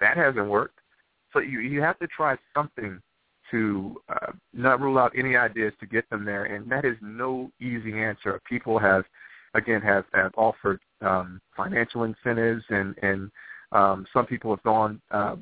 That 0.00 0.16
hasn't 0.16 0.48
worked. 0.48 0.78
So 1.32 1.40
you 1.40 1.60
you 1.60 1.80
have 1.82 1.98
to 1.98 2.06
try 2.08 2.36
something 2.54 3.00
to 3.50 4.00
uh, 4.08 4.32
not 4.52 4.80
rule 4.80 4.98
out 4.98 5.12
any 5.16 5.36
ideas 5.36 5.72
to 5.80 5.86
get 5.86 6.08
them 6.10 6.24
there, 6.24 6.44
and 6.44 6.70
that 6.70 6.84
is 6.84 6.96
no 7.00 7.50
easy 7.60 7.94
answer. 7.98 8.40
People 8.48 8.78
have, 8.78 9.04
again, 9.54 9.80
have, 9.80 10.04
have 10.14 10.32
offered 10.36 10.80
um, 11.00 11.40
financial 11.56 12.04
incentives, 12.04 12.64
and 12.70 12.94
and 13.02 13.30
um, 13.72 14.06
some 14.12 14.26
people 14.26 14.50
have 14.50 14.62
gone 14.62 15.00
uh, 15.10 15.36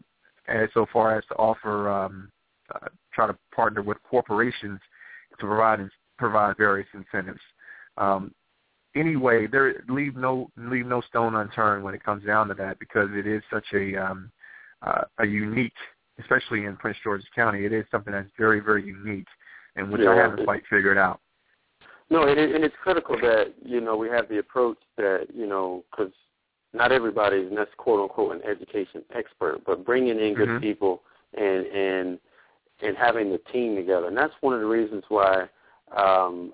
as 0.48 0.68
so 0.74 0.86
far 0.92 1.16
as 1.16 1.24
to 1.26 1.34
offer 1.34 1.90
um, 1.90 2.30
uh, 2.74 2.88
try 3.12 3.26
to 3.26 3.36
partner 3.54 3.82
with 3.82 3.98
corporations 4.08 4.80
to 5.38 5.46
provide 5.46 5.80
provide 6.18 6.56
various 6.56 6.88
incentives. 6.94 7.40
Um, 7.98 8.32
anyway, 8.94 9.46
there 9.46 9.84
leave 9.88 10.16
no 10.16 10.50
leave 10.56 10.86
no 10.86 11.00
stone 11.02 11.34
unturned 11.34 11.84
when 11.84 11.94
it 11.94 12.04
comes 12.04 12.24
down 12.24 12.48
to 12.48 12.54
that 12.54 12.78
because 12.78 13.08
it 13.12 13.26
is 13.26 13.42
such 13.52 13.66
a 13.74 13.96
um, 13.96 14.30
uh, 14.82 15.02
a 15.18 15.26
unique, 15.26 15.72
especially 16.18 16.64
in 16.64 16.76
Prince 16.76 16.96
George's 17.02 17.26
County, 17.34 17.64
it 17.64 17.72
is 17.72 17.84
something 17.90 18.12
that's 18.12 18.28
very 18.38 18.60
very 18.60 18.84
unique 18.84 19.26
and 19.76 19.90
which 19.90 20.02
Yeah, 20.02 20.10
I 20.12 20.16
haven't 20.16 20.40
it- 20.40 20.44
quite 20.44 20.62
figured 20.68 20.98
out. 20.98 21.20
No, 22.08 22.22
and, 22.28 22.38
it, 22.38 22.54
and 22.54 22.62
it's 22.64 22.76
critical 22.82 23.16
that 23.20 23.52
you 23.64 23.80
know 23.80 23.96
we 23.96 24.08
have 24.08 24.28
the 24.28 24.38
approach 24.38 24.78
that 24.96 25.26
you 25.34 25.46
know 25.46 25.84
because 25.90 26.12
not 26.72 26.92
everybody 26.92 27.38
is 27.38 27.52
that's 27.54 27.70
quote 27.76 28.00
unquote 28.00 28.36
an 28.36 28.42
education 28.48 29.02
expert, 29.14 29.60
but 29.66 29.84
bringing 29.84 30.18
in 30.20 30.34
good 30.34 30.48
Mhm. 30.48 30.60
people 30.60 31.02
and 31.34 31.66
and 31.66 32.18
and 32.82 32.96
having 32.96 33.30
the 33.30 33.38
team 33.52 33.74
together, 33.74 34.06
and 34.06 34.16
that's 34.16 34.34
one 34.42 34.52
of 34.54 34.60
the 34.60 34.66
reasons 34.66 35.02
why 35.08 35.48
um, 35.96 36.52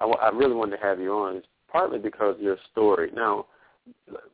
I, 0.00 0.04
wa- 0.04 0.18
I 0.20 0.28
really 0.30 0.54
wanted 0.54 0.76
to 0.76 0.82
have 0.82 1.00
you 1.00 1.12
on. 1.12 1.36
It's 1.36 1.46
partly 1.70 1.98
because 1.98 2.36
of 2.36 2.42
your 2.42 2.58
story. 2.70 3.10
Now, 3.14 3.46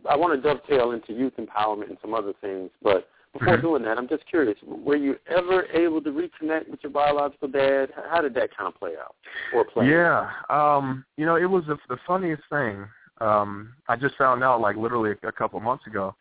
I 0.08 0.16
want 0.16 0.34
to 0.34 0.40
dovetail 0.48 0.90
into 0.92 1.12
youth 1.12 1.34
empowerment 1.38 1.90
and 1.90 1.98
some 2.02 2.12
other 2.14 2.32
things, 2.40 2.70
but 2.82 3.08
before 3.32 3.56
Mhm. 3.56 3.62
doing 3.62 3.82
that, 3.82 3.98
I'm 3.98 4.08
just 4.08 4.24
curious: 4.26 4.58
were 4.62 4.96
you 4.96 5.18
ever 5.26 5.64
able 5.72 6.00
to 6.02 6.10
reconnect 6.10 6.68
with 6.68 6.82
your 6.82 6.92
biological 6.92 7.48
dad? 7.48 7.92
How 8.08 8.20
did 8.20 8.34
that 8.34 8.56
kind 8.56 8.68
of 8.68 8.74
play 8.78 8.96
out 8.96 9.14
or 9.52 9.64
play? 9.64 9.86
out? 9.86 9.90
Yeah, 9.90 10.32
um, 10.76 11.04
you 11.16 11.26
know, 11.26 11.36
it 11.36 11.46
was 11.46 11.64
the, 11.66 11.78
the 11.88 11.98
funniest 12.06 12.42
thing. 12.50 12.88
Um, 13.20 13.74
I 13.88 13.96
just 13.96 14.16
found 14.16 14.44
out 14.44 14.60
like 14.60 14.76
literally 14.76 15.14
a, 15.22 15.28
a 15.28 15.32
couple 15.32 15.58
of 15.58 15.64
months 15.64 15.86
ago. 15.86 16.14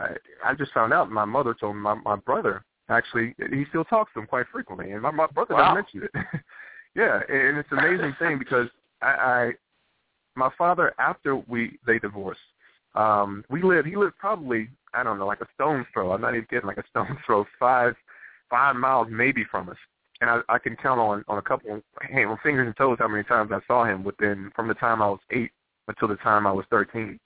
I, 0.00 0.16
I 0.44 0.54
just 0.54 0.72
found 0.72 0.92
out 0.92 1.10
my 1.10 1.24
mother 1.24 1.54
told 1.54 1.74
me 1.76 1.82
my, 1.82 1.94
my 1.94 2.16
brother 2.16 2.64
actually 2.88 3.34
he 3.50 3.64
still 3.68 3.84
talks 3.84 4.12
to 4.14 4.20
him 4.20 4.26
quite 4.26 4.46
frequently, 4.52 4.92
and 4.92 5.02
my, 5.02 5.10
my 5.10 5.26
brother 5.26 5.54
Wow. 5.54 5.74
doesn't 5.74 6.00
mention 6.02 6.08
it. 6.14 6.40
yeah, 6.94 7.20
and 7.28 7.58
it's 7.58 7.70
an 7.72 7.78
amazing 7.78 8.14
thing 8.18 8.38
because 8.38 8.68
I, 9.02 9.06
I 9.06 9.52
my 10.36 10.50
father 10.56 10.94
after 10.98 11.36
we 11.36 11.78
they 11.86 11.98
divorced, 11.98 12.40
um, 12.94 13.44
we 13.50 13.62
lived 13.62 13.86
he 13.86 13.96
lived 13.96 14.16
probably 14.18 14.68
I 14.94 15.02
don't 15.02 15.18
know 15.18 15.26
like 15.26 15.40
a 15.40 15.46
stone's 15.54 15.86
throw. 15.92 16.12
I'm 16.12 16.20
not 16.20 16.34
even 16.34 16.46
kidding, 16.46 16.66
like 16.66 16.78
a 16.78 16.84
stone's 16.90 17.18
throw, 17.26 17.44
five 17.58 17.94
five 18.50 18.76
miles 18.76 19.08
maybe 19.10 19.44
from 19.50 19.68
us 19.68 19.76
and 20.20 20.30
I, 20.30 20.40
I 20.48 20.58
can 20.58 20.76
count 20.76 21.00
on 21.00 21.24
on 21.28 21.38
a 21.38 21.42
couple 21.42 21.80
hey, 22.10 22.24
on 22.24 22.38
fingers 22.42 22.66
and 22.66 22.76
toes 22.76 22.96
how 22.98 23.08
many 23.08 23.24
times 23.24 23.50
I 23.52 23.60
saw 23.66 23.84
him 23.84 24.04
within 24.04 24.50
from 24.54 24.68
the 24.68 24.74
time 24.74 25.02
I 25.02 25.08
was 25.08 25.20
eight 25.30 25.50
until 25.86 26.08
the 26.08 26.16
time 26.16 26.46
I 26.46 26.52
was 26.52 26.64
thirteen. 26.70 27.18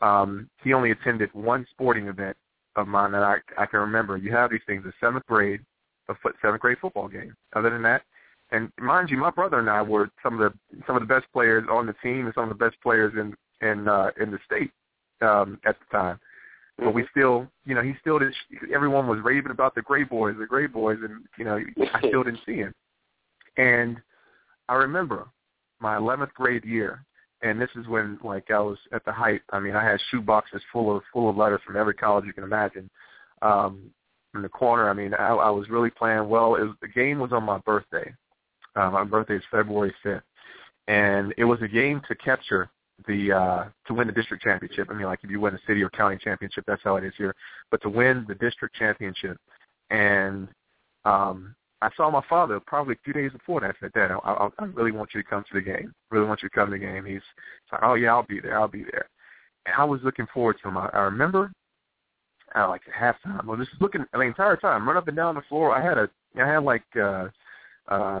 Um, 0.00 0.48
he 0.64 0.72
only 0.72 0.90
attended 0.90 1.30
one 1.32 1.66
sporting 1.70 2.08
event 2.08 2.36
of 2.76 2.88
mine 2.88 3.12
that 3.12 3.22
I 3.22 3.36
I 3.56 3.66
can 3.66 3.80
remember. 3.80 4.16
You 4.16 4.32
have 4.32 4.50
these 4.50 4.60
things: 4.66 4.84
the 4.84 4.92
seventh 5.00 5.26
grade, 5.26 5.60
a 6.08 6.14
foot 6.14 6.34
seventh 6.42 6.60
grade 6.60 6.78
football 6.80 7.08
game. 7.08 7.34
Other 7.54 7.70
than 7.70 7.82
that, 7.82 8.02
and 8.50 8.72
mind 8.80 9.10
you, 9.10 9.18
my 9.18 9.30
brother 9.30 9.58
and 9.58 9.70
I 9.70 9.82
were 9.82 10.10
some 10.22 10.40
of 10.40 10.52
the 10.52 10.80
some 10.86 10.96
of 10.96 11.02
the 11.02 11.14
best 11.14 11.26
players 11.32 11.64
on 11.70 11.86
the 11.86 11.94
team 12.02 12.26
and 12.26 12.34
some 12.34 12.44
of 12.44 12.50
the 12.50 12.64
best 12.64 12.80
players 12.82 13.12
in 13.14 13.34
in 13.66 13.88
uh, 13.88 14.10
in 14.20 14.30
the 14.30 14.38
state 14.44 14.72
um, 15.22 15.58
at 15.64 15.76
the 15.78 15.96
time. 15.96 16.18
But 16.78 16.94
we 16.94 17.06
still, 17.10 17.46
you 17.64 17.74
know, 17.74 17.82
he 17.82 17.94
still 18.00 18.18
did. 18.18 18.34
Everyone 18.74 19.06
was 19.06 19.20
raving 19.22 19.50
about 19.50 19.74
the 19.74 19.82
Gray 19.82 20.04
Boys, 20.04 20.36
the 20.38 20.46
Gray 20.46 20.66
Boys, 20.66 20.98
and 21.02 21.24
you 21.38 21.44
know, 21.44 21.60
I 21.94 21.98
still 22.08 22.24
didn't 22.24 22.40
see 22.46 22.56
him. 22.56 22.74
And 23.56 23.98
I 24.68 24.74
remember 24.74 25.28
my 25.80 25.96
11th 25.96 26.32
grade 26.32 26.64
year, 26.64 27.04
and 27.42 27.60
this 27.60 27.68
is 27.76 27.86
when 27.88 28.18
like 28.24 28.50
I 28.50 28.60
was 28.60 28.78
at 28.92 29.04
the 29.04 29.12
height. 29.12 29.42
I 29.50 29.60
mean, 29.60 29.76
I 29.76 29.84
had 29.84 30.00
shoe 30.10 30.22
boxes 30.22 30.62
full 30.72 30.96
of 30.96 31.02
full 31.12 31.28
of 31.28 31.36
letters 31.36 31.60
from 31.66 31.76
every 31.76 31.94
college 31.94 32.24
you 32.24 32.32
can 32.32 32.44
imagine. 32.44 32.88
Um, 33.42 33.90
in 34.34 34.40
the 34.42 34.48
corner, 34.48 34.88
I 34.88 34.94
mean, 34.94 35.12
I, 35.14 35.28
I 35.28 35.50
was 35.50 35.68
really 35.68 35.90
playing 35.90 36.28
well. 36.28 36.54
It 36.54 36.62
was, 36.62 36.74
the 36.80 36.88
game 36.88 37.18
was 37.18 37.32
on 37.32 37.44
my 37.44 37.58
birthday. 37.58 38.14
Uh, 38.74 38.90
my 38.90 39.04
birthday 39.04 39.36
is 39.36 39.42
February 39.50 39.94
5th, 40.02 40.22
and 40.88 41.34
it 41.36 41.44
was 41.44 41.60
a 41.60 41.68
game 41.68 42.00
to 42.08 42.14
capture 42.14 42.70
the 43.06 43.32
uh 43.32 43.64
to 43.86 43.94
win 43.94 44.06
the 44.06 44.12
district 44.12 44.42
championship. 44.42 44.88
I 44.90 44.94
mean 44.94 45.06
like 45.06 45.20
if 45.22 45.30
you 45.30 45.40
win 45.40 45.54
a 45.54 45.58
city 45.66 45.82
or 45.82 45.90
county 45.90 46.18
championship, 46.22 46.64
that's 46.66 46.82
how 46.82 46.96
it 46.96 47.04
is 47.04 47.12
here. 47.16 47.34
But 47.70 47.82
to 47.82 47.88
win 47.88 48.24
the 48.28 48.34
district 48.34 48.76
championship 48.76 49.38
and 49.90 50.48
um 51.04 51.54
I 51.80 51.90
saw 51.96 52.10
my 52.10 52.22
father 52.28 52.60
probably 52.60 52.94
a 52.94 53.04
few 53.04 53.12
days 53.12 53.32
before 53.32 53.60
that. 53.60 53.70
I 53.70 53.72
said, 53.80 53.92
Dad, 53.92 54.12
I, 54.12 54.16
I, 54.16 54.48
I 54.60 54.64
really 54.66 54.92
want 54.92 55.10
you 55.14 55.22
to 55.22 55.28
come 55.28 55.42
to 55.42 55.54
the 55.54 55.60
game. 55.60 55.92
Really 56.12 56.26
want 56.28 56.40
you 56.40 56.48
to 56.48 56.54
come 56.54 56.68
to 56.68 56.72
the 56.72 56.78
game. 56.78 57.04
He's, 57.04 57.14
he's 57.14 57.72
like, 57.72 57.82
Oh 57.82 57.94
yeah, 57.94 58.10
I'll 58.10 58.22
be 58.22 58.40
there. 58.40 58.58
I'll 58.58 58.68
be 58.68 58.84
there. 58.84 59.08
And 59.66 59.74
I 59.76 59.84
was 59.84 60.00
looking 60.04 60.26
forward 60.32 60.56
to 60.62 60.68
him. 60.68 60.78
I, 60.78 60.88
I 60.92 61.00
remember, 61.00 61.52
uh, 62.54 62.68
like 62.68 62.82
at 62.86 63.16
halftime, 63.24 63.42
I 63.42 63.46
was 63.46 63.66
just 63.66 63.82
looking 63.82 64.04
the 64.12 64.20
entire 64.20 64.56
time, 64.56 64.86
run 64.86 64.96
up 64.96 65.08
and 65.08 65.16
down 65.16 65.34
the 65.34 65.42
floor. 65.48 65.74
I 65.74 65.84
had 65.84 65.98
a, 65.98 66.08
I 66.40 66.46
had 66.46 66.62
like, 66.62 66.84
uh, 66.96 67.28
uh, 67.88 68.20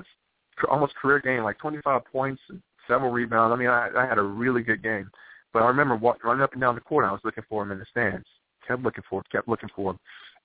almost 0.68 0.94
career 0.96 1.20
game, 1.20 1.42
like 1.42 1.58
25 1.58 2.02
points, 2.10 2.40
several 2.88 3.10
rebounds. 3.10 3.52
I 3.52 3.56
mean, 3.56 3.68
I, 3.68 3.90
I 3.96 4.06
had 4.06 4.18
a 4.18 4.22
really 4.22 4.62
good 4.62 4.82
game. 4.82 5.10
But 5.52 5.62
I 5.62 5.66
remember 5.66 5.96
walk, 5.96 6.24
running 6.24 6.42
up 6.42 6.52
and 6.52 6.60
down 6.60 6.74
the 6.74 6.80
court. 6.80 7.04
I 7.04 7.12
was 7.12 7.20
looking 7.24 7.44
for 7.48 7.62
him 7.62 7.72
in 7.72 7.78
the 7.78 7.86
stands. 7.90 8.26
Kept 8.66 8.82
looking 8.82 9.04
for 9.08 9.20
him. 9.20 9.24
Kept 9.30 9.48
looking 9.48 9.68
for 9.74 9.90
him. 9.90 9.98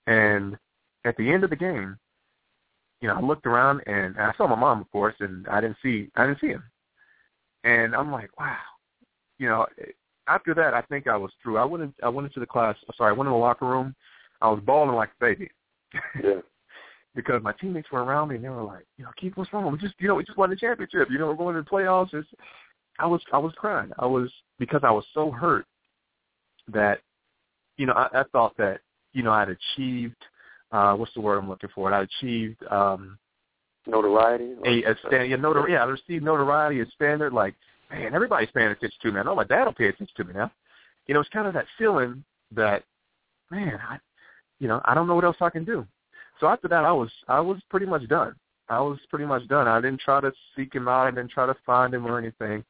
And 0.07 0.57
at 1.05 1.15
the 1.17 1.31
end 1.31 1.43
of 1.43 1.49
the 1.49 1.55
game, 1.55 1.97
you 3.01 3.07
know, 3.07 3.15
I 3.15 3.21
looked 3.21 3.45
around 3.45 3.81
and 3.85 4.17
I 4.17 4.33
saw 4.37 4.47
my 4.47 4.55
mom, 4.55 4.81
of 4.81 4.91
course, 4.91 5.15
and 5.19 5.47
I 5.47 5.61
didn't 5.61 5.77
see 5.83 6.09
I 6.15 6.25
didn't 6.25 6.41
see 6.41 6.47
him. 6.47 6.63
And 7.63 7.95
I'm 7.95 8.11
like, 8.11 8.37
wow. 8.39 8.57
You 9.37 9.49
know, 9.49 9.67
after 10.27 10.53
that, 10.55 10.73
I 10.73 10.81
think 10.81 11.07
I 11.07 11.15
was 11.15 11.31
through. 11.41 11.57
I 11.57 11.65
went 11.65 11.83
in, 11.83 11.93
I 12.03 12.09
went 12.09 12.27
into 12.27 12.39
the 12.39 12.45
class. 12.45 12.75
Sorry, 12.97 13.13
I 13.13 13.17
went 13.17 13.27
in 13.27 13.33
the 13.33 13.37
locker 13.37 13.67
room. 13.67 13.95
I 14.41 14.49
was 14.49 14.61
bawling 14.65 14.95
like 14.95 15.09
a 15.09 15.25
baby. 15.25 15.51
Yeah. 16.21 16.41
Because 17.17 17.41
my 17.41 17.51
teammates 17.53 17.91
were 17.91 18.03
around 18.03 18.29
me 18.29 18.35
and 18.35 18.43
they 18.43 18.49
were 18.49 18.61
like, 18.61 18.85
you 18.95 19.03
know, 19.03 19.09
Keith, 19.17 19.33
what's 19.35 19.51
wrong? 19.51 19.71
We 19.71 19.79
just, 19.79 19.95
you 19.97 20.07
know, 20.07 20.13
we 20.13 20.23
just 20.23 20.37
won 20.37 20.51
the 20.51 20.55
championship. 20.55 21.09
You 21.09 21.17
know, 21.17 21.25
we're 21.25 21.33
going 21.33 21.55
to 21.55 21.63
the 21.63 21.69
playoffs. 21.69 22.13
It's, 22.13 22.27
I 22.99 23.07
was, 23.07 23.21
I 23.33 23.39
was 23.39 23.53
crying. 23.57 23.89
I 23.97 24.05
was 24.05 24.31
because 24.59 24.81
I 24.83 24.91
was 24.91 25.03
so 25.15 25.31
hurt 25.31 25.65
that, 26.71 26.99
you 27.77 27.87
know, 27.87 27.93
I, 27.93 28.21
I 28.21 28.23
thought 28.31 28.55
that, 28.57 28.81
you 29.13 29.23
know, 29.23 29.31
I'd 29.31 29.49
achieved, 29.49 30.15
uh, 30.71 30.93
what's 30.93 31.13
the 31.15 31.21
word 31.21 31.39
I'm 31.39 31.49
looking 31.49 31.71
for? 31.73 31.91
I 31.91 32.03
achieved 32.03 32.61
um, 32.69 33.17
Notoriety. 33.87 34.53
a, 34.63 34.91
a 34.91 34.95
stand, 35.07 35.31
yeah, 35.31 35.37
notor- 35.37 35.67
yeah, 35.67 35.81
I 35.81 35.85
received 35.85 36.23
notoriety, 36.23 36.81
a 36.81 36.85
standard. 36.91 37.33
Like, 37.33 37.55
man, 37.89 38.13
everybody's 38.13 38.51
paying 38.51 38.67
attention 38.67 38.99
to 39.01 39.11
me. 39.11 39.19
I 39.19 39.23
know 39.23 39.33
my 39.33 39.43
dad 39.43 39.65
will 39.65 39.73
pay 39.73 39.87
attention 39.87 40.15
to 40.17 40.23
me 40.23 40.33
now. 40.35 40.51
You 41.07 41.15
know, 41.15 41.21
it's 41.21 41.29
kind 41.29 41.47
of 41.47 41.55
that 41.55 41.65
feeling 41.79 42.23
that, 42.53 42.83
man, 43.49 43.79
I, 43.89 43.97
you 44.59 44.67
know, 44.67 44.81
I 44.85 44.93
don't 44.93 45.07
know 45.07 45.15
what 45.15 45.23
else 45.23 45.37
I 45.41 45.49
can 45.49 45.65
do. 45.65 45.87
So 46.39 46.47
after 46.47 46.67
that, 46.67 46.85
I 46.85 46.91
was 46.91 47.09
I 47.27 47.39
was 47.39 47.59
pretty 47.69 47.85
much 47.85 48.07
done. 48.07 48.35
I 48.69 48.79
was 48.79 48.99
pretty 49.09 49.25
much 49.25 49.47
done. 49.47 49.67
I 49.67 49.79
didn't 49.79 50.01
try 50.01 50.21
to 50.21 50.31
seek 50.55 50.73
him 50.75 50.87
out. 50.87 51.07
I 51.07 51.11
didn't 51.11 51.31
try 51.31 51.45
to 51.45 51.55
find 51.65 51.93
him 51.93 52.05
or 52.05 52.17
anything. 52.17 52.63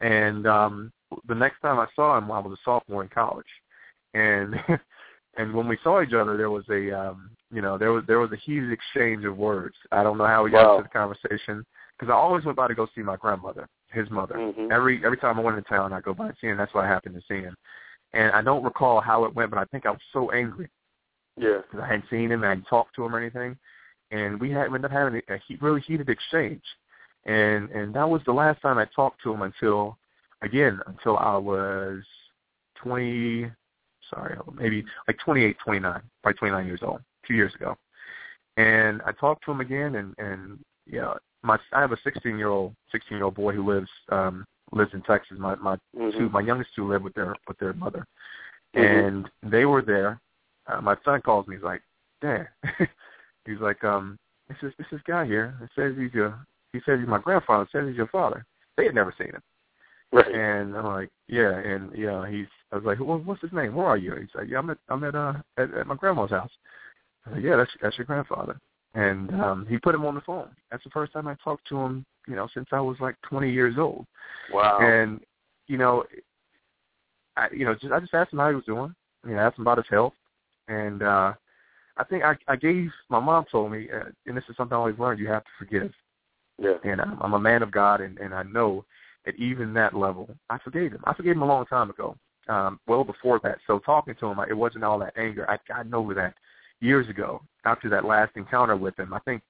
And 0.00 0.46
um 0.46 0.92
the 1.26 1.34
next 1.34 1.60
time 1.60 1.78
I 1.78 1.86
saw 1.96 2.18
him, 2.18 2.30
I 2.30 2.38
was 2.38 2.52
a 2.52 2.62
sophomore 2.64 3.02
in 3.02 3.08
college, 3.08 3.46
and 4.14 4.54
and 5.36 5.54
when 5.54 5.68
we 5.68 5.78
saw 5.82 6.02
each 6.02 6.12
other, 6.12 6.36
there 6.36 6.50
was 6.50 6.64
a 6.70 6.92
um 6.92 7.30
you 7.50 7.62
know 7.62 7.78
there 7.78 7.92
was 7.92 8.04
there 8.06 8.20
was 8.20 8.32
a 8.32 8.36
heated 8.36 8.72
exchange 8.72 9.24
of 9.24 9.36
words. 9.36 9.76
I 9.90 10.02
don't 10.02 10.18
know 10.18 10.26
how 10.26 10.44
we 10.44 10.50
got 10.50 10.66
Wow. 10.66 10.76
into 10.78 10.88
the 10.88 10.98
conversation 10.98 11.64
because 11.98 12.12
I 12.12 12.16
always 12.16 12.44
went 12.44 12.56
by 12.56 12.68
to 12.68 12.74
go 12.74 12.86
see 12.94 13.02
my 13.02 13.16
grandmother, 13.16 13.68
his 13.90 14.08
mother. 14.10 14.36
Mhm. 14.36 14.70
Every 14.70 15.04
every 15.04 15.18
time 15.18 15.38
I 15.38 15.42
went 15.42 15.56
into 15.56 15.68
town, 15.68 15.92
I 15.92 16.00
go 16.00 16.14
by 16.14 16.28
and 16.28 16.36
see 16.40 16.48
him. 16.48 16.58
That's 16.58 16.74
why 16.74 16.84
I 16.84 16.88
happened 16.88 17.16
to 17.16 17.22
see 17.22 17.42
him. 17.42 17.56
And 18.12 18.32
I 18.32 18.42
don't 18.42 18.64
recall 18.64 19.00
how 19.00 19.24
it 19.24 19.34
went, 19.34 19.50
but 19.50 19.58
I 19.58 19.64
think 19.66 19.84
I 19.84 19.90
was 19.90 20.00
so 20.12 20.30
angry 20.30 20.68
Yeah. 21.38 21.58
because 21.62 21.80
I 21.80 21.86
hadn't 21.86 22.10
seen 22.10 22.30
him, 22.32 22.44
I 22.44 22.50
hadn't 22.50 22.64
talked 22.64 22.94
to 22.96 23.04
him 23.04 23.14
or 23.14 23.18
anything, 23.18 23.56
and 24.10 24.40
we 24.40 24.50
had 24.50 24.70
we 24.70 24.76
ended 24.76 24.86
up 24.86 24.90
having 24.92 25.20
a, 25.28 25.34
a 25.34 25.40
really 25.60 25.80
heated 25.82 26.08
exchange, 26.08 26.62
and 27.24 27.70
and 27.70 27.94
that 27.94 28.08
was 28.08 28.22
the 28.24 28.32
last 28.32 28.60
time 28.62 28.78
I 28.78 28.86
talked 28.86 29.22
to 29.22 29.32
him 29.32 29.42
until, 29.42 29.98
again, 30.42 30.80
until 30.86 31.16
I 31.18 31.36
was 31.36 32.02
twenty, 32.76 33.50
sorry, 34.10 34.36
maybe 34.54 34.84
like 35.06 35.18
twenty 35.18 35.44
eight, 35.44 35.56
twenty 35.62 35.80
nine, 35.80 36.02
probably 36.22 36.38
twenty 36.38 36.52
nine 36.52 36.66
years 36.66 36.80
old, 36.82 37.00
two 37.26 37.34
years 37.34 37.54
ago, 37.54 37.76
and 38.56 39.02
I 39.04 39.12
talked 39.12 39.44
to 39.44 39.50
him 39.52 39.60
again, 39.60 39.96
and 39.96 40.14
and 40.18 40.58
yeah, 40.86 41.14
my 41.42 41.58
I 41.72 41.80
have 41.80 41.92
a 41.92 41.98
sixteen 42.02 42.38
year 42.38 42.48
old 42.48 42.74
sixteen 42.90 43.18
year 43.18 43.24
old 43.24 43.34
boy 43.34 43.52
who 43.52 43.64
lives 43.70 43.90
um 44.10 44.44
lives 44.72 44.92
in 44.94 45.02
Texas. 45.02 45.38
My 45.38 45.54
my 45.56 45.76
Mhm. 45.96 46.12
two 46.16 46.28
my 46.30 46.40
youngest 46.40 46.70
two 46.74 46.88
live 46.88 47.02
with 47.02 47.14
their 47.14 47.34
with 47.46 47.58
their 47.58 47.72
mother, 47.74 48.06
Mhm. 48.74 49.06
and 49.08 49.30
they 49.42 49.64
were 49.64 49.82
there. 49.82 50.20
Uh, 50.68 50.80
my 50.80 50.96
son 51.04 51.20
calls 51.22 51.46
me. 51.46 51.56
He's 51.56 51.64
like, 51.64 51.82
"Dad," 52.20 52.48
he's 53.46 53.60
like, 53.60 53.82
"Um, 53.84 54.18
it's 54.48 54.60
this 54.60 54.72
it's 54.78 54.90
this 54.90 55.00
guy 55.06 55.26
here. 55.26 55.54
It 55.62 55.70
says 55.74 55.94
he's 55.98 56.12
your 56.12 56.38
he 56.72 56.80
says 56.84 56.98
he's 57.00 57.08
my 57.08 57.20
grandfather. 57.20 57.62
It 57.64 57.70
says 57.72 57.88
he's 57.88 57.96
your 57.96 58.08
father." 58.08 58.44
They 58.76 58.84
had 58.84 58.94
never 58.94 59.12
seen 59.18 59.28
him, 59.28 59.42
Right. 60.12 60.32
and 60.32 60.76
I'm 60.76 60.84
like, 60.86 61.10
"Yeah," 61.26 61.58
and 61.58 61.96
you 61.96 62.06
know, 62.06 62.22
he's 62.22 62.46
I 62.72 62.76
was 62.76 62.84
like, 62.84 63.00
well, 63.00 63.18
"What's 63.18 63.42
his 63.42 63.52
name? 63.52 63.74
Where 63.74 63.86
are 63.86 63.96
you?" 63.96 64.14
He's 64.14 64.28
like, 64.34 64.48
"Yeah, 64.48 64.58
I'm 64.58 64.70
at 64.70 64.78
I'm 64.88 65.04
at 65.04 65.14
uh 65.14 65.34
at, 65.56 65.72
at 65.74 65.86
my 65.86 65.96
grandma's 65.96 66.30
house." 66.30 66.50
I 67.26 67.30
was 67.30 67.36
like, 67.36 67.44
"Yeah, 67.44 67.56
that's 67.56 67.70
that's 67.82 67.98
your 67.98 68.06
grandfather." 68.06 68.58
and 68.94 69.30
um, 69.40 69.66
he 69.68 69.78
put 69.78 69.94
him 69.94 70.04
on 70.04 70.14
the 70.14 70.20
phone. 70.22 70.48
That's 70.70 70.84
the 70.84 70.90
first 70.90 71.12
time 71.12 71.28
I 71.28 71.36
talked 71.44 71.68
to 71.68 71.76
him, 71.78 72.04
you 72.26 72.34
know, 72.36 72.48
since 72.54 72.68
I 72.72 72.80
was 72.80 72.96
like 73.00 73.16
20 73.28 73.50
years 73.50 73.74
old. 73.78 74.06
Wow. 74.52 74.78
And 74.80 75.20
you 75.66 75.78
know, 75.78 76.04
I 77.36 77.48
you 77.52 77.64
know, 77.64 77.74
just 77.74 77.92
I 77.92 78.00
just 78.00 78.14
asked 78.14 78.32
him 78.32 78.38
how 78.38 78.48
he 78.48 78.54
was 78.54 78.64
doing. 78.64 78.94
You 79.26 79.34
know, 79.34 79.40
asked 79.40 79.58
him 79.58 79.62
about 79.62 79.78
his 79.78 79.86
health, 79.90 80.14
and 80.68 81.02
uh, 81.02 81.32
I 81.96 82.04
think 82.04 82.24
I, 82.24 82.36
I 82.46 82.56
gave 82.56 82.90
my 83.08 83.20
mom 83.20 83.44
told 83.50 83.72
me, 83.72 83.88
uh, 83.92 84.10
and 84.26 84.36
this 84.36 84.44
is 84.48 84.56
something 84.56 84.74
I 84.74 84.78
always 84.78 84.98
learned: 84.98 85.20
you 85.20 85.28
have 85.28 85.44
to 85.44 85.50
forgive. 85.58 85.92
yeah. 86.58 86.74
And 86.84 87.00
I'm, 87.00 87.18
I'm 87.20 87.34
a 87.34 87.40
man 87.40 87.62
of 87.62 87.70
God, 87.70 88.00
and, 88.00 88.18
and 88.18 88.34
I 88.34 88.42
know 88.44 88.84
at 89.26 89.34
even 89.36 89.74
that 89.74 89.94
level, 89.94 90.28
I 90.48 90.58
forgave 90.58 90.92
him. 90.92 91.02
I 91.04 91.14
forgave 91.14 91.32
him 91.32 91.42
a 91.42 91.46
long 91.46 91.66
time 91.66 91.90
ago, 91.90 92.16
um, 92.48 92.78
well 92.86 93.04
before 93.04 93.40
that. 93.42 93.58
So 93.66 93.78
talking 93.80 94.14
to 94.20 94.26
him, 94.26 94.38
it 94.48 94.54
wasn't 94.54 94.84
all 94.84 94.98
that 95.00 95.16
anger. 95.16 95.48
I, 95.50 95.58
I 95.72 95.82
know 95.82 96.12
that 96.14 96.34
years 96.80 97.08
ago, 97.08 97.42
after 97.64 97.88
that 97.90 98.04
last 98.04 98.36
encounter 98.36 98.76
with 98.76 98.98
him, 98.98 99.12
I 99.12 99.18
think 99.20 99.42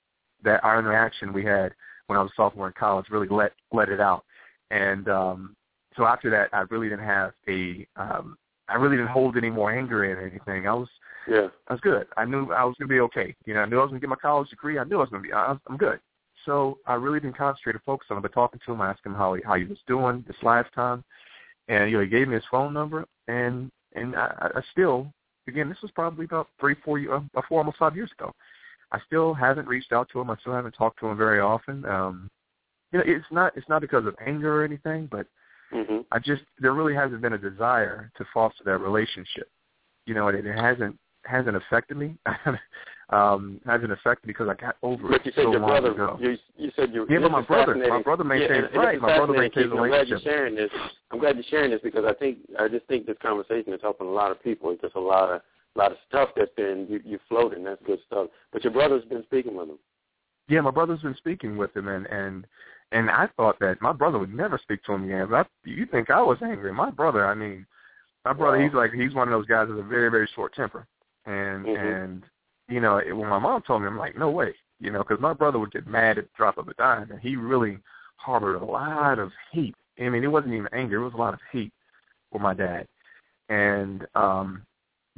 that 0.42 0.62
our 0.64 0.78
interaction 0.78 1.32
we 1.32 1.44
had 1.44 1.74
when 2.06 2.18
I 2.18 2.22
was 2.22 2.30
a 2.32 2.36
sophomore 2.36 2.68
in 2.68 2.72
college 2.72 3.06
really 3.10 3.28
let 3.28 3.52
let 3.72 3.88
it 3.88 4.00
out. 4.00 4.24
And 4.70 5.08
um, 5.08 5.56
so 5.96 6.06
after 6.06 6.30
that, 6.30 6.48
I 6.52 6.62
really 6.70 6.88
didn't 6.88 7.04
have 7.06 7.32
a, 7.48 7.86
um, 7.96 8.36
I 8.68 8.74
really 8.74 8.96
didn't 8.96 9.10
hold 9.10 9.36
any 9.36 9.50
more 9.50 9.70
anger 9.70 10.04
in 10.04 10.16
or 10.18 10.26
anything. 10.26 10.68
I 10.68 10.74
was, 10.74 10.88
Yeah. 11.26 11.48
I 11.68 11.72
was 11.72 11.80
good. 11.80 12.06
I 12.16 12.24
knew 12.24 12.52
I 12.52 12.64
was 12.64 12.76
going 12.78 12.88
to 12.88 12.94
be 12.94 13.00
okay. 13.00 13.34
You 13.46 13.54
know, 13.54 13.60
I 13.60 13.66
knew 13.66 13.78
I 13.78 13.82
was 13.82 13.90
going 13.90 14.00
to 14.00 14.06
get 14.06 14.10
my 14.10 14.16
college 14.16 14.50
degree. 14.50 14.78
I 14.78 14.84
knew 14.84 14.96
I 14.96 15.00
was 15.00 15.10
going 15.10 15.22
to 15.22 15.28
be, 15.28 15.32
I 15.32 15.52
was, 15.52 15.60
I'm 15.68 15.76
good. 15.76 16.00
So 16.44 16.78
I 16.86 16.94
really 16.94 17.20
didn't 17.20 17.36
concentrate 17.36 17.76
or 17.76 17.82
focus 17.84 18.08
on 18.10 18.18
it. 18.18 18.22
But 18.22 18.32
talking 18.32 18.60
to 18.64 18.72
him, 18.72 18.80
I 18.80 18.90
asked 18.90 19.04
him 19.04 19.14
how 19.14 19.34
he 19.34 19.42
how 19.44 19.54
he 19.56 19.64
was 19.64 19.78
doing 19.86 20.24
this 20.26 20.36
last 20.42 20.72
time, 20.72 21.04
and 21.68 21.90
you 21.90 21.96
know 21.96 22.02
he 22.02 22.08
gave 22.08 22.28
me 22.28 22.34
his 22.34 22.44
phone 22.50 22.72
number, 22.72 23.04
and 23.26 23.70
and 23.94 24.16
I, 24.16 24.50
I 24.54 24.60
still, 24.72 25.12
again, 25.46 25.68
this 25.68 25.82
was 25.82 25.90
probably 25.90 26.24
about 26.24 26.48
three, 26.60 26.74
four, 26.84 26.98
uh, 26.98 27.42
four, 27.48 27.58
almost 27.58 27.78
five 27.78 27.96
years 27.96 28.10
ago. 28.18 28.32
I 28.92 28.98
still 29.06 29.34
haven't 29.34 29.68
reached 29.68 29.92
out 29.92 30.08
to 30.12 30.20
him. 30.20 30.30
I 30.30 30.36
still 30.36 30.54
haven't 30.54 30.72
talked 30.72 31.00
to 31.00 31.08
him 31.08 31.16
very 31.16 31.40
often. 31.40 31.84
Um, 31.84 32.30
you 32.92 32.98
know, 32.98 33.04
it's 33.06 33.26
not 33.30 33.54
it's 33.56 33.68
not 33.68 33.82
because 33.82 34.06
of 34.06 34.16
anger 34.24 34.62
or 34.62 34.64
anything, 34.64 35.08
but 35.10 35.26
Mhm. 35.72 36.04
I 36.12 36.18
just 36.18 36.42
there 36.58 36.72
really 36.72 36.94
hasn't 36.94 37.20
been 37.20 37.34
a 37.34 37.38
desire 37.38 38.10
to 38.16 38.24
foster 38.32 38.64
that 38.64 38.78
relationship. 38.78 39.50
You 40.06 40.14
know, 40.14 40.28
it, 40.28 40.46
it 40.46 40.54
hasn't 40.58 40.98
hasn't 41.24 41.56
affected 41.56 41.96
me. 41.96 42.16
um, 43.10 43.60
hasn't 43.66 43.90
affected 43.92 44.26
me 44.26 44.32
because 44.32 44.48
I 44.48 44.54
got 44.54 44.76
over 44.82 45.08
But 45.08 45.20
it 45.20 45.26
you 45.26 45.32
said 45.34 45.44
so 45.44 45.50
your 45.52 45.60
long 45.60 45.70
brother. 45.70 45.90
ago. 45.92 46.18
You 46.20 46.36
you 46.56 46.70
said 46.76 46.92
your 46.92 47.10
Yeah, 47.10 47.20
but 47.20 47.30
my 47.30 47.42
brother- 47.42 47.74
my 47.76 48.02
brother 48.02 48.24
maintains- 48.24 48.68
yeah, 48.72 48.78
right, 48.78 49.00
my 49.00 49.16
brother 49.16 49.32
maintains 49.32 49.70
I'm 49.72 49.88
glad 49.88 50.08
you're 50.08 50.20
sharing 50.20 50.54
this. 50.54 50.70
I'm 51.10 51.18
glad 51.18 51.36
you're 51.36 51.44
sharing 51.44 51.70
this 51.70 51.80
because 51.82 52.04
I 52.04 52.12
think 52.14 52.38
I 52.58 52.68
just 52.68 52.86
think 52.86 53.06
this 53.06 53.16
conversation 53.22 53.72
is 53.72 53.80
helping 53.82 54.06
a 54.06 54.10
lot 54.10 54.30
of 54.30 54.42
people. 54.42 54.70
It's 54.70 54.82
just 54.82 54.94
a 54.96 55.00
lot 55.00 55.30
of 55.30 55.40
a 55.76 55.78
lot 55.78 55.92
of 55.92 55.98
stuff 56.08 56.30
that's 56.36 56.50
been 56.56 56.86
you, 56.88 57.00
you 57.04 57.18
floating. 57.28 57.64
That's 57.64 57.82
good 57.86 57.98
stuff. 58.06 58.28
But 58.52 58.64
your 58.64 58.72
brother's 58.72 59.04
been 59.04 59.22
speaking 59.24 59.54
with 59.56 59.68
him. 59.68 59.78
Yeah, 60.48 60.62
my 60.62 60.70
brother's 60.70 61.02
been 61.02 61.14
speaking 61.16 61.56
with 61.56 61.74
him, 61.76 61.88
and 61.88 62.06
and 62.06 62.46
and 62.92 63.10
I 63.10 63.28
thought 63.36 63.58
that 63.60 63.80
my 63.82 63.92
brother 63.92 64.18
would 64.18 64.34
never 64.34 64.58
speak 64.58 64.82
to 64.84 64.92
him 64.92 65.04
again. 65.04 65.26
But 65.30 65.46
I, 65.46 65.68
you 65.68 65.86
think 65.86 66.10
I 66.10 66.22
was 66.22 66.38
angry? 66.42 66.72
My 66.72 66.90
brother, 66.90 67.26
I 67.26 67.34
mean, 67.34 67.66
my 68.24 68.32
brother, 68.32 68.58
Wow. 68.58 68.64
he's 68.64 68.74
like 68.74 68.92
he's 68.92 69.14
one 69.14 69.28
of 69.28 69.32
those 69.32 69.46
guys 69.46 69.68
with 69.68 69.78
a 69.78 69.82
very 69.82 70.10
very 70.10 70.28
short 70.34 70.54
temper, 70.54 70.86
and 71.26 71.66
Mhm. 71.66 72.02
and 72.02 72.24
you 72.68 72.80
know 72.80 72.98
it, 72.98 73.12
when 73.12 73.28
my 73.28 73.38
mom 73.38 73.62
told 73.62 73.82
me, 73.82 73.88
I'm 73.88 73.98
like, 73.98 74.16
no 74.16 74.30
way, 74.30 74.54
you 74.80 74.90
know, 74.90 75.00
because 75.00 75.20
my 75.20 75.32
brother 75.32 75.58
would 75.58 75.72
get 75.72 75.86
mad 75.86 76.18
at 76.18 76.24
the 76.24 76.30
drop 76.36 76.58
of 76.58 76.68
a 76.68 76.74
dime, 76.74 77.10
and 77.10 77.20
he 77.20 77.36
really 77.36 77.78
harbored 78.16 78.60
a 78.60 78.64
lot 78.64 79.18
of 79.18 79.32
hate. 79.52 79.76
I 80.00 80.08
mean, 80.08 80.24
it 80.24 80.28
wasn't 80.28 80.54
even 80.54 80.68
anger; 80.72 80.96
it 81.00 81.04
was 81.04 81.14
a 81.14 81.18
lot 81.18 81.34
of 81.34 81.40
hate 81.50 81.72
for 82.30 82.40
my 82.40 82.54
dad, 82.54 82.86
and 83.48 84.06
um 84.14 84.62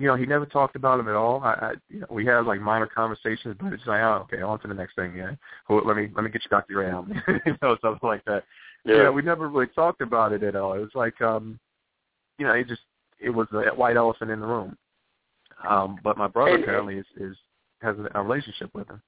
you 0.01 0.07
know, 0.07 0.17
he 0.17 0.25
never 0.25 0.47
talked 0.47 0.77
about 0.77 0.99
him 0.99 1.09
at 1.09 1.15
all. 1.15 1.43
I, 1.45 1.53
I 1.53 1.73
you 1.91 2.01
know, 2.01 2.07
we 2.11 2.25
had 2.25 2.47
like 2.47 2.61
minor 2.61 2.87
conversations, 2.87 3.55
but 3.61 3.75
it's 3.75 3.87
like, 3.87 4.01
oh, 4.01 4.27
okay, 4.33 4.41
on 4.41 4.59
to 4.61 4.69
the 4.69 4.75
next 4.75 4.97
thing. 4.97 5.15
Yeah, 5.15 5.33
well, 5.69 5.83
let 5.87 5.95
me 5.97 6.09
let 6.15 6.25
me 6.25 6.31
get 6.31 6.43
you 6.43 6.49
Dr. 6.49 6.79
Ray 6.79 6.91
Allen, 6.91 7.23
you 7.47 7.57
know, 7.61 7.77
something 7.83 8.09
like 8.09 8.25
that. 8.25 8.45
Yeah. 8.85 9.05
Know, 9.05 9.13
we 9.13 9.21
never 9.21 9.49
really 9.51 9.67
talked 9.67 10.01
about 10.01 10.33
it 10.33 10.43
at 10.43 10.57
all. 10.57 10.73
It 10.73 10.81
was 10.81 10.95
like, 10.95 11.21
um, 11.21 11.61
you 12.39 12.47
know, 12.47 12.55
it 12.55 12.67
just 12.67 12.81
it 13.21 13.29
was 13.29 13.47
a 13.53 13.75
white 13.75 13.99
elephant 13.99 14.31
in 14.31 14.41
the 14.41 14.47
room. 14.47 14.77
Um, 15.69 15.99
but 16.03 16.17
my 16.17 16.29
brother 16.29 16.55
And- 16.55 16.65
apparently 16.65 16.97
is, 16.97 17.07
is 17.19 17.37
has 17.83 17.97
a, 17.99 18.19
a 18.19 18.23
relationship 18.23 18.71
with 18.75 18.89
him. 18.89 19.03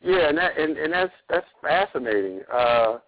Yeah, 0.00 0.28
and 0.28 0.38
that 0.38 0.56
and, 0.56 0.76
and 0.76 0.92
that's 0.92 1.12
that's 1.28 1.46
fascinating. 1.60 2.42
Uh 2.52 2.98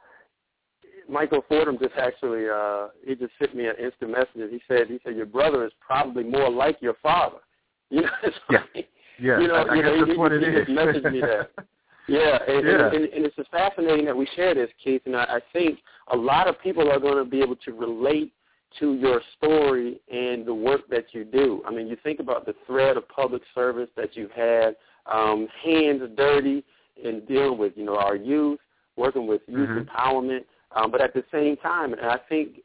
Michael 1.08 1.42
Fordham 1.48 1.78
just 1.78 1.94
actually 1.96 2.46
uh 2.48 2.88
he 3.04 3.14
just 3.14 3.32
sent 3.38 3.54
me 3.54 3.66
an 3.66 3.76
instant 3.82 4.10
message. 4.12 4.50
He 4.50 4.60
said 4.68 4.88
he 4.88 4.98
said 5.04 5.16
your 5.16 5.26
brother 5.26 5.64
is 5.64 5.72
probably 5.80 6.24
more 6.24 6.50
like 6.50 6.78
your 6.80 6.94
father. 7.02 7.38
You 7.90 8.02
know, 8.02 8.10
it's 8.22 8.36
Yeah. 8.50 8.58
like, 8.74 8.88
Yeah, 9.18 9.40
you 9.40 9.48
know, 9.48 9.54
I, 9.54 9.62
I 9.62 9.74
you 9.76 9.82
know, 9.82 9.98
that's 10.00 10.10
he, 10.12 10.16
what 10.18 10.32
he, 10.32 10.38
it 10.38 10.42
he 10.42 10.48
is. 10.50 10.66
just 10.66 10.78
messaged 10.78 11.10
me 11.12 11.20
that. 11.22 11.50
Yeah, 12.06 12.38
and, 12.48 12.66
Yeah. 12.66 12.86
And, 12.86 12.94
and, 12.96 13.04
and 13.12 13.24
it's 13.26 13.36
just 13.36 13.50
fascinating 13.50 14.04
that 14.06 14.16
we 14.16 14.26
share 14.36 14.54
this, 14.54 14.70
Keith. 14.82 15.02
And 15.06 15.14
I, 15.16 15.24
I 15.24 15.40
think 15.52 15.78
a 16.12 16.16
lot 16.16 16.48
of 16.48 16.60
people 16.60 16.90
are 16.90 16.98
going 17.00 17.16
to 17.22 17.24
be 17.30 17.40
able 17.40 17.56
to 17.56 17.72
relate 17.72 18.32
to 18.78 18.94
your 18.94 19.20
story 19.36 20.00
and 20.12 20.44
the 20.46 20.52
work 20.54 20.82
that 20.90 21.06
you 21.12 21.24
do. 21.24 21.62
I 21.66 21.70
mean, 21.70 21.86
you 21.86 21.96
think 22.02 22.20
about 22.20 22.44
the 22.46 22.54
thread 22.66 22.96
of 22.96 23.08
public 23.08 23.42
service 23.54 23.88
that 23.96 24.16
you've 24.16 24.30
had, 24.32 24.76
um, 25.06 25.48
hands 25.64 26.02
dirty 26.16 26.62
in 27.02 27.24
dealing 27.26 27.58
with, 27.58 27.72
you 27.76 27.84
know, 27.84 27.96
our 27.96 28.16
youth, 28.16 28.60
working 28.96 29.26
with 29.26 29.40
youth 29.46 29.68
Mhm. 29.70 29.86
empowerment. 29.86 30.44
Um, 30.72 30.90
but 30.90 31.00
at 31.00 31.14
the 31.14 31.24
same 31.32 31.56
time, 31.56 31.92
and 31.92 32.02
I 32.02 32.18
think 32.28 32.60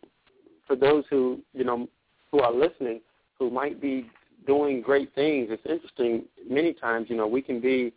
for 0.68 0.76
those 0.76 1.04
who, 1.10 1.39
you 1.54 1.64
know, 1.64 1.88
who 2.32 2.39
are 2.39 2.54
listening, 2.54 3.01
who 3.39 3.49
might 3.49 3.82
be 3.82 4.10
doing 4.45 4.82
great 4.82 5.14
things, 5.16 5.49
it's 5.51 5.66
interesting. 5.66 6.26
Many 6.49 6.74
times, 6.74 7.08
you 7.10 7.16
know, 7.16 7.28
we 7.28 7.41
can 7.41 7.62
be 7.62 7.93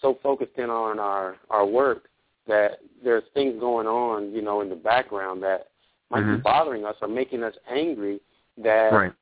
so 0.00 0.18
focused 0.22 0.56
in 0.56 0.70
on 0.70 0.98
our 0.98 1.36
our 1.50 1.66
work 1.66 2.08
that 2.46 2.80
there's 3.02 3.24
things 3.34 3.58
going 3.60 3.86
on, 3.86 4.32
you 4.32 4.42
know, 4.42 4.60
in 4.60 4.68
the 4.68 4.76
background 4.76 5.42
that 5.42 5.68
might 6.10 6.22
be 6.22 6.36
Mhm. 6.36 6.42
bothering 6.42 6.84
us 6.84 6.96
or 7.02 7.08
making 7.08 7.42
us 7.42 7.54
angry 7.68 8.20
that 8.58 8.92
right. 8.92 9.12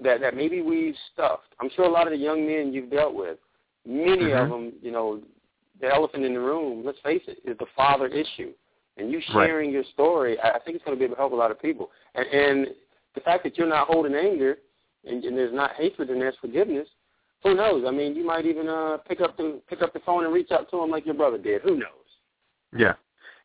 that 0.00 0.20
that 0.20 0.34
maybe 0.34 0.62
we've 0.62 0.96
stuffed. 1.12 1.54
I'm 1.60 1.68
sure 1.70 1.84
a 1.84 1.88
lot 1.88 2.06
of 2.06 2.12
the 2.12 2.18
young 2.18 2.46
men 2.46 2.72
you've 2.72 2.90
dealt 2.90 3.14
with, 3.14 3.38
many 3.84 4.32
of 4.32 4.48
Mhm. 4.48 4.50
them, 4.50 4.72
you 4.82 4.90
know, 4.90 5.22
the 5.78 5.92
elephant 5.94 6.24
in 6.24 6.34
the 6.34 6.40
room. 6.40 6.84
Let's 6.84 7.00
face 7.00 7.26
it, 7.28 7.38
is 7.44 7.56
the 7.58 7.66
father 7.66 8.06
issue. 8.06 8.54
And 9.00 9.10
you 9.10 9.18
Right. 9.34 9.46
sharing 9.46 9.70
your 9.70 9.84
story, 9.84 10.38
I 10.40 10.58
think 10.60 10.76
it's 10.76 10.84
going 10.84 10.96
to 10.96 10.98
be 10.98 11.04
able 11.04 11.16
to 11.16 11.20
help 11.20 11.32
a 11.32 11.36
lot 11.36 11.50
of 11.50 11.60
people. 11.60 11.90
And, 12.14 12.26
and 12.28 12.66
the 13.14 13.20
fact 13.20 13.42
that 13.44 13.56
you're 13.56 13.66
not 13.66 13.88
holding 13.88 14.14
anger 14.14 14.58
and, 15.04 15.24
and 15.24 15.36
there's 15.36 15.54
not 15.54 15.72
hatred 15.72 16.10
and 16.10 16.20
there's 16.20 16.36
forgiveness, 16.40 16.88
who 17.42 17.54
knows? 17.54 17.84
I 17.86 17.90
mean, 17.90 18.14
you 18.14 18.24
might 18.24 18.44
even 18.44 18.68
uh, 18.68 18.98
pick 19.08 19.20
up 19.20 19.36
the 19.36 19.60
pick 19.66 19.80
up 19.82 19.94
the 19.94 20.00
phone 20.00 20.24
and 20.24 20.32
reach 20.34 20.50
out 20.50 20.70
to 20.70 20.82
him 20.82 20.90
like 20.90 21.06
your 21.06 21.14
brother 21.14 21.38
did. 21.38 21.62
Who 21.62 21.74
knows? 21.76 21.88
Yeah, 22.76 22.92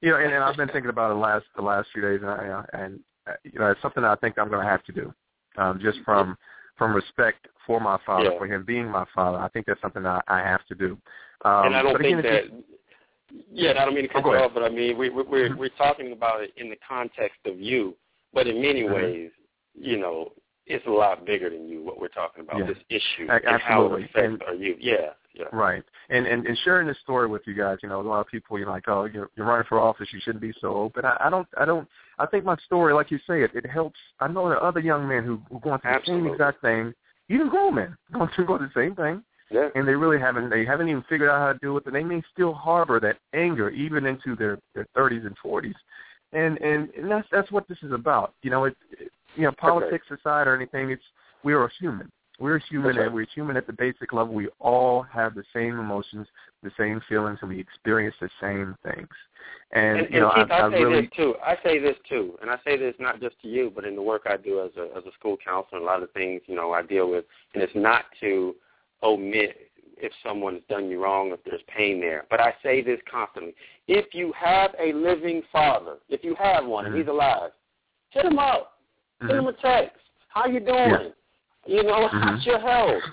you 0.01 0.11
know, 0.11 0.17
and, 0.17 0.33
and 0.33 0.43
I've 0.43 0.57
been 0.57 0.67
thinking 0.67 0.89
about 0.89 1.11
it 1.11 1.13
the 1.15 1.19
last 1.21 1.45
the 1.55 1.61
last 1.61 1.87
few 1.93 2.01
days, 2.01 2.19
and 2.21 2.29
I, 2.29 2.47
uh, 2.47 2.63
and 2.73 2.99
uh, 3.25 3.31
you 3.43 3.57
know, 3.57 3.71
it's 3.71 3.81
something 3.81 4.03
that 4.03 4.11
I 4.11 4.15
think 4.15 4.37
I'm 4.37 4.49
going 4.49 4.63
to 4.63 4.69
have 4.69 4.83
to 4.83 4.91
do, 4.91 5.13
um, 5.57 5.79
just 5.81 5.99
from 6.03 6.37
from 6.77 6.93
respect 6.93 7.47
for 7.65 7.79
my 7.79 7.97
father, 8.05 8.31
Yeah. 8.31 8.37
for 8.37 8.47
him 8.47 8.65
being 8.65 8.89
my 8.89 9.05
father. 9.15 9.37
I 9.37 9.47
think 9.47 9.65
that's 9.65 9.81
something 9.81 10.05
I, 10.05 10.19
I 10.27 10.39
have 10.39 10.65
to 10.67 10.75
do. 10.75 10.97
Um, 11.45 11.67
and 11.67 11.75
I 11.75 11.81
don't 11.81 11.97
think 12.01 12.19
again, 12.19 12.21
that. 12.23 12.63
Yeah, 13.51 13.71
I 13.71 13.85
don't 13.85 13.93
mean 13.95 14.07
to 14.07 14.13
cut 14.13 14.23
Oh, 14.25 14.33
you 14.33 14.39
off, 14.39 14.51
but 14.53 14.63
I 14.63 14.69
mean 14.69 14.97
we, 14.97 15.09
we 15.09 15.23
we're 15.23 15.55
we're 15.55 15.69
talking 15.77 16.11
about 16.11 16.41
it 16.41 16.53
in 16.57 16.69
the 16.69 16.77
context 16.87 17.39
of 17.45 17.59
you, 17.59 17.95
but 18.33 18.47
in 18.47 18.61
many 18.61 18.83
Mhm. 18.83 18.93
ways, 18.95 19.31
you 19.73 19.97
know, 19.97 20.31
it's 20.67 20.85
a 20.87 20.91
lot 20.91 21.25
bigger 21.25 21.49
than 21.49 21.67
you. 21.67 21.83
What 21.83 21.99
we're 21.99 22.07
talking 22.07 22.43
about 22.43 22.57
Yeah. 22.59 22.65
this 22.67 22.77
issue 22.89 23.27
A- 23.29 23.35
and 23.35 23.61
how 23.61 23.83
absolutely. 23.83 24.03
it 24.03 24.09
affects 24.09 24.43
And- 24.49 24.59
youth. 24.61 24.77
Yeah, 24.79 25.13
yeah. 25.33 25.45
Right. 25.51 25.83
And, 26.09 26.25
and 26.27 26.45
and 26.47 26.57
sharing 26.59 26.87
this 26.87 26.97
story 26.99 27.27
with 27.27 27.45
you 27.45 27.53
guys, 27.53 27.77
you 27.83 27.89
know, 27.89 27.99
a 27.99 28.01
lot 28.01 28.21
of 28.21 28.27
people 28.27 28.57
you're 28.57 28.69
like, 28.69 28.87
oh, 28.87 29.05
you're, 29.05 29.29
you're 29.35 29.45
running 29.45 29.65
for 29.67 29.79
office, 29.79 30.11
you 30.13 30.19
shouldn't 30.21 30.41
be 30.41 30.53
so 30.61 30.75
open. 30.75 31.05
I, 31.05 31.17
I 31.19 31.29
don't, 31.29 31.47
I 31.57 31.65
don't. 31.65 31.87
I 32.19 32.25
think 32.25 32.45
my 32.45 32.55
story, 32.65 32.93
like 32.93 33.11
you 33.11 33.19
say, 33.27 33.41
it 33.43 33.51
it 33.53 33.65
helps. 33.65 33.99
I 34.19 34.27
know 34.27 34.47
there 34.49 34.57
are 34.57 34.67
other 34.67 34.79
young 34.79 35.07
men 35.07 35.23
who 35.23 35.39
who 35.49 35.59
going 35.59 35.79
through 35.81 35.91
the 35.99 36.05
same 36.07 36.27
exact 36.27 36.61
thing, 36.61 36.93
even 37.29 37.49
grown 37.49 37.75
men 37.75 37.97
going 38.13 38.29
through 38.35 38.45
going 38.45 38.59
through 38.59 38.69
the 38.73 38.81
same 38.81 38.95
thing, 38.95 39.23
Yeah. 39.55 39.69
and 39.73 39.87
they 39.87 39.93
really 39.93 40.19
haven't 40.19 40.49
they 40.49 40.65
haven't 40.65 40.89
even 40.89 41.03
figured 41.07 41.29
out 41.29 41.39
how 41.39 41.53
to 41.53 41.59
deal 41.59 41.73
with 41.73 41.87
it. 41.87 41.93
They 41.93 42.03
may 42.03 42.21
still 42.33 42.53
harbor 42.53 42.99
that 42.99 43.17
anger 43.33 43.69
even 43.69 44.05
into 44.05 44.35
their 44.35 44.59
their 44.73 44.85
30s 44.97 45.25
and 45.25 45.35
40s, 45.43 45.73
and 46.33 46.57
and, 46.59 46.89
and 46.89 47.09
that's 47.09 47.27
that's 47.31 47.51
what 47.51 47.67
this 47.67 47.77
is 47.81 47.93
about. 47.93 48.33
You 48.41 48.49
know, 48.49 48.65
it, 48.65 48.75
it 48.91 49.11
you 49.35 49.43
know 49.43 49.53
politics 49.57 50.07
aside 50.11 50.47
or 50.47 50.55
anything, 50.55 50.89
it's 50.89 51.03
we 51.43 51.53
are 51.53 51.71
human. 51.79 52.11
We're 52.37 52.59
human, 52.59 52.97
right. 52.97 53.05
and 53.05 53.15
we're 53.15 53.27
human 53.33 53.55
at 53.55 53.65
the 53.65 53.71
basic 53.71 54.11
level. 54.11 54.33
We 54.33 54.49
all 54.59 55.03
have 55.03 55.35
the 55.35 55.43
same 55.53 55.79
emotions, 55.79 56.27
the 56.63 56.71
same 56.77 57.01
feelings, 57.07 57.39
and 57.41 57.49
we 57.49 57.61
experience 57.61 58.15
the 58.19 58.29
same 58.41 58.75
things. 58.83 59.07
And, 59.71 59.99
And, 59.99 60.13
you 60.13 60.19
know, 60.19 60.31
and 60.31 60.49
Keith, 60.49 60.51
I, 60.51 60.63
I, 60.63 60.67
I 60.67 60.71
say 60.71 60.83
really 60.83 61.01
this 61.03 61.11
too. 61.15 61.35
I 61.41 61.57
say 61.63 61.79
this 61.79 61.95
too, 62.09 62.37
and 62.41 62.51
I 62.51 62.57
say 62.65 62.77
this 62.77 62.93
not 62.99 63.21
just 63.21 63.39
to 63.43 63.47
you, 63.47 63.71
but 63.73 63.85
in 63.85 63.95
the 63.95 64.01
work 64.01 64.23
I 64.25 64.35
do 64.35 64.59
as 64.65 64.71
a 64.77 64.97
as 64.97 65.05
a 65.05 65.13
school 65.17 65.37
counselor, 65.45 65.79
a 65.79 65.85
lot 65.85 66.03
of 66.03 66.11
things 66.11 66.41
you 66.47 66.55
know 66.55 66.73
I 66.73 66.81
deal 66.81 67.09
with, 67.09 67.23
and 67.53 67.63
it's 67.63 67.71
not 67.73 68.03
to 68.19 68.53
omit 69.05 69.71
if 69.97 70.11
someone's 70.23 70.61
done 70.69 70.89
you 70.89 71.01
wrong, 71.01 71.31
if 71.31 71.43
there's 71.45 71.61
pain 71.67 72.01
there. 72.01 72.25
But 72.29 72.41
I 72.41 72.53
say 72.61 72.81
this 72.81 72.99
constantly: 73.09 73.55
if 73.87 74.13
you 74.13 74.33
have 74.33 74.75
a 74.79 74.93
living 74.93 75.41
father, 75.51 75.97
if 76.09 76.23
you 76.23 76.35
have 76.35 76.65
one, 76.65 76.85
and 76.85 76.93
Mhm. 76.93 76.99
he's 76.99 77.07
alive, 77.07 77.51
hit 78.09 78.25
him 78.25 78.39
up, 78.39 78.79
send 79.19 79.39
him 79.39 79.47
a 79.47 79.53
text. 79.53 80.01
How 80.29 80.47
you 80.47 80.59
doing? 80.59 81.13
You 81.65 81.83
know, 81.83 82.07
Mhm. 82.07 82.21
how's 82.21 82.45
your 82.45 82.59
health? 82.59 83.03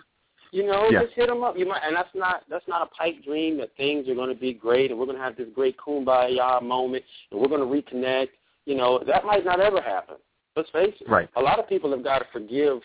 You 0.50 0.64
know, 0.64 0.90
Yeah. 0.90 1.02
just 1.02 1.14
hit 1.14 1.28
them 1.28 1.42
up. 1.42 1.56
You 1.56 1.64
might, 1.66 1.82
and 1.82 1.96
that's 1.96 2.14
not 2.14 2.44
that's 2.48 2.66
not 2.68 2.82
a 2.82 2.86
pipe 2.86 3.22
dream 3.22 3.56
that 3.58 3.74
things 3.76 4.08
are 4.08 4.14
going 4.14 4.28
to 4.28 4.34
be 4.34 4.52
great 4.52 4.90
and 4.90 4.98
we're 5.00 5.06
going 5.06 5.16
to 5.16 5.24
have 5.24 5.36
this 5.36 5.48
great 5.48 5.76
kumbaya 5.78 6.60
moment 6.60 7.04
and 7.30 7.40
we're 7.40 7.48
going 7.48 7.60
to 7.62 7.66
reconnect. 7.66 8.30
You 8.66 8.74
know, 8.74 8.98
that 8.98 9.24
might 9.24 9.44
not 9.44 9.60
ever 9.60 9.80
happen. 9.80 10.16
Let's 10.54 10.68
face 10.70 10.94
it. 11.00 11.08
Right. 11.08 11.28
A 11.36 11.40
lot 11.40 11.58
of 11.58 11.66
people 11.68 11.90
have 11.92 12.04
got 12.04 12.18
to 12.18 12.26
forgive 12.26 12.82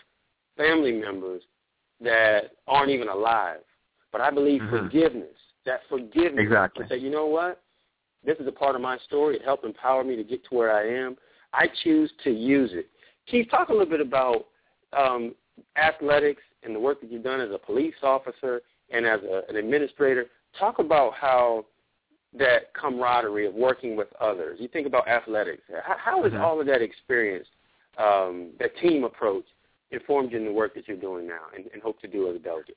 family 0.56 0.92
members 0.92 1.42
that 2.00 2.52
aren't 2.66 2.90
even 2.90 3.08
alive. 3.08 3.60
But 4.12 4.20
I 4.20 4.30
believe 4.30 4.62
Mhm. 4.62 4.70
forgiveness, 4.70 5.36
that 5.64 5.84
forgiveness, 5.88 6.42
Exactly. 6.42 6.84
to 6.84 6.88
say, 6.88 6.96
you 6.96 7.10
know 7.10 7.26
what, 7.26 7.60
this 8.24 8.38
is 8.38 8.46
a 8.46 8.52
part 8.52 8.74
of 8.74 8.80
my 8.80 8.98
story. 8.98 9.36
It 9.36 9.42
helped 9.42 9.64
empower 9.64 10.04
me 10.04 10.16
to 10.16 10.24
get 10.24 10.44
to 10.44 10.54
where 10.54 10.72
I 10.72 10.86
am. 10.88 11.16
I 11.52 11.66
choose 11.82 12.12
to 12.24 12.30
use 12.30 12.72
it. 12.72 12.88
Keith, 13.26 13.48
talk 13.50 13.68
a 13.68 13.72
little 13.72 13.86
bit 13.86 14.00
about 14.00 14.48
um, 14.92 15.34
athletics 15.76 16.42
and 16.62 16.74
the 16.74 16.80
work 16.80 17.00
that 17.00 17.10
you've 17.10 17.22
done 17.22 17.40
as 17.40 17.50
a 17.50 17.58
police 17.58 17.94
officer 18.02 18.62
and 18.90 19.06
as 19.06 19.20
a, 19.22 19.42
an 19.48 19.56
administrator. 19.56 20.26
Talk 20.58 20.78
about 20.78 21.14
how 21.14 21.66
that 22.34 22.72
camaraderie 22.74 23.46
of 23.46 23.54
working 23.54 23.96
with 23.96 24.08
others. 24.20 24.58
You 24.60 24.68
think 24.68 24.86
about 24.86 25.08
athletics. 25.08 25.62
How, 25.84 25.96
how 25.98 26.22
has 26.24 26.32
Mhm. 26.32 26.40
all 26.40 26.60
of 26.60 26.66
that 26.66 26.82
experience, 26.82 27.48
um, 27.96 28.52
that 28.58 28.76
team 28.78 29.04
approach, 29.04 29.46
informed 29.90 30.32
you 30.32 30.38
in 30.38 30.44
the 30.44 30.52
work 30.52 30.74
that 30.74 30.86
you're 30.88 30.96
doing 30.96 31.26
now 31.26 31.46
and, 31.56 31.66
and 31.72 31.82
hope 31.82 32.00
to 32.00 32.08
do 32.08 32.28
as 32.28 32.36
a 32.36 32.38
delegate? 32.38 32.76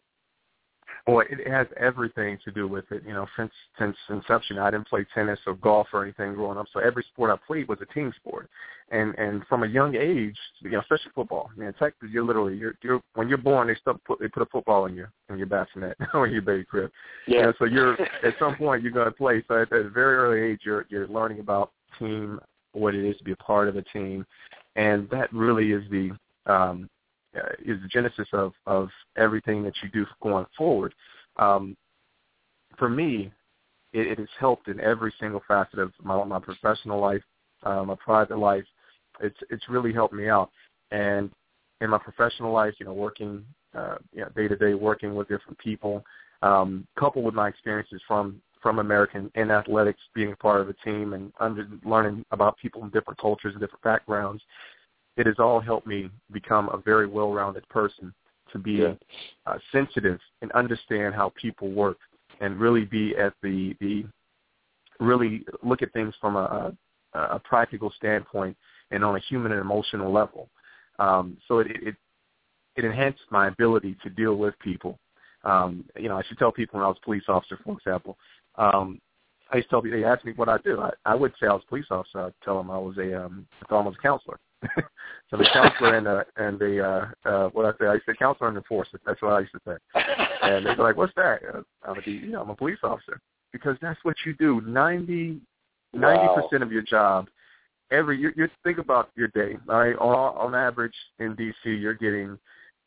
Well, 1.07 1.25
it 1.27 1.47
has 1.47 1.67
everything 1.79 2.37
to 2.45 2.51
do 2.51 2.67
with 2.67 2.85
it. 2.91 3.03
You 3.05 3.13
know, 3.13 3.25
since 3.35 3.51
since 3.79 3.95
inception, 4.09 4.59
I 4.59 4.69
didn't 4.69 4.87
play 4.87 5.05
tennis 5.13 5.39
or 5.47 5.55
golf 5.55 5.87
or 5.93 6.03
anything 6.03 6.35
growing 6.35 6.57
up. 6.57 6.67
So 6.71 6.79
every 6.79 7.03
sport 7.11 7.31
I 7.31 7.37
played 7.47 7.67
was 7.67 7.79
a 7.81 7.91
team 7.93 8.13
sport, 8.17 8.49
and 8.91 9.15
and 9.17 9.43
from 9.47 9.63
a 9.63 9.67
young 9.67 9.95
age, 9.95 10.37
you 10.59 10.71
know, 10.71 10.79
especially 10.79 11.11
football. 11.15 11.49
I 11.55 11.59
mean, 11.59 11.73
Texas, 11.79 12.09
you're 12.11 12.23
literally 12.23 12.55
you're 12.55 12.75
you're 12.83 13.01
when 13.15 13.29
you're 13.29 13.39
born, 13.39 13.67
they 13.67 13.75
start 13.75 14.03
put 14.05 14.19
they 14.19 14.27
put 14.27 14.43
a 14.43 14.47
football 14.47 14.85
in 14.85 14.93
your 14.93 15.11
in 15.29 15.37
your 15.37 15.47
bassinet 15.47 15.97
or 16.13 16.27
your 16.27 16.43
baby 16.43 16.63
crib. 16.63 16.91
You 17.25 17.41
know, 17.41 17.53
so 17.57 17.65
you're 17.65 17.99
at 18.23 18.35
some 18.37 18.55
point 18.55 18.83
you're 18.83 18.91
going 18.91 19.05
to 19.05 19.11
play. 19.11 19.43
So 19.47 19.61
at 19.61 19.71
a 19.71 19.89
very 19.89 20.17
early 20.17 20.51
age, 20.51 20.61
you're 20.63 20.85
you're 20.89 21.07
learning 21.07 21.39
about 21.39 21.71
team, 21.97 22.39
what 22.73 22.93
it 22.93 23.09
is 23.09 23.17
to 23.17 23.23
be 23.23 23.31
a 23.31 23.37
part 23.37 23.67
of 23.67 23.75
a 23.75 23.81
team, 23.81 24.25
and 24.75 25.09
that 25.09 25.33
really 25.33 25.71
is 25.71 25.83
the 25.89 26.11
um, 26.45 26.89
uh, 27.35 27.53
is 27.63 27.81
the 27.81 27.87
genesis 27.87 28.27
of 28.33 28.53
of 28.65 28.89
everything 29.17 29.63
that 29.63 29.73
you 29.83 29.89
do 29.89 30.05
going 30.21 30.45
forward. 30.57 30.93
Um, 31.37 31.77
for 32.77 32.89
me, 32.89 33.31
it, 33.93 34.07
it 34.07 34.19
has 34.19 34.27
helped 34.39 34.67
in 34.67 34.79
every 34.79 35.13
single 35.19 35.41
facet 35.47 35.79
of 35.79 35.91
my 36.03 36.23
my 36.23 36.39
professional 36.39 36.99
life, 36.99 37.23
uh, 37.63 37.83
my 37.83 37.95
private 37.95 38.37
life. 38.37 38.65
It's 39.21 39.37
it's 39.49 39.69
really 39.69 39.93
helped 39.93 40.13
me 40.13 40.29
out, 40.29 40.49
and 40.91 41.29
in 41.81 41.89
my 41.89 41.97
professional 41.97 42.53
life, 42.53 42.75
you 42.79 42.85
know, 42.85 42.93
working 42.93 43.45
uh, 43.75 43.95
you 44.13 44.21
know, 44.21 44.29
day 44.35 44.47
to 44.47 44.55
day, 44.55 44.73
working 44.73 45.15
with 45.15 45.27
different 45.27 45.57
people, 45.57 46.03
um, 46.41 46.87
coupled 46.97 47.25
with 47.25 47.33
my 47.33 47.47
experiences 47.47 48.01
from 48.07 48.41
from 48.61 48.77
American 48.77 49.31
in 49.35 49.49
athletics, 49.49 49.99
being 50.13 50.33
a 50.33 50.35
part 50.35 50.61
of 50.61 50.69
a 50.69 50.73
team 50.85 51.13
and 51.13 51.33
under, 51.39 51.67
learning 51.83 52.23
about 52.29 52.57
people 52.57 52.83
in 52.83 52.91
different 52.91 53.19
cultures 53.19 53.53
and 53.53 53.59
different 53.59 53.81
backgrounds, 53.81 54.43
it 55.17 55.25
has 55.25 55.35
all 55.39 55.59
helped 55.59 55.87
me 55.87 56.09
become 56.31 56.69
a 56.69 56.77
very 56.77 57.07
well-rounded 57.07 57.67
person 57.69 58.13
to 58.51 58.57
be 58.59 58.73
Yeah. 58.73 58.93
uh, 59.45 59.57
sensitive 59.71 60.19
and 60.41 60.51
understand 60.51 61.13
how 61.15 61.29
people 61.35 61.71
work 61.71 61.97
and 62.39 62.59
really 62.59 62.85
be 62.85 63.15
at 63.17 63.33
the 63.41 63.75
the 63.79 64.05
really 64.99 65.43
look 65.63 65.81
at 65.81 65.91
things 65.93 66.13
from 66.21 66.35
a, 66.35 66.73
a, 67.13 67.19
a 67.19 67.39
practical 67.39 67.91
standpoint 67.91 68.55
and 68.91 69.03
on 69.03 69.15
a 69.15 69.19
human 69.19 69.51
and 69.51 69.61
emotional 69.61 70.11
level. 70.11 70.49
Um, 70.99 71.37
so 71.47 71.59
it, 71.59 71.67
it 71.71 71.95
it 72.75 72.85
enhanced 72.85 73.21
my 73.29 73.47
ability 73.47 73.97
to 74.03 74.09
deal 74.09 74.35
with 74.35 74.57
people. 74.59 74.97
Um, 75.43 75.85
you 75.97 76.07
know, 76.07 76.17
I 76.17 76.23
should 76.23 76.37
tell 76.37 76.51
people 76.51 76.77
when 76.77 76.85
I 76.85 76.87
was 76.87 76.97
a 77.01 77.05
police 77.05 77.23
officer, 77.27 77.57
for 77.63 77.77
example. 77.77 78.17
Um, 78.55 79.01
I 79.51 79.57
used 79.57 79.69
to 79.69 79.71
tell 79.71 79.81
people, 79.81 79.99
they 79.99 80.05
asked 80.05 80.23
me 80.23 80.33
what 80.35 80.47
I 80.47 80.57
do. 80.59 80.79
I, 80.79 80.91
I 81.05 81.15
would 81.15 81.33
say 81.39 81.47
I 81.47 81.53
was 81.53 81.63
a 81.65 81.69
police 81.69 81.87
officer. 81.91 82.21
I'd 82.21 82.33
tell 82.43 82.57
them 82.57 82.71
I 82.71 82.77
was 82.77 82.97
a, 82.97 83.25
um, 83.25 83.45
I 83.69 83.73
was 83.73 83.95
a 83.97 84.01
counselor. 84.01 84.39
so 85.29 85.37
the 85.37 85.47
counselor 85.53 85.95
and 85.95 86.07
uh, 86.07 86.23
and 86.37 86.59
the 86.59 86.85
uh, 86.85 87.29
uh, 87.29 87.49
what 87.49 87.65
I 87.65 87.71
say, 87.79 87.87
I 87.87 87.93
used 87.93 88.05
to 88.05 88.11
say 88.11 88.17
counselor 88.17 88.49
and 88.49 88.57
enforcer. 88.57 88.99
That's 89.05 89.21
what 89.21 89.33
I 89.33 89.39
used 89.39 89.53
to 89.53 89.61
say. 89.65 90.01
And 90.43 90.65
they'd 90.65 90.75
be 90.77 90.83
like, 90.83 90.97
"What's 90.97 91.13
that?" 91.15 91.39
Uh, 91.53 91.61
I'm 91.83 91.97
a, 91.97 92.09
you 92.09 92.31
know, 92.31 92.41
I'm 92.41 92.49
a 92.49 92.55
police 92.55 92.79
officer 92.83 93.19
because 93.51 93.77
that's 93.81 93.99
what 94.03 94.15
you 94.25 94.33
do. 94.35 94.61
Ninety 94.61 95.41
ninety 95.93 96.27
Wow. 96.27 96.41
percent 96.43 96.63
of 96.63 96.71
your 96.71 96.83
job. 96.83 97.27
Every 97.91 98.17
you, 98.17 98.31
you 98.35 98.47
think 98.63 98.77
about 98.77 99.09
your 99.15 99.27
day. 99.29 99.57
All 99.67 99.79
right, 99.79 99.95
on, 99.97 100.37
on 100.37 100.55
average 100.55 100.95
in 101.19 101.35
DC, 101.35 101.53
you're 101.65 101.93
getting, 101.93 102.37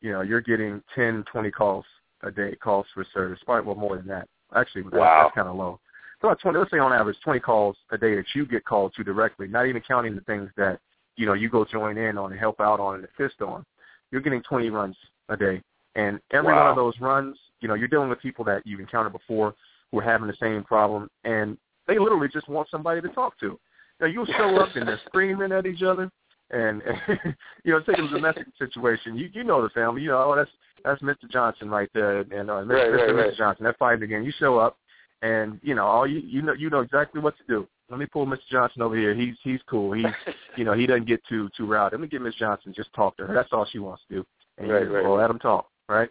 you 0.01 0.13
know, 0.13 0.23
you're 0.23 0.41
getting 0.41 0.83
ten, 0.95 1.25
twenty 1.31 1.51
calls 1.51 1.85
a 2.23 2.31
day, 2.31 2.55
calls 2.57 2.87
for 2.95 3.05
service. 3.13 3.39
Probably 3.45 3.67
well 3.67 3.77
more 3.77 3.97
than 3.97 4.07
that. 4.07 4.29
Actually, 4.55 4.83
that's, 4.85 4.95
Wow. 4.95 5.25
that's 5.25 5.35
kind 5.35 5.49
of 5.49 5.57
low. 5.57 5.81
So 6.21 6.29
about 6.29 6.41
20, 6.41 6.59
let's 6.59 6.71
say 6.71 6.79
on 6.79 6.93
average, 6.93 7.19
20 7.23 7.41
calls 7.41 7.77
a 7.91 7.99
day 7.99 8.15
that 8.15 8.25
you 8.35 8.47
get 8.47 8.65
called 8.65 8.95
to 8.95 9.05
directly, 9.05 9.47
not 9.47 9.67
even 9.67 9.83
counting 9.83 10.15
the 10.15 10.23
things 10.23 10.49
that, 10.57 10.81
you 11.17 11.27
know, 11.27 11.35
you 11.35 11.49
go 11.49 11.65
join 11.65 11.97
in 11.97 12.19
on 12.19 12.31
and 12.33 12.41
help 12.41 12.61
out 12.61 12.81
on 12.81 12.97
and 12.97 13.05
assist 13.05 13.41
on. 13.41 13.65
You're 14.11 14.21
getting 14.21 14.43
20 14.43 14.71
runs 14.71 14.97
a 15.29 15.37
day. 15.37 15.63
And 15.95 16.21
every 16.33 16.53
Wow. 16.53 16.61
one 16.63 16.71
of 16.71 16.77
those 16.77 16.95
runs, 17.01 17.39
you 17.61 17.69
know, 17.69 17.75
you're 17.75 17.89
dealing 17.89 18.09
with 18.09 18.21
people 18.21 18.45
that 18.47 18.67
you've 18.67 18.81
encountered 18.81 19.13
before 19.13 19.55
who 19.91 20.01
are 20.01 20.03
having 20.03 20.27
the 20.27 20.37
same 20.41 20.65
problem, 20.65 21.09
and 21.25 21.57
they 21.87 21.99
literally 21.99 22.29
just 22.29 22.49
want 22.49 22.69
somebody 22.69 23.01
to 23.01 23.09
talk 23.09 23.39
to. 23.41 23.59
Now, 24.01 24.07
you'll 24.07 24.27
show 24.27 24.57
up 24.57 24.75
and 24.75 24.89
they're 24.89 25.01
screaming 25.07 25.53
at 25.53 25.67
each 25.67 25.83
other, 25.83 26.11
and, 26.51 26.83
you 27.65 27.73
know, 27.73 27.81
take 27.81 27.99
a 27.99 28.09
domestic 28.09 28.47
situation. 28.59 29.17
You 29.17 29.31
you 29.33 29.45
know 29.45 29.63
the 29.63 29.69
family. 29.71 30.03
You 30.03 30.09
know, 30.11 30.33
oh, 30.33 30.37
that's 30.37 30.51
that's 30.85 31.01
Mr. 31.03 31.31
Johnson 31.31 31.71
right 31.71 31.89
there, 31.95 32.21
and 32.21 32.51
uh, 32.51 32.55
Mr. 32.55 32.69
Right, 32.69 32.89
Mr. 32.89 32.97
right, 32.97 33.09
Mr. 33.11 33.29
right. 33.29 33.37
Johnson. 33.37 33.65
They're 33.65 33.77
fighting 33.79 34.03
again. 34.03 34.25
You 34.25 34.33
show 34.39 34.59
up, 34.59 34.77
and 35.23 35.61
you 35.63 35.75
know 35.75 35.87
all 35.87 36.07
you 36.07 36.19
you 36.19 36.43
know 36.43 36.53
you 36.53 36.71
know 36.71 36.81
exactly 36.81 37.21
what 37.21 37.37
to 37.39 37.45
do. 37.49 37.69
Let 37.91 37.99
me 38.01 38.07
pull 38.07 38.27
Mr. 38.27 38.39
Johnson 38.51 38.83
over 38.83 38.97
here. 38.97 39.15
He's 39.15 39.35
he's 39.43 39.61
cool. 39.69 39.93
He's 39.93 40.07
you 40.57 40.65
know 40.65 40.73
he 40.73 40.87
doesn't 40.87 41.07
get 41.07 41.23
too 41.29 41.49
too 41.57 41.67
rowdy. 41.67 41.95
Let 41.95 42.01
me 42.01 42.09
get 42.09 42.23
Miss 42.23 42.35
Johnson 42.35 42.73
just 42.75 42.93
talk 42.95 43.17
to 43.19 43.27
her. 43.27 43.35
That's 43.35 43.53
all 43.53 43.67
she 43.71 43.79
wants 43.79 44.03
to 44.09 44.17
do. 44.17 44.27
And 44.59 44.71
Right, 44.71 44.91
right. 44.91 45.05
well, 45.05 45.17
let 45.17 45.31
him 45.31 45.39
talk, 45.39 45.69
right? 45.89 46.09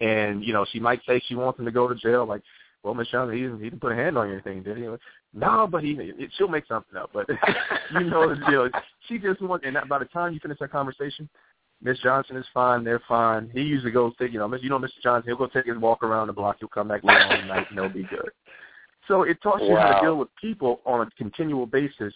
And 0.00 0.44
you 0.44 0.52
know 0.52 0.64
she 0.70 0.80
might 0.80 1.00
say 1.06 1.20
she 1.26 1.34
wants 1.34 1.58
him 1.58 1.64
to 1.66 1.70
go 1.70 1.88
to 1.88 1.94
jail. 1.94 2.26
Like, 2.26 2.42
well, 2.82 2.94
Miss 2.94 3.08
Johnson, 3.08 3.36
he 3.36 3.42
didn't 3.42 3.58
he 3.58 3.64
didn't 3.70 3.80
put 3.80 3.92
a 3.92 3.96
hand 3.96 4.16
on 4.16 4.26
you 4.28 4.34
or 4.34 4.36
anything, 4.36 4.62
did 4.62 4.76
he? 4.78 4.86
No, 5.34 5.68
but 5.70 5.84
he 5.84 5.92
it, 5.92 6.30
she'll 6.36 6.48
make 6.48 6.66
something 6.66 6.96
up. 6.96 7.10
But 7.12 7.26
you 7.92 8.04
know, 8.04 8.32
you 8.32 8.52
know, 8.52 8.70
she 9.06 9.18
just 9.18 9.40
wants. 9.40 9.66
And 9.66 9.76
by 9.88 9.98
the 9.98 10.04
time 10.06 10.32
you 10.32 10.40
finish 10.40 10.58
that 10.60 10.72
conversation, 10.72 11.28
Miss 11.82 11.98
Johnson 12.00 12.36
is 12.36 12.46
fine. 12.52 12.82
They're 12.84 13.02
fine. 13.06 13.50
He 13.52 13.62
usually 13.62 13.92
goes 13.92 14.12
take 14.18 14.32
you 14.32 14.38
know, 14.38 14.48
Miss- 14.48 14.62
you 14.62 14.70
know, 14.70 14.78
Mr. 14.78 15.00
Johnson. 15.02 15.28
He'll 15.28 15.36
go 15.36 15.46
take 15.46 15.66
his 15.66 15.78
walk 15.78 16.02
around 16.02 16.28
the 16.28 16.32
block. 16.32 16.56
He'll 16.58 16.68
come 16.68 16.88
back 16.88 17.04
later 17.04 17.20
on 17.20 17.40
tonight, 17.40 17.66
and 17.68 17.78
they'll 17.78 17.88
be 17.88 18.04
good. 18.04 18.30
So 19.08 19.22
it 19.22 19.42
taught 19.42 19.62
you 19.62 19.74
how 19.74 19.94
to 19.94 20.00
deal 20.06 20.16
with 20.16 20.28
people 20.40 20.80
on 20.84 21.00
a 21.00 21.10
continual 21.16 21.66
basis 21.66 22.14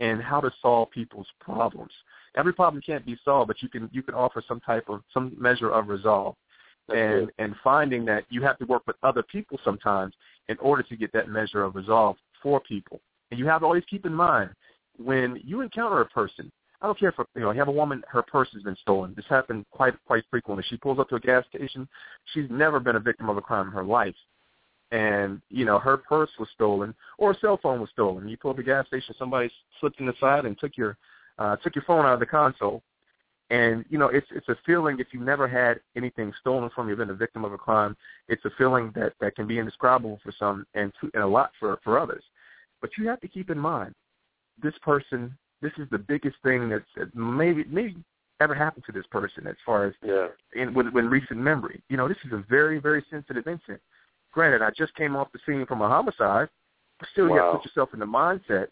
and 0.00 0.22
how 0.22 0.40
to 0.40 0.50
solve 0.60 0.90
people's 0.90 1.26
problems. 1.40 1.92
Every 2.36 2.52
problem 2.52 2.82
can't 2.84 3.06
be 3.06 3.16
solved, 3.24 3.48
but 3.48 3.62
you 3.62 3.68
can 3.68 3.88
you 3.92 4.02
can 4.02 4.14
offer 4.14 4.42
some 4.46 4.60
type 4.60 4.84
of 4.88 5.00
some 5.12 5.34
measure 5.38 5.70
of 5.70 5.88
resolve. 5.88 6.34
That's 6.88 6.98
and 6.98 7.28
it. 7.28 7.34
and 7.38 7.54
finding 7.64 8.04
that 8.06 8.24
you 8.28 8.42
have 8.42 8.58
to 8.58 8.66
work 8.66 8.82
with 8.86 8.96
other 9.02 9.22
people 9.22 9.58
sometimes 9.64 10.14
in 10.48 10.58
order 10.58 10.82
to 10.82 10.96
get 10.96 11.12
that 11.12 11.28
measure 11.28 11.64
of 11.64 11.74
resolve 11.74 12.16
for 12.42 12.60
people. 12.60 13.00
And 13.30 13.40
you 13.40 13.46
have 13.46 13.62
to 13.62 13.66
always 13.66 13.84
keep 13.88 14.04
in 14.04 14.12
mind 14.12 14.50
when 14.98 15.40
you 15.44 15.62
encounter 15.62 16.00
a 16.00 16.06
person. 16.06 16.52
I 16.82 16.86
don't 16.86 16.98
care 16.98 17.08
if 17.08 17.14
you 17.34 17.40
know 17.40 17.52
you 17.52 17.58
have 17.58 17.68
a 17.68 17.72
woman, 17.72 18.02
her 18.08 18.20
purse 18.20 18.48
has 18.52 18.62
been 18.62 18.76
stolen. 18.82 19.14
This 19.16 19.24
happened 19.30 19.64
quite 19.70 19.94
quite 20.06 20.24
frequently. 20.30 20.64
She 20.68 20.76
pulls 20.76 20.98
up 20.98 21.08
to 21.08 21.14
a 21.14 21.20
gas 21.20 21.44
station. 21.48 21.88
She's 22.34 22.50
never 22.50 22.80
been 22.80 22.96
a 22.96 23.00
victim 23.00 23.30
of 23.30 23.38
a 23.38 23.40
crime 23.40 23.68
in 23.68 23.72
her 23.72 23.84
life, 23.84 24.14
and 24.94 25.42
you 25.50 25.64
know 25.64 25.78
her 25.78 25.96
purse 25.96 26.30
was 26.38 26.48
stolen 26.54 26.94
or 27.18 27.32
a 27.32 27.38
cell 27.40 27.58
phone 27.60 27.80
was 27.80 27.90
stolen. 27.90 28.28
You 28.28 28.36
pull 28.36 28.52
up 28.52 28.58
a 28.58 28.62
gas 28.62 28.86
station, 28.86 29.14
somebody 29.18 29.50
slipped 29.80 29.98
in 29.98 30.06
the 30.06 30.14
side 30.20 30.44
and 30.44 30.56
took 30.58 30.76
your 30.76 30.96
uh, 31.38 31.56
took 31.56 31.74
your 31.74 31.84
phone 31.84 32.06
out 32.06 32.14
of 32.14 32.20
the 32.20 32.26
console. 32.26 32.80
And 33.50 33.84
you 33.90 33.98
know, 33.98 34.06
it's 34.06 34.28
it's 34.30 34.48
a 34.48 34.56
feeling 34.64 35.00
if 35.00 35.08
you've 35.12 35.22
never 35.22 35.48
had 35.48 35.80
anything 35.96 36.32
stolen 36.40 36.70
from 36.74 36.86
you, 36.86 36.90
you've 36.92 37.00
been 37.00 37.10
a 37.10 37.14
victim 37.14 37.44
of 37.44 37.52
a 37.52 37.58
crime. 37.58 37.96
It's 38.28 38.44
a 38.44 38.50
feeling 38.56 38.92
that 38.94 39.14
that 39.20 39.34
can 39.34 39.48
be 39.48 39.58
indescribable 39.58 40.20
for 40.22 40.32
some, 40.38 40.64
and 40.74 40.92
to, 41.00 41.10
and 41.12 41.24
a 41.24 41.26
lot 41.26 41.50
for 41.58 41.78
for 41.82 41.98
others. 41.98 42.22
But 42.80 42.90
you 42.96 43.08
have 43.08 43.20
to 43.22 43.28
keep 43.28 43.50
in 43.50 43.58
mind, 43.58 43.94
this 44.62 44.74
person, 44.82 45.36
this 45.60 45.72
is 45.78 45.88
the 45.90 45.98
biggest 45.98 46.36
thing 46.44 46.68
that's 46.68 46.84
that 46.96 47.14
maybe 47.16 47.64
maybe 47.68 47.96
ever 48.40 48.54
happened 48.54 48.84
to 48.86 48.92
this 48.92 49.06
person 49.10 49.46
as 49.46 49.56
far 49.66 49.86
as 49.86 49.94
Yeah. 50.02 50.28
in 50.54 50.72
with, 50.72 50.88
with 50.88 51.04
recent 51.06 51.40
memory. 51.40 51.82
You 51.88 51.96
know, 51.96 52.06
this 52.06 52.18
is 52.24 52.32
a 52.32 52.44
very 52.48 52.78
very 52.78 53.04
sensitive 53.10 53.46
incident. 53.48 53.80
Granted, 54.34 54.62
I 54.62 54.70
just 54.76 54.94
came 54.96 55.14
off 55.14 55.28
the 55.32 55.38
scene 55.46 55.64
from 55.64 55.80
a 55.80 55.88
homicide, 55.88 56.48
but 56.98 57.08
still 57.12 57.28
you 57.28 57.36
have 57.36 57.52
to 57.52 57.56
put 57.58 57.64
yourself 57.64 57.90
in 57.94 58.00
the 58.00 58.06
mindset 58.06 58.66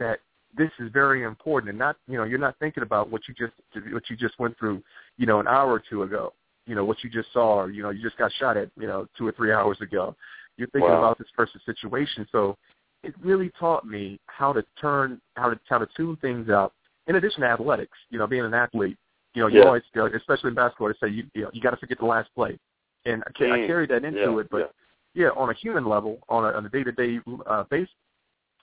that 0.00 0.18
this 0.56 0.70
is 0.80 0.90
very 0.92 1.22
important 1.22 1.70
and 1.70 1.78
not 1.78 1.96
you 2.08 2.16
know 2.16 2.24
you're 2.24 2.38
not 2.38 2.58
thinking 2.58 2.82
about 2.82 3.10
what 3.10 3.22
you 3.28 3.34
just 3.34 3.52
what 3.92 4.02
you 4.10 4.16
just 4.16 4.38
went 4.38 4.58
through 4.58 4.82
you 5.16 5.26
know 5.26 5.38
an 5.38 5.46
hour 5.46 5.70
or 5.72 5.82
two 5.90 6.02
ago 6.02 6.32
you 6.66 6.74
know 6.74 6.84
what 6.84 7.02
you 7.04 7.10
just 7.10 7.32
saw 7.32 7.60
or 7.60 7.70
you 7.70 7.82
know 7.82 7.90
you 7.90 8.02
just 8.02 8.16
got 8.18 8.32
shot 8.32 8.56
at 8.56 8.68
you 8.78 8.86
know 8.86 9.06
two 9.16 9.26
or 9.26 9.32
three 9.32 9.52
hours 9.52 9.80
ago. 9.80 10.14
You're 10.56 10.68
thinking 10.68 10.90
Wow. 10.90 10.98
about 10.98 11.18
this 11.18 11.28
person's 11.36 11.62
situation. 11.66 12.26
So 12.32 12.56
it 13.02 13.14
really 13.22 13.50
taught 13.60 13.86
me 13.86 14.18
how 14.26 14.52
to 14.52 14.64
turn 14.80 15.20
how 15.36 15.50
to 15.50 15.60
how 15.68 15.78
to 15.78 15.88
tune 15.96 16.16
things 16.16 16.48
out 16.48 16.72
in 17.06 17.16
addition 17.16 17.42
to 17.42 17.46
athletics 17.46 17.96
you 18.10 18.18
know 18.18 18.26
being 18.26 18.44
an 18.44 18.54
athlete 18.54 18.96
you 19.34 19.42
know 19.42 19.48
you 19.48 19.60
Yeah. 19.60 19.66
always 19.66 19.82
you 19.94 20.00
know, 20.00 20.06
especially 20.16 20.48
in 20.48 20.54
basketball 20.54 20.88
they 20.88 21.06
say 21.06 21.12
you 21.12 21.24
you, 21.34 21.42
know, 21.42 21.50
you 21.52 21.60
got 21.60 21.70
to 21.70 21.76
forget 21.76 21.98
the 21.98 22.06
last 22.06 22.28
play. 22.34 22.58
And 23.04 23.22
I, 23.40 23.44
I 23.44 23.66
carried 23.66 23.90
that 23.90 24.04
into 24.04 24.18
Yeah, 24.18 24.38
it. 24.40 24.50
But 24.50 24.74
yeah. 25.16 25.28
on 25.36 25.50
a 25.50 25.54
human 25.54 25.86
level, 25.86 26.18
on 26.28 26.44
a, 26.44 26.48
on 26.48 26.66
a 26.66 26.68
day-to-day 26.68 27.18
uh, 27.46 27.64
base, 27.64 27.88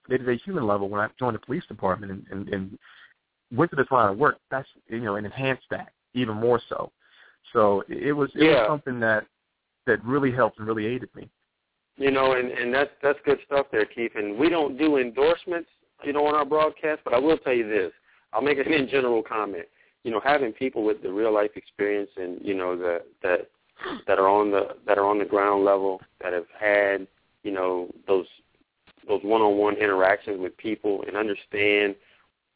day-to-day 0.09 0.37
human 0.45 0.65
level, 0.67 0.87
when 0.87 1.01
I 1.01 1.07
joined 1.19 1.35
the 1.35 1.39
police 1.39 1.65
department 1.67 2.11
and, 2.11 2.25
and, 2.31 2.49
and 2.49 2.79
went 3.51 3.71
to 3.71 3.75
this 3.75 3.87
line 3.91 4.11
of 4.11 4.17
work, 4.17 4.37
that's 4.51 4.67
you 4.87 5.01
know, 5.01 5.15
and 5.15 5.25
enhanced 5.25 5.65
that 5.71 5.91
even 6.13 6.35
more 6.35 6.61
so. 6.69 6.91
So 7.51 7.83
it 7.89 8.13
was 8.13 8.29
it 8.35 8.43
Yeah. 8.43 8.61
was 8.61 8.67
something 8.67 8.99
that 8.99 9.25
that 9.85 10.03
really 10.05 10.31
helped 10.31 10.59
and 10.59 10.67
really 10.67 10.85
aided 10.85 11.09
me. 11.15 11.29
You 11.97 12.11
know, 12.11 12.33
and 12.33 12.51
and 12.51 12.73
that's 12.73 12.91
that's 13.01 13.19
good 13.25 13.39
stuff 13.45 13.67
there, 13.71 13.85
Keith. 13.85 14.13
And 14.15 14.37
we 14.37 14.49
don't 14.49 14.77
do 14.77 14.97
endorsements, 14.97 15.69
you 16.03 16.13
know, 16.13 16.25
on 16.25 16.35
our 16.35 16.45
broadcast. 16.45 17.01
But 17.03 17.13
I 17.13 17.19
will 17.19 17.37
tell 17.37 17.53
you 17.53 17.67
this: 17.67 17.91
I'll 18.31 18.41
make 18.41 18.59
an 18.59 18.71
in 18.71 18.87
general 18.91 19.23
comment. 19.23 19.65
You 20.03 20.11
know, 20.11 20.21
having 20.23 20.51
people 20.51 20.83
with 20.83 21.01
the 21.01 21.11
real 21.11 21.33
life 21.33 21.51
experience 21.55 22.09
and 22.17 22.39
you 22.41 22.53
know 22.53 22.77
that 22.77 23.01
that 23.21 23.49
that 24.07 24.19
are 24.19 24.27
on 24.27 24.51
the 24.51 24.75
that 24.85 24.97
are 24.97 25.05
on 25.05 25.19
the 25.19 25.25
ground 25.25 25.63
level 25.65 26.01
that 26.21 26.33
have 26.33 26.45
had 26.57 27.07
you 27.43 27.51
know 27.51 27.89
those 28.07 28.25
those 29.07 29.21
one 29.23 29.41
on 29.41 29.57
one 29.57 29.75
interactions 29.75 30.39
with 30.39 30.55
people 30.57 31.03
and 31.07 31.17
understand 31.17 31.95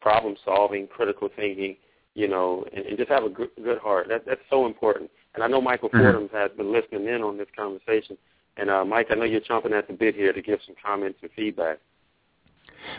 problem 0.02 0.36
solving, 0.46 0.88
critical 0.88 1.30
thinking, 1.36 1.76
you 2.14 2.28
know, 2.28 2.64
and, 2.74 2.86
and 2.86 2.98
just 2.98 3.10
have 3.10 3.24
a 3.24 3.30
good, 3.30 3.50
good 3.64 3.80
heart. 3.80 4.08
That, 4.08 4.26
that's 4.26 4.42
so 4.50 4.66
important. 4.66 5.10
And 5.36 5.44
I 5.44 5.48
know 5.48 5.62
Michael 5.62 5.90
Mhm. 5.90 6.00
Fordham 6.00 6.30
has 6.32 6.52
been 6.52 6.72
listening 6.72 7.08
in 7.08 7.22
on 7.22 7.38
this 7.38 7.48
conversation. 7.56 8.18
And 8.58 8.70
uh, 8.70 8.86
Mike, 8.86 9.08
I 9.12 9.16
know 9.16 9.26
you're 9.26 9.42
chomping 9.42 9.78
at 9.78 9.88
the 9.88 9.94
bit 9.94 10.16
here 10.16 10.34
to 10.34 10.42
give 10.42 10.60
some 10.66 10.76
comments 10.84 11.20
and 11.22 11.32
feedback. 11.32 11.80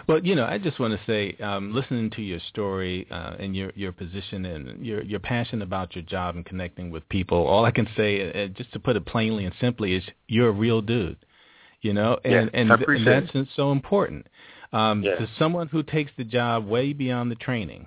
Well, 0.06 0.24
you 0.24 0.34
know, 0.34 0.44
I 0.44 0.58
just 0.58 0.78
want 0.78 0.98
to 0.98 1.00
say, 1.06 1.36
um, 1.42 1.74
listening 1.74 2.10
to 2.10 2.22
your 2.22 2.40
story 2.48 3.06
uh, 3.10 3.36
and 3.38 3.54
your 3.54 3.72
your 3.74 3.92
position 3.92 4.44
and 4.44 4.84
your 4.84 5.02
your 5.02 5.20
passion 5.20 5.62
about 5.62 5.94
your 5.94 6.02
job 6.04 6.36
and 6.36 6.44
connecting 6.44 6.90
with 6.90 7.08
people. 7.08 7.46
All 7.46 7.64
I 7.64 7.70
can 7.70 7.88
say, 7.96 8.44
uh, 8.44 8.48
just 8.48 8.72
to 8.72 8.78
put 8.78 8.96
it 8.96 9.04
plainly 9.06 9.44
and 9.44 9.54
simply, 9.60 9.94
is 9.94 10.04
you're 10.26 10.48
a 10.48 10.52
real 10.52 10.80
dude. 10.80 11.16
You 11.80 11.92
know, 11.92 12.18
and 12.24 12.32
Yeah, 12.32 12.38
and, 12.40 12.50
and 12.54 12.70
that's 12.70 13.54
so 13.54 13.72
important. 13.72 14.26
Um, 14.72 15.02
Yeah. 15.02 15.16
To 15.16 15.28
someone 15.38 15.68
who 15.68 15.82
takes 15.82 16.10
the 16.16 16.24
job 16.24 16.66
way 16.66 16.92
beyond 16.92 17.30
the 17.30 17.36
training, 17.36 17.86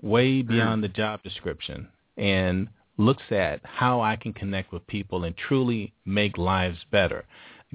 way 0.00 0.42
beyond 0.42 0.82
the 0.82 0.88
job 0.88 1.22
description, 1.22 1.88
and 2.16 2.68
looks 2.96 3.22
at 3.30 3.60
how 3.62 4.00
I 4.00 4.16
can 4.16 4.32
connect 4.32 4.72
with 4.72 4.86
people 4.86 5.24
and 5.24 5.36
truly 5.36 5.92
make 6.04 6.36
lives 6.36 6.78
better. 6.90 7.24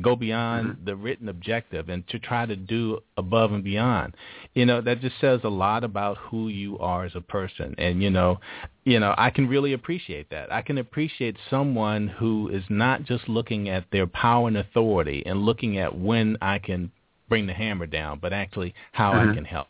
Go 0.02 0.16
beyond 0.16 0.78
the 0.86 0.96
written 0.96 1.30
objective 1.30 1.88
and 1.88 2.08
to 2.08 2.18
try 2.18 2.48
to 2.48 2.56
do 2.56 3.00
above 3.16 3.52
and 3.54 3.64
beyond. 3.64 4.16
You 4.56 4.66
know, 4.66 4.82
that 4.82 5.02
just 5.02 5.20
says 5.22 5.42
a 5.44 5.50
lot 5.50 5.84
about 5.84 6.18
who 6.18 6.48
you 6.48 6.80
are 6.80 7.06
as 7.06 7.16
a 7.16 7.22
person. 7.22 7.76
And 7.78 8.02
you 8.02 8.10
know, 8.10 8.40
you 8.86 9.00
know, 9.00 9.14
I 9.20 9.30
can 9.30 9.48
really 9.48 9.74
appreciate 9.74 10.32
that. 10.32 10.52
I 10.52 10.64
can 10.64 10.80
appreciate 10.80 11.38
someone 11.48 12.08
who 12.08 12.50
is 12.50 12.64
not 12.70 13.04
just 13.04 13.30
looking 13.30 13.70
at 13.70 13.86
their 13.92 14.08
power 14.08 14.48
and 14.48 14.58
authority 14.58 15.22
and 15.28 15.44
looking 15.44 15.78
at 15.78 15.96
when 15.96 16.38
I 16.42 16.58
can 16.58 16.92
bring 17.30 17.46
the 17.46 17.54
hammer 17.54 17.86
down, 17.86 18.18
but 18.20 18.34
actually 18.34 18.74
how 18.94 19.14
I 19.14 19.26
Mhm. 19.26 19.36
can 19.36 19.46
help. 19.46 19.68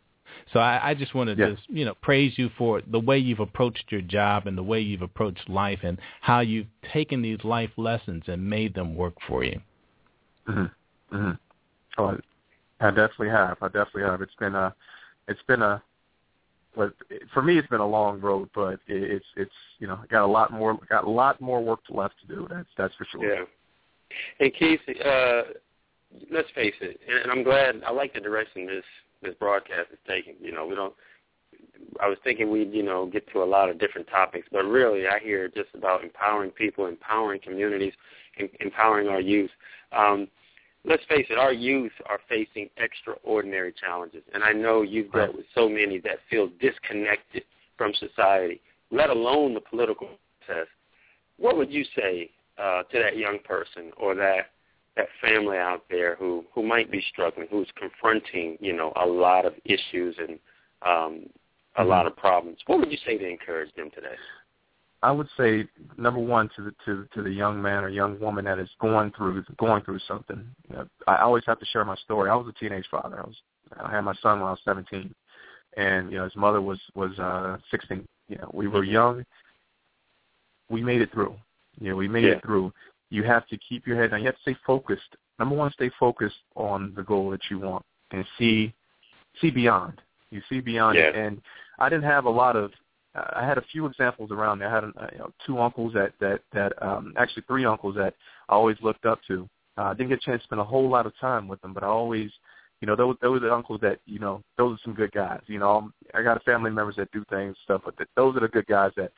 So 0.53 0.59
I, 0.61 0.91
I 0.91 0.93
just 0.93 1.13
want 1.13 1.29
to 1.31 1.35
just 1.55 1.69
you 1.69 1.83
know 1.83 1.95
praise 1.95 2.37
you 2.37 2.47
for 2.57 2.81
the 2.81 2.99
way 2.99 3.17
you've 3.17 3.41
approached 3.41 3.91
your 3.91 4.01
job 4.01 4.47
and 4.47 4.57
the 4.57 4.63
way 4.63 4.79
you've 4.79 5.01
approached 5.01 5.49
life 5.49 5.79
and 5.83 5.99
how 6.21 6.39
you've 6.39 6.67
taken 6.93 7.21
these 7.21 7.43
life 7.43 7.71
lessons 7.75 8.23
and 8.27 8.49
made 8.49 8.73
them 8.73 8.95
work 8.95 9.15
for 9.27 9.43
you. 9.43 9.59
Hmm 10.45 10.65
hmm 11.09 11.31
Oh, 11.97 12.05
I, 12.05 12.87
I 12.87 12.89
definitely 12.89 13.29
have. 13.29 13.57
I 13.61 13.67
definitely 13.67 14.03
have. 14.03 14.21
It's 14.21 14.35
been 14.39 14.55
a, 14.55 14.73
it's 15.27 15.41
been 15.47 15.61
a, 15.61 15.81
but 16.75 16.93
for 17.33 17.43
me, 17.43 17.59
it's 17.59 17.67
been 17.67 17.81
a 17.81 17.87
long 17.87 18.19
road. 18.19 18.49
But 18.55 18.79
it's 18.87 19.25
it's 19.37 19.51
you 19.79 19.87
know 19.87 19.99
I 20.01 20.07
got 20.07 20.25
a 20.25 20.27
lot 20.27 20.51
more 20.51 20.77
got 20.89 21.03
a 21.03 21.09
lot 21.09 21.39
more 21.39 21.63
work 21.63 21.81
left 21.89 22.15
to 22.21 22.35
do. 22.35 22.47
That's 22.49 22.67
that's 22.77 22.95
for 22.95 23.05
sure. 23.11 23.35
Yeah. 23.35 23.43
And 24.39 24.53
Keith, 24.53 24.79
uh, 25.05 25.41
let's 26.31 26.49
face 26.55 26.73
it, 26.81 26.99
and 27.07 27.19
and 27.19 27.31
I'm 27.31 27.43
glad. 27.43 27.81
I 27.85 27.91
like 27.91 28.13
the 28.13 28.19
direction 28.19 28.65
this 28.65 28.83
this 29.21 29.35
broadcast 29.39 29.91
is 29.91 29.99
taking. 30.07 30.35
You 30.41 30.51
know, 30.51 30.65
we 30.65 30.75
don't. 30.75 30.93
I 32.01 32.07
was 32.07 32.17
thinking 32.23 32.49
we'd 32.49 32.73
you 32.73 32.83
know 32.83 33.05
get 33.05 33.31
to 33.33 33.43
a 33.43 33.45
lot 33.45 33.69
of 33.69 33.79
different 33.79 34.07
topics, 34.07 34.47
but 34.51 34.63
really, 34.65 35.07
I 35.07 35.19
hear 35.19 35.47
just 35.47 35.69
about 35.75 36.03
empowering 36.03 36.51
people, 36.51 36.87
empowering 36.87 37.39
communities, 37.41 37.93
em- 38.39 38.49
empowering 38.59 39.07
our 39.07 39.21
youth. 39.21 39.51
Um, 39.93 40.27
let's 40.85 41.03
face 41.05 41.25
it, 41.29 41.37
our 41.37 41.53
youth 41.53 41.91
are 42.07 42.19
facing 42.27 42.69
extraordinary 42.77 43.73
challenges, 43.73 44.23
and 44.33 44.43
I 44.43 44.51
know 44.51 44.81
you've 44.81 45.11
dealt 45.11 45.35
with 45.35 45.45
so 45.55 45.69
many 45.69 45.99
that 45.99 46.17
feel 46.29 46.49
disconnected 46.59 47.43
from 47.77 47.93
society, 47.93 48.61
let 48.91 49.09
alone 49.09 49.53
the 49.53 49.61
political 49.61 50.09
process. 50.45 50.67
What 51.37 51.57
would 51.57 51.71
you 51.71 51.83
say 51.95 52.29
uh, 52.57 52.83
to 52.83 52.99
that 52.99 53.17
young 53.17 53.39
person 53.43 53.91
or 53.97 54.15
that 54.15 54.47
that 54.95 55.07
family 55.21 55.57
out 55.57 55.83
there 55.89 56.15
who 56.15 56.45
who 56.53 56.61
might 56.61 56.91
be 56.91 57.03
struggling, 57.09 57.47
who's 57.49 57.69
confronting 57.75 58.57
you 58.59 58.73
know 58.73 58.93
a 58.95 59.05
lot 59.05 59.45
of 59.45 59.53
issues 59.65 60.15
and 60.19 60.39
um, 60.83 61.27
a 61.77 61.83
Mhm. 61.83 61.87
lot 61.87 62.05
of 62.05 62.15
problems? 62.15 62.59
What 62.67 62.79
would 62.79 62.91
you 62.91 62.97
say 62.97 63.17
to 63.17 63.27
encourage 63.27 63.73
them 63.73 63.89
today? 63.89 64.15
I 65.03 65.11
would 65.11 65.27
say 65.37 65.67
number 65.97 66.21
one 66.21 66.49
to 66.55 66.61
the 66.63 66.73
to 66.85 67.05
to 67.13 67.21
the 67.21 67.29
young 67.29 67.61
man 67.61 67.83
or 67.83 67.89
young 67.89 68.17
woman 68.21 68.45
that 68.45 68.57
is 68.57 68.69
going 68.79 69.11
through 69.11 69.43
going 69.57 69.83
through 69.83 69.99
something. 70.07 70.43
You 70.69 70.77
know, 70.77 70.87
I 71.07 71.17
always 71.17 71.43
have 71.45 71.59
to 71.59 71.65
share 71.65 71.83
my 71.83 71.95
story. 71.97 72.29
I 72.29 72.35
was 72.35 72.47
a 72.47 72.57
teenage 72.59 72.85
father. 72.89 73.19
I 73.19 73.23
was 73.27 73.35
I 73.83 73.91
had 73.91 74.01
my 74.01 74.15
son 74.21 74.39
when 74.39 74.47
I 74.47 74.51
was 74.51 74.59
17, 74.63 75.13
and 75.77 76.09
you 76.09 76.17
know 76.17 76.23
his 76.23 76.35
mother 76.37 76.61
was 76.61 76.79
was 76.95 77.11
uh 77.19 77.57
16. 77.69 78.07
You 78.29 78.37
know 78.37 78.49
we 78.53 78.67
were 78.69 78.85
young. 78.85 79.25
We 80.69 80.81
made 80.81 81.01
it 81.01 81.11
through. 81.11 81.35
You 81.81 81.89
know 81.89 81.95
we 81.97 82.07
made 82.07 82.23
Yeah. 82.23 82.31
it 82.37 82.41
through. 82.43 82.71
You 83.09 83.23
have 83.23 83.45
to 83.47 83.57
keep 83.57 83.85
your 83.85 83.97
head 83.97 84.11
down. 84.11 84.21
You 84.21 84.27
have 84.27 84.35
to 84.35 84.41
stay 84.41 84.57
focused. 84.65 85.17
Number 85.37 85.55
one, 85.55 85.71
stay 85.73 85.91
focused 85.99 86.37
on 86.55 86.93
the 86.95 87.03
goal 87.03 87.29
that 87.31 87.41
you 87.51 87.59
want 87.59 87.83
and 88.11 88.25
see 88.37 88.73
see 89.41 89.51
beyond. 89.51 90.01
You 90.31 90.41
see 90.49 90.61
beyond 90.61 90.97
it. 90.97 91.15
And 91.15 91.41
I 91.77 91.89
didn't 91.89 92.05
have 92.05 92.23
a 92.25 92.29
lot 92.29 92.55
of 92.55 92.71
I 93.15 93.45
had 93.45 93.57
a 93.57 93.63
few 93.71 93.85
examples 93.85 94.31
around 94.31 94.59
me. 94.59 94.65
I 94.65 94.73
had 94.73 94.83
uh, 94.83 95.07
you 95.11 95.19
know, 95.19 95.31
two 95.45 95.59
uncles 95.59 95.93
that 95.93 96.13
that 96.19 96.41
that 96.53 96.73
um, 96.81 97.13
actually 97.17 97.43
three 97.47 97.65
uncles 97.65 97.95
that 97.95 98.15
I 98.49 98.53
always 98.53 98.77
looked 98.81 99.05
up 99.05 99.19
to. 99.27 99.47
Uh, 99.77 99.83
I 99.83 99.93
didn't 99.93 100.09
get 100.09 100.19
a 100.19 100.21
chance 100.21 100.41
to 100.41 100.45
spend 100.45 100.61
a 100.61 100.65
whole 100.65 100.89
lot 100.89 101.05
of 101.05 101.17
time 101.19 101.47
with 101.47 101.61
them, 101.61 101.73
but 101.73 101.83
I 101.83 101.87
always, 101.87 102.31
you 102.81 102.87
know, 102.87 102.95
those 102.95 103.15
those 103.21 103.37
are 103.37 103.47
the 103.47 103.53
uncles 103.53 103.81
that 103.81 103.99
you 104.05 104.19
know, 104.19 104.41
those 104.57 104.77
are 104.77 104.81
some 104.83 104.93
good 104.93 105.11
guys. 105.11 105.41
You 105.45 105.59
know, 105.59 105.91
I 106.13 106.23
got 106.23 106.43
family 106.43 106.71
members 106.71 106.95
that 106.97 107.11
do 107.11 107.23
things 107.29 107.55
stuff, 107.63 107.81
but 107.85 107.97
th- 107.97 108.09
those 108.15 108.35
are 108.35 108.41
the 108.41 108.47
good 108.47 108.67
guys 108.67 108.91
that 108.97 109.11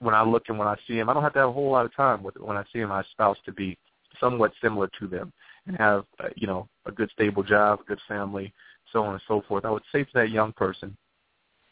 when 0.00 0.14
I 0.14 0.22
look 0.22 0.44
and 0.48 0.58
when 0.58 0.68
I 0.68 0.76
see 0.86 0.96
them, 0.96 1.08
I 1.08 1.14
don't 1.14 1.22
have 1.22 1.32
to 1.34 1.40
have 1.40 1.48
a 1.48 1.52
whole 1.52 1.70
lot 1.70 1.86
of 1.86 1.94
time 1.94 2.22
with 2.22 2.36
when 2.38 2.56
I 2.56 2.64
see. 2.72 2.82
I 2.82 3.02
spouse 3.12 3.38
to 3.46 3.52
be 3.52 3.78
somewhat 4.20 4.52
similar 4.60 4.88
to 4.98 5.06
them 5.06 5.32
and 5.66 5.76
have 5.76 6.04
uh, 6.18 6.28
you 6.34 6.48
know 6.48 6.68
a 6.86 6.90
good 6.90 7.10
stable 7.12 7.44
job, 7.44 7.80
a 7.80 7.84
good 7.84 8.00
family, 8.08 8.52
so 8.92 9.04
on 9.04 9.12
and 9.12 9.22
so 9.28 9.42
forth. 9.46 9.64
I 9.64 9.70
would 9.70 9.82
say 9.92 10.02
to 10.02 10.10
that 10.14 10.30
young 10.30 10.52
person 10.52 10.96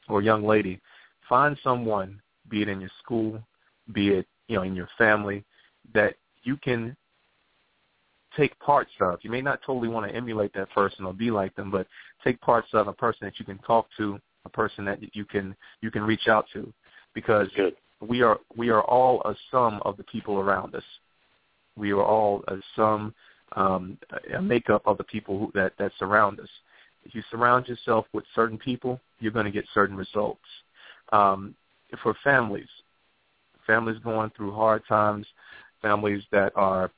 or 0.08 0.22
young 0.22 0.44
lady 0.44 0.80
find 1.28 1.56
someone, 1.62 2.20
be 2.48 2.62
it 2.62 2.68
in 2.68 2.80
your 2.80 2.90
school, 3.02 3.40
be 3.92 4.10
it 4.10 4.26
you 4.48 4.56
know 4.56 4.62
in 4.62 4.74
your 4.74 4.88
family, 4.98 5.44
that 5.94 6.14
you 6.42 6.56
can 6.56 6.96
take 8.36 8.58
parts 8.58 8.90
of. 9.00 9.18
You 9.22 9.30
may 9.30 9.40
not 9.40 9.60
totally 9.64 9.88
want 9.88 10.08
to 10.10 10.14
emulate 10.14 10.52
that 10.54 10.70
person 10.70 11.04
or 11.04 11.12
be 11.12 11.30
like 11.30 11.54
them, 11.54 11.70
but 11.70 11.86
take 12.22 12.40
parts 12.40 12.68
of 12.72 12.88
a 12.88 12.92
person 12.92 13.20
that 13.22 13.38
you 13.38 13.44
can 13.44 13.58
talk 13.58 13.86
to, 13.96 14.18
a 14.44 14.48
person 14.48 14.84
that 14.86 14.98
you 15.14 15.24
can 15.24 15.54
you 15.80 15.90
can 15.90 16.02
reach 16.02 16.28
out 16.28 16.46
to, 16.52 16.72
because 17.14 17.48
Good. 17.56 17.76
we 18.00 18.22
are 18.22 18.38
we 18.56 18.70
are 18.70 18.82
all 18.82 19.20
a 19.22 19.34
sum 19.50 19.80
of 19.84 19.96
the 19.96 20.04
people 20.04 20.38
around 20.38 20.74
us. 20.74 20.84
We 21.76 21.90
are 21.92 22.04
all 22.04 22.44
a 22.48 22.56
sum, 22.76 23.14
um, 23.56 23.98
a 24.36 24.40
makeup 24.40 24.82
of 24.86 24.96
the 24.98 25.04
people 25.04 25.38
who, 25.38 25.52
that 25.54 25.72
that 25.78 25.92
surround 25.98 26.40
us. 26.40 26.48
If 27.04 27.14
you 27.14 27.22
surround 27.30 27.68
yourself 27.68 28.06
with 28.14 28.24
certain 28.34 28.56
people, 28.56 28.98
you're 29.20 29.32
going 29.32 29.44
to 29.44 29.50
get 29.50 29.66
certain 29.74 29.96
results 29.96 30.40
um, 31.14 31.54
for 32.02 32.14
families. 32.24 32.68
Families 33.66 33.98
going 34.04 34.30
through 34.36 34.52
hard 34.52 34.82
times, 34.88 35.26
families 35.80 36.22
that 36.32 36.52
are 36.56 36.90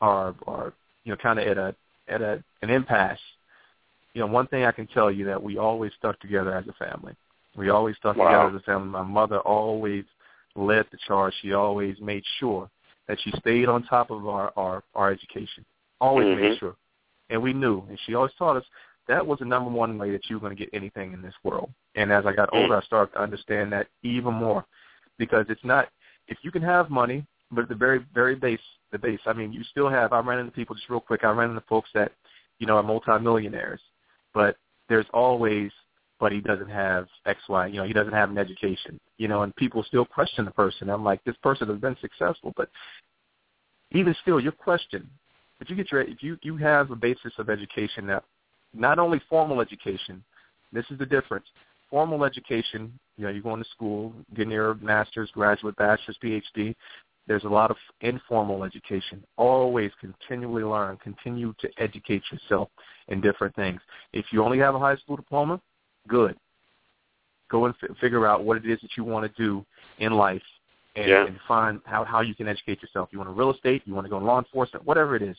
are 0.00 0.34
are 0.46 0.72
you 1.04 1.12
know 1.12 1.16
kind 1.16 1.38
of 1.38 1.46
at 1.46 1.58
a 1.58 1.74
at 2.08 2.22
a 2.22 2.42
an 2.62 2.70
impasse. 2.70 3.18
You 4.12 4.20
know, 4.20 4.28
one 4.28 4.46
thing 4.46 4.64
I 4.64 4.72
can 4.72 4.86
tell 4.86 5.10
you 5.10 5.24
that 5.24 5.42
we 5.42 5.58
always 5.58 5.90
stuck 5.98 6.20
together 6.20 6.54
as 6.54 6.64
a 6.68 6.72
family. 6.74 7.14
We 7.56 7.70
always 7.70 7.96
stuck 7.96 8.16
Wow. 8.16 8.26
together 8.26 8.56
as 8.56 8.62
a 8.62 8.64
family. 8.64 8.88
My 8.90 9.02
mother 9.02 9.40
always 9.40 10.04
led 10.54 10.86
the 10.92 10.98
charge. 11.08 11.34
She 11.42 11.52
always 11.52 11.96
made 12.00 12.22
sure 12.38 12.70
that 13.08 13.18
she 13.22 13.30
stayed 13.40 13.68
on 13.68 13.82
top 13.84 14.10
of 14.10 14.28
our 14.28 14.52
our, 14.56 14.82
our 14.94 15.10
education. 15.10 15.64
Always 16.00 16.26
made 16.26 16.52
Mhm. 16.52 16.58
sure, 16.58 16.76
and 17.30 17.42
we 17.42 17.52
knew. 17.52 17.82
And 17.88 17.98
she 18.00 18.14
always 18.14 18.34
taught 18.34 18.56
us 18.56 18.66
that 19.08 19.26
was 19.26 19.38
the 19.38 19.44
number 19.44 19.70
one 19.70 19.98
way 19.98 20.10
that 20.10 20.28
you 20.28 20.36
were 20.36 20.40
going 20.40 20.56
to 20.56 20.64
get 20.64 20.72
anything 20.72 21.12
in 21.12 21.22
this 21.22 21.34
world. 21.42 21.70
And 21.94 22.12
as 22.12 22.26
I 22.26 22.32
got 22.32 22.50
Mm. 22.50 22.62
older, 22.62 22.76
I 22.76 22.82
started 22.82 23.12
to 23.12 23.20
understand 23.20 23.72
that 23.72 23.88
even 24.02 24.34
more, 24.34 24.64
because 25.18 25.46
it's 25.48 25.64
not 25.64 25.88
if 26.28 26.38
you 26.42 26.50
can 26.50 26.62
have 26.62 26.90
money, 26.90 27.26
but 27.50 27.62
at 27.62 27.68
the 27.68 27.74
very 27.74 27.98
very 28.14 28.34
base, 28.34 28.60
the 28.90 28.98
base. 28.98 29.20
I 29.26 29.32
mean, 29.32 29.52
you 29.52 29.62
still 29.64 29.88
have. 29.88 30.12
I 30.12 30.20
ran 30.20 30.38
into 30.38 30.52
people 30.52 30.74
just 30.74 30.88
real 30.88 31.00
quick. 31.00 31.24
I 31.24 31.30
ran 31.30 31.50
into 31.50 31.62
folks 31.62 31.90
that 31.94 32.12
you 32.58 32.66
know 32.66 32.76
are 32.76 32.82
multimillionaires, 32.82 33.80
but 34.32 34.56
there's 34.88 35.06
always. 35.12 35.70
But 36.20 36.30
he 36.32 36.40
doesn't 36.40 36.70
have 36.70 37.08
X, 37.26 37.40
Y. 37.48 37.66
You 37.66 37.78
know, 37.78 37.84
he 37.84 37.92
doesn't 37.92 38.12
have 38.12 38.30
an 38.30 38.38
education. 38.38 38.98
You 39.18 39.28
know, 39.28 39.42
and 39.42 39.54
people 39.56 39.82
still 39.82 40.04
question 40.04 40.44
the 40.44 40.50
person. 40.52 40.88
I'm 40.88 41.04
like, 41.04 41.22
this 41.24 41.36
person 41.42 41.68
has 41.68 41.78
been 41.78 41.96
successful, 42.00 42.52
but 42.56 42.70
even 43.90 44.14
still, 44.22 44.40
your 44.40 44.52
question, 44.52 45.10
if 45.60 45.68
you 45.68 45.76
get 45.76 45.90
your, 45.90 46.02
if 46.02 46.22
you 46.22 46.38
you 46.42 46.56
have 46.56 46.90
a 46.90 46.96
basis 46.96 47.32
of 47.38 47.50
education 47.50 48.06
that 48.06 48.24
not 48.74 48.98
only 48.98 49.20
formal 49.28 49.60
education, 49.60 50.22
this 50.72 50.84
is 50.90 50.98
the 50.98 51.06
difference. 51.06 51.46
Formal 51.90 52.24
education, 52.24 52.92
you 53.16 53.24
know, 53.24 53.30
you're 53.30 53.42
going 53.42 53.62
to 53.62 53.68
school, 53.70 54.12
getting 54.34 54.52
your 54.52 54.74
master's, 54.74 55.30
graduate, 55.30 55.76
bachelor's, 55.76 56.18
PhD. 56.22 56.74
There's 57.26 57.44
a 57.44 57.48
lot 57.48 57.70
of 57.70 57.76
informal 58.00 58.64
education. 58.64 59.22
Always 59.36 59.92
continually 60.00 60.64
learn, 60.64 60.96
continue 60.98 61.54
to 61.60 61.70
educate 61.78 62.22
yourself 62.30 62.68
in 63.08 63.20
different 63.20 63.54
things. 63.54 63.80
If 64.12 64.26
you 64.30 64.42
only 64.42 64.58
have 64.58 64.74
a 64.74 64.78
high 64.78 64.96
school 64.96 65.16
diploma, 65.16 65.60
good. 66.08 66.36
Go 67.50 67.66
and 67.66 67.74
f- 67.82 67.96
figure 68.00 68.26
out 68.26 68.44
what 68.44 68.56
it 68.56 68.66
is 68.68 68.80
that 68.82 68.90
you 68.96 69.04
want 69.04 69.24
to 69.24 69.42
do 69.42 69.64
in 69.98 70.12
life 70.12 70.42
and, 70.96 71.08
Yeah. 71.08 71.26
and 71.26 71.38
find 71.46 71.80
how, 71.84 72.04
how 72.04 72.20
you 72.20 72.34
can 72.34 72.48
educate 72.48 72.82
yourself. 72.82 73.08
You 73.12 73.18
want 73.18 73.28
to 73.30 73.34
real 73.34 73.52
estate, 73.52 73.82
you 73.84 73.94
want 73.94 74.04
to 74.06 74.10
go 74.10 74.18
in 74.18 74.24
law 74.24 74.38
enforcement, 74.38 74.84
whatever 74.84 75.16
it 75.16 75.22
is. 75.22 75.36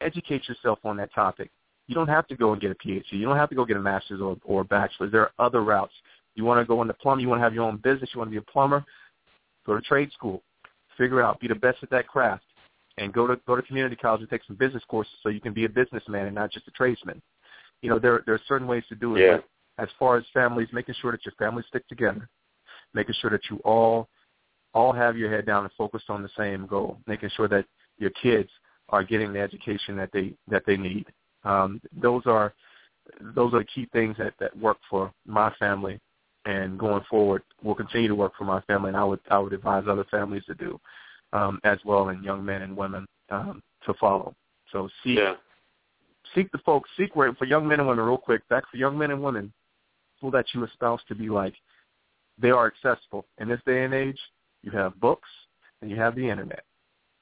Educate 0.00 0.48
yourself 0.48 0.78
on 0.84 0.96
that 0.96 1.12
topic. 1.14 1.50
You 1.86 1.94
don't 1.94 2.08
have 2.08 2.26
to 2.28 2.36
go 2.36 2.52
and 2.52 2.60
get 2.60 2.70
a 2.70 2.74
PhD. 2.74 3.12
You 3.12 3.26
don't 3.26 3.36
have 3.36 3.50
to 3.50 3.54
go 3.54 3.64
get 3.64 3.76
a 3.76 3.80
master's 3.80 4.20
or, 4.20 4.36
or 4.44 4.62
a 4.62 4.64
bachelor's. 4.64 5.12
There 5.12 5.20
are 5.20 5.32
other 5.38 5.62
routes. 5.62 5.92
You 6.34 6.44
want 6.44 6.60
to 6.60 6.64
go 6.64 6.82
into 6.82 6.94
plumbing, 6.94 7.22
you 7.22 7.28
want 7.28 7.40
to 7.40 7.44
have 7.44 7.54
your 7.54 7.64
own 7.64 7.76
business, 7.76 8.10
you 8.12 8.18
want 8.18 8.28
to 8.28 8.32
be 8.32 8.38
a 8.38 8.52
plumber, 8.52 8.84
go 9.66 9.74
to 9.74 9.80
trade 9.80 10.10
school. 10.12 10.42
Figure 10.96 11.22
out, 11.22 11.40
be 11.40 11.48
the 11.48 11.54
best 11.54 11.78
at 11.82 11.90
that 11.90 12.06
craft. 12.08 12.44
And 12.96 13.12
go 13.12 13.26
to 13.26 13.36
go 13.46 13.56
to 13.56 13.62
community 13.62 13.96
college 13.96 14.20
and 14.20 14.30
take 14.30 14.44
some 14.46 14.54
business 14.54 14.82
courses 14.88 15.14
so 15.22 15.28
you 15.28 15.40
can 15.40 15.52
be 15.52 15.64
a 15.64 15.68
businessman 15.68 16.26
and 16.26 16.34
not 16.34 16.52
just 16.52 16.68
a 16.68 16.70
tradesman. 16.70 17.20
You 17.82 17.90
know, 17.90 17.98
there 17.98 18.22
there 18.24 18.36
are 18.36 18.40
certain 18.46 18.68
ways 18.68 18.84
to 18.88 18.94
do 18.94 19.16
it. 19.16 19.20
Yeah. 19.20 19.38
As 19.78 19.88
far 19.98 20.16
as 20.16 20.24
families, 20.32 20.68
making 20.72 20.94
sure 21.00 21.10
that 21.10 21.24
your 21.24 21.34
families 21.36 21.66
stick 21.66 21.88
together, 21.88 22.28
making 22.94 23.16
sure 23.20 23.30
that 23.30 23.40
you 23.50 23.56
all 23.64 24.08
all 24.74 24.92
have 24.92 25.16
your 25.16 25.28
head 25.28 25.44
down 25.44 25.64
and 25.64 25.72
focused 25.76 26.08
on 26.08 26.22
the 26.22 26.28
same 26.38 26.66
goal, 26.66 26.98
making 27.08 27.30
sure 27.36 27.48
that 27.48 27.64
your 27.98 28.10
kids 28.10 28.48
are 28.90 29.02
getting 29.02 29.32
the 29.32 29.40
education 29.40 29.96
that 29.96 30.10
they 30.12 30.32
that 30.48 30.62
they 30.64 30.76
need. 30.76 31.06
Um, 31.44 31.80
those 32.00 32.22
are 32.26 32.54
those 33.34 33.52
are 33.52 33.58
the 33.58 33.64
key 33.64 33.86
things 33.92 34.16
that, 34.18 34.34
that 34.40 34.56
work 34.56 34.78
for 34.88 35.12
my 35.26 35.52
family 35.58 36.00
and 36.46 36.78
going 36.78 37.04
forward 37.08 37.42
will 37.62 37.74
continue 37.74 38.08
to 38.08 38.14
work 38.14 38.32
for 38.36 38.44
my 38.44 38.60
family 38.62 38.88
and 38.88 38.96
I 38.96 39.04
would 39.04 39.20
I 39.30 39.38
would 39.38 39.52
advise 39.52 39.84
other 39.88 40.04
families 40.10 40.44
to 40.46 40.54
do 40.54 40.80
um, 41.32 41.60
as 41.64 41.78
well 41.84 42.08
and 42.08 42.24
young 42.24 42.44
men 42.44 42.62
and 42.62 42.76
women 42.76 43.06
um, 43.30 43.62
to 43.86 43.94
follow. 43.94 44.34
So 44.72 44.88
seek 45.02 45.18
Yeah. 45.18 45.34
seek 46.34 46.50
the 46.52 46.58
folks, 46.58 46.90
seek 46.96 47.14
where 47.14 47.32
for 47.34 47.44
young 47.44 47.66
men 47.66 47.80
and 47.80 47.88
women, 47.88 48.04
real 48.04 48.18
quick, 48.18 48.46
back 48.48 48.64
for 48.70 48.76
young 48.76 48.96
men 48.96 49.10
and 49.10 49.22
women, 49.22 49.52
people 50.16 50.30
that 50.30 50.46
you 50.54 50.64
espouse 50.64 51.00
to 51.08 51.14
be 51.14 51.28
like, 51.28 51.54
they 52.38 52.50
are 52.50 52.66
accessible. 52.66 53.26
In 53.38 53.48
this 53.48 53.60
day 53.66 53.84
and 53.84 53.94
age, 53.94 54.18
you 54.62 54.70
have 54.72 54.98
books 55.00 55.28
and 55.80 55.90
you 55.90 55.96
have 55.96 56.16
the 56.16 56.28
internet. 56.28 56.64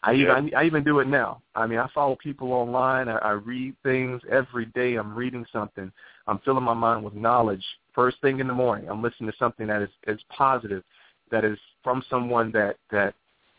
I 0.05 0.15
even 0.15 0.55
I, 0.55 0.65
even 0.65 0.83
do 0.83 0.99
it 0.99 1.07
now. 1.07 1.43
I 1.55 1.67
mean, 1.67 1.79
I 1.79 1.89
follow 1.95 2.17
people 2.17 2.53
online. 2.53 3.09
I, 3.09 3.17
I 3.19 3.31
read 3.33 3.75
things 3.83 4.21
every 4.31 4.67
day. 4.67 4.97
I'm 4.97 5.15
reading 5.15 5.47
something. 5.53 5.93
I'm 6.27 6.39
filling 6.41 6.65
my 6.65 6.75
mind 6.75 7.05
with 7.05 7.15
knowledge. 7.15 7.65
First 7.95 8.21
thing 8.21 8.41
in 8.41 8.49
the 8.49 8.55
morning, 8.55 8.89
I'm 8.89 9.03
listening 9.03 9.31
to 9.31 9.37
something 9.39 9.67
that 9.69 9.83
is 9.83 9.91
is 10.07 10.21
positive, 10.29 10.83
that 11.31 11.45
is 11.45 11.59
from 11.85 12.03
someone 12.11 12.51
that 12.53 12.77
that 12.91 13.15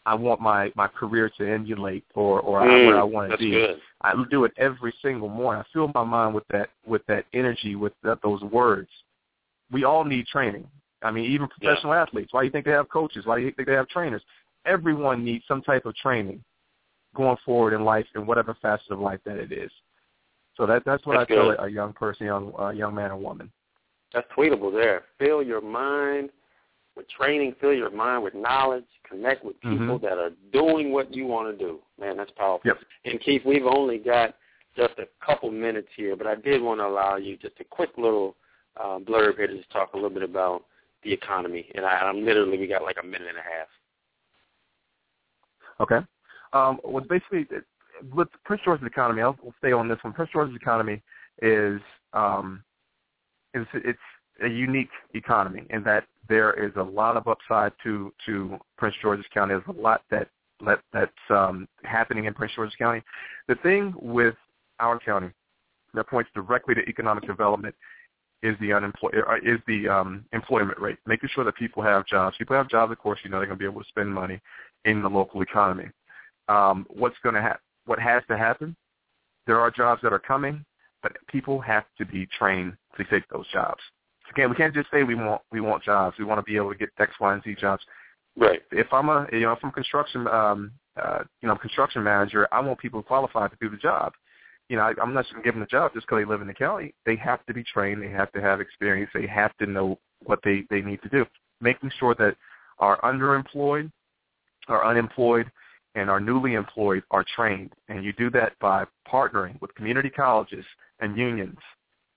I 0.06 0.16
want 0.16 0.42
my 0.42 0.72
my 0.76 0.88
career 0.88 1.32
to 1.38 1.50
emulate 1.50 2.04
or 2.14 2.42
or 2.42 2.62
Mm, 2.62 2.88
where 2.88 3.00
I 3.00 3.04
want 3.04 3.32
to 3.32 3.38
be. 3.38 3.52
good. 3.52 3.80
I 4.02 4.14
do 4.30 4.44
it 4.44 4.52
every 4.58 4.94
single 5.02 5.30
morning. 5.30 5.64
I 5.66 5.74
fill 5.74 5.90
my 5.96 6.04
mind 6.04 6.36
with 6.36 6.48
that 6.50 6.70
with 6.86 7.06
that 7.06 7.26
energy, 7.34 7.76
with 7.76 7.94
that, 8.04 8.22
those 8.22 8.42
words. 8.42 8.90
We 9.72 9.86
all 9.86 10.04
need 10.04 10.28
training. 10.28 10.68
I 11.02 11.12
mean, 11.12 11.26
even 11.26 11.48
Yeah. 11.62 11.70
professional 11.70 11.94
athletes. 11.94 12.34
Why 12.34 12.42
do 12.42 12.46
you 12.46 12.52
think 12.52 12.66
they 12.66 12.72
have 12.72 12.90
coaches? 12.90 13.26
Why 13.26 13.38
do 13.40 13.46
you 13.46 13.52
think 13.52 13.68
they 13.68 13.76
have 13.76 13.88
trainers? 13.88 14.22
Everyone 14.66 15.24
needs 15.24 15.44
some 15.48 15.62
type 15.62 15.86
of 15.86 15.96
training 15.96 16.44
going 17.16 17.38
forward 17.46 17.74
in 17.74 17.84
life, 17.84 18.06
in 18.16 18.26
whatever 18.26 18.56
facet 18.62 18.92
of 18.92 19.00
life 19.00 19.20
that 19.26 19.38
it 19.38 19.52
is. 19.52 19.72
So 20.56 20.66
that 20.66 20.84
that's 20.86 21.06
what 21.06 21.18
That's 21.18 21.32
I 21.32 21.36
tell 21.36 21.66
a 21.66 21.70
young 21.70 21.94
person, 21.94 22.28
young 22.28 22.54
uh, 22.60 22.70
young 22.70 22.94
man 22.94 23.12
or 23.12 23.18
woman. 23.18 23.52
That's 24.14 24.28
tweetable 24.38 24.72
there. 24.72 25.04
Fill 25.18 25.42
your 25.42 25.62
mind 25.62 26.30
with 26.96 27.10
training, 27.10 27.56
fill 27.60 27.74
your 27.74 27.90
mind 27.90 28.24
with 28.24 28.36
knowledge, 28.36 28.86
connect 29.10 29.44
with 29.44 29.60
people 29.62 29.98
Mhm. 29.98 30.02
that 30.02 30.20
are 30.20 30.30
doing 30.52 30.92
what 30.92 31.12
you 31.14 31.26
want 31.26 31.58
to 31.58 31.66
do. 31.66 31.82
Man, 31.98 32.18
that's 32.18 32.30
powerful. 32.32 32.70
Yep. 32.70 32.78
And 33.06 33.20
Keith, 33.20 33.44
we've 33.44 33.66
only 33.66 33.98
got 33.98 34.36
just 34.76 35.00
a 35.00 35.08
couple 35.26 35.50
minutes 35.50 35.90
here, 35.96 36.16
but 36.16 36.28
I 36.28 36.36
did 36.36 36.62
want 36.62 36.80
to 36.80 36.86
allow 36.86 37.16
you 37.16 37.36
just 37.38 37.60
a 37.60 37.64
quick 37.64 37.98
little 37.98 38.36
uh, 38.78 39.00
blurb 39.00 39.38
here 39.38 39.48
to 39.48 39.58
just 39.58 39.70
talk 39.72 39.94
a 39.94 39.96
little 39.96 40.10
bit 40.10 40.24
about 40.24 40.66
the 41.04 41.12
economy. 41.12 41.72
And 41.76 41.86
I, 41.86 41.98
I'm 41.98 42.24
literally, 42.26 42.58
we 42.58 42.68
got 42.68 42.84
like 42.84 42.98
a 43.02 43.06
minute 43.06 43.28
and 43.28 43.38
a 43.38 43.42
half. 43.42 43.68
Okay. 45.84 46.00
Um, 46.54 46.80
well, 46.84 47.04
basically, 47.08 47.46
with 48.14 48.30
Prince 48.46 48.62
George's 48.64 48.86
economy, 48.86 49.22
I'll 49.22 49.38
we'll 49.44 49.54
stay 49.60 49.74
on 49.74 49.88
this 49.88 49.98
one. 50.02 50.14
Prince 50.14 50.32
George's 50.32 50.56
economy 50.56 51.02
is 51.42 51.82
um, 52.14 52.64
is 53.54 53.66
it's 53.74 54.00
a 54.44 54.48
unique 54.48 54.90
economy 55.14 55.66
in 55.70 55.84
that 55.84 56.06
there 56.30 56.54
is 56.54 56.72
a 56.78 56.82
lot 56.82 57.18
of 57.18 57.28
upside 57.28 57.74
to 57.84 58.14
to 58.26 58.58
Prince 58.78 58.96
George's 59.02 59.26
County. 59.34 59.54
There's 59.54 59.78
a 59.78 59.82
lot 59.82 60.04
that 60.10 60.30
that 60.66 60.80
that's 60.94 61.12
um, 61.30 61.68
happening 61.84 62.26
in 62.26 62.34
Prince 62.34 62.54
George's 62.56 62.76
County. 62.76 63.02
The 63.48 63.56
thing 63.56 63.94
with 64.00 64.36
our 64.80 65.00
county 65.00 65.32
that 65.94 66.08
points 66.08 66.30
directly 66.34 66.74
to 66.76 66.82
economic 66.88 67.26
development 67.26 67.76
is 68.44 68.56
the 68.60 68.74
unemploy 68.74 69.10
uh, 69.28 69.38
is 69.44 69.60
the 69.68 69.88
um, 69.88 70.26
employment 70.34 70.80
rate. 70.80 70.98
Making 71.08 71.30
sure 71.34 71.44
that 71.44 71.56
people 71.56 71.82
have 71.82 72.06
jobs. 72.06 72.36
People 72.38 72.56
have 72.56 72.70
jobs, 72.70 72.92
of 72.92 73.00
course. 73.00 73.20
You 73.24 73.32
know 73.32 73.38
they're 73.38 73.48
going 73.48 73.58
to 73.58 73.64
be 73.64 73.70
able 73.70 73.82
to 73.82 73.88
spend 73.88 74.14
money 74.14 74.40
in 74.86 75.02
the 75.02 75.10
local 75.10 75.42
economy. 75.42 75.90
Um, 76.50 76.86
what's 76.90 77.16
going 77.24 77.36
to 77.36 77.42
happen? 77.42 77.62
What 77.86 78.00
has 78.00 78.22
to 78.30 78.38
happen? 78.38 78.76
There 79.48 79.60
are 79.60 79.72
jobs 79.72 80.02
that 80.04 80.14
are 80.14 80.20
coming, 80.20 80.64
but 81.02 81.14
people 81.28 81.60
have 81.62 81.86
to 81.98 82.06
be 82.06 82.28
trained 82.38 82.74
to 82.98 83.04
take 83.06 83.28
those 83.30 83.48
jobs. 83.52 83.82
Again, 84.30 84.50
we 84.50 84.56
can't 84.56 84.74
just 84.74 84.90
say 84.92 85.04
we 85.04 85.16
want 85.16 85.42
we 85.52 85.62
want 85.62 85.84
jobs. 85.84 86.18
We 86.20 86.26
want 86.26 86.40
to 86.40 86.44
be 86.44 86.58
able 86.58 86.72
to 86.72 86.78
get 86.78 86.90
X, 87.00 87.14
Y, 87.20 87.34
and 87.34 87.44
Z 87.44 87.56
jobs. 87.60 87.84
Right. 88.36 88.62
If 88.72 88.92
I'm 88.92 89.10
a 89.10 89.28
you 89.32 89.42
know 89.42 89.54
if 89.54 89.60
I'm 89.64 89.70
a 89.70 89.74
construction 89.74 90.28
um, 90.28 90.72
uh, 91.02 91.20
you 91.42 91.48
know 91.48 91.56
construction 91.56 92.04
manager, 92.04 92.48
I 92.52 92.60
want 92.60 92.80
people 92.80 93.02
qualified 93.04 93.52
to 93.52 93.58
do 93.62 93.70
the 93.70 93.78
job. 93.78 94.14
You 94.70 94.78
know, 94.78 94.84
I, 94.84 94.94
I'm 95.02 95.14
not 95.14 95.26
just 95.26 95.36
to 95.36 95.42
give 95.42 95.54
them 95.54 95.62
the 95.62 95.68
job 95.68 95.92
just 95.94 96.08
because 96.08 96.22
they 96.22 96.30
live 96.30 96.42
in 96.42 96.48
the 96.48 96.54
county. 96.54 96.94
They 97.06 97.16
have 97.18 97.46
to 97.46 97.54
be 97.54 97.64
trained. 97.64 98.02
They 98.02 98.10
have 98.10 98.32
to 98.34 98.42
have 98.42 98.62
experience. 98.62 99.12
They 99.14 99.28
have 99.28 99.56
to 99.58 99.66
know 99.66 100.00
what 100.24 100.40
they 100.44 100.64
they 100.70 100.82
need 100.82 101.02
to 101.04 101.10
do. 101.10 101.26
Making 101.62 101.92
sure 102.00 102.16
that 102.16 102.36
our 102.80 103.00
underemployed, 103.02 103.92
our 104.68 104.86
unemployed, 104.86 105.52
and 105.96 106.10
our 106.10 106.20
newly 106.20 106.54
employed 106.54 107.04
are 107.12 107.26
trained. 107.36 107.72
And 107.90 108.04
you 108.04 108.14
do 108.14 108.30
that 108.32 108.58
by 108.60 108.86
partnering 109.12 109.62
with 109.62 109.74
community 109.76 110.10
colleges 110.10 110.66
and 111.00 111.18
unions 111.18 111.58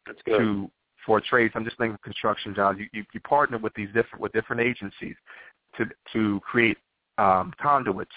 That's 0.06 0.18
good. 0.24 0.38
to 0.38 0.70
for 1.04 1.20
trades. 1.20 1.52
I'm 1.54 1.64
just 1.64 1.78
thinking 1.78 1.94
of 1.94 2.02
construction 2.02 2.54
jobs. 2.54 2.78
You, 2.80 2.86
you, 2.92 3.04
you 3.14 3.20
partner 3.20 3.58
with 3.58 3.72
these 3.74 3.88
different 3.94 4.20
with 4.20 4.32
different 4.32 4.60
agencies 4.60 5.14
to 5.78 5.86
to 6.12 6.40
create 6.40 6.78
um, 7.18 7.52
conduits 7.60 8.14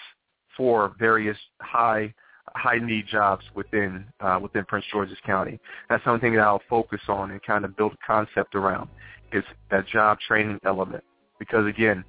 for 0.56 0.94
various 0.98 1.36
high 1.60 2.12
high 2.54 2.78
need 2.78 3.06
jobs 3.06 3.44
within 3.54 4.04
uh, 4.20 4.38
within 4.42 4.64
Prince 4.64 4.84
George's 4.90 5.18
County. 5.24 5.58
That's 5.88 6.04
something 6.04 6.34
that 6.34 6.40
I'll 6.40 6.62
focus 6.68 7.00
on 7.08 7.30
and 7.30 7.42
kind 7.42 7.64
of 7.64 7.76
build 7.76 7.92
a 7.92 8.06
concept 8.06 8.54
around 8.54 8.88
is 9.32 9.44
that 9.70 9.86
job 9.86 10.18
training 10.26 10.58
element 10.64 11.04
because 11.38 11.66
again 11.66 12.04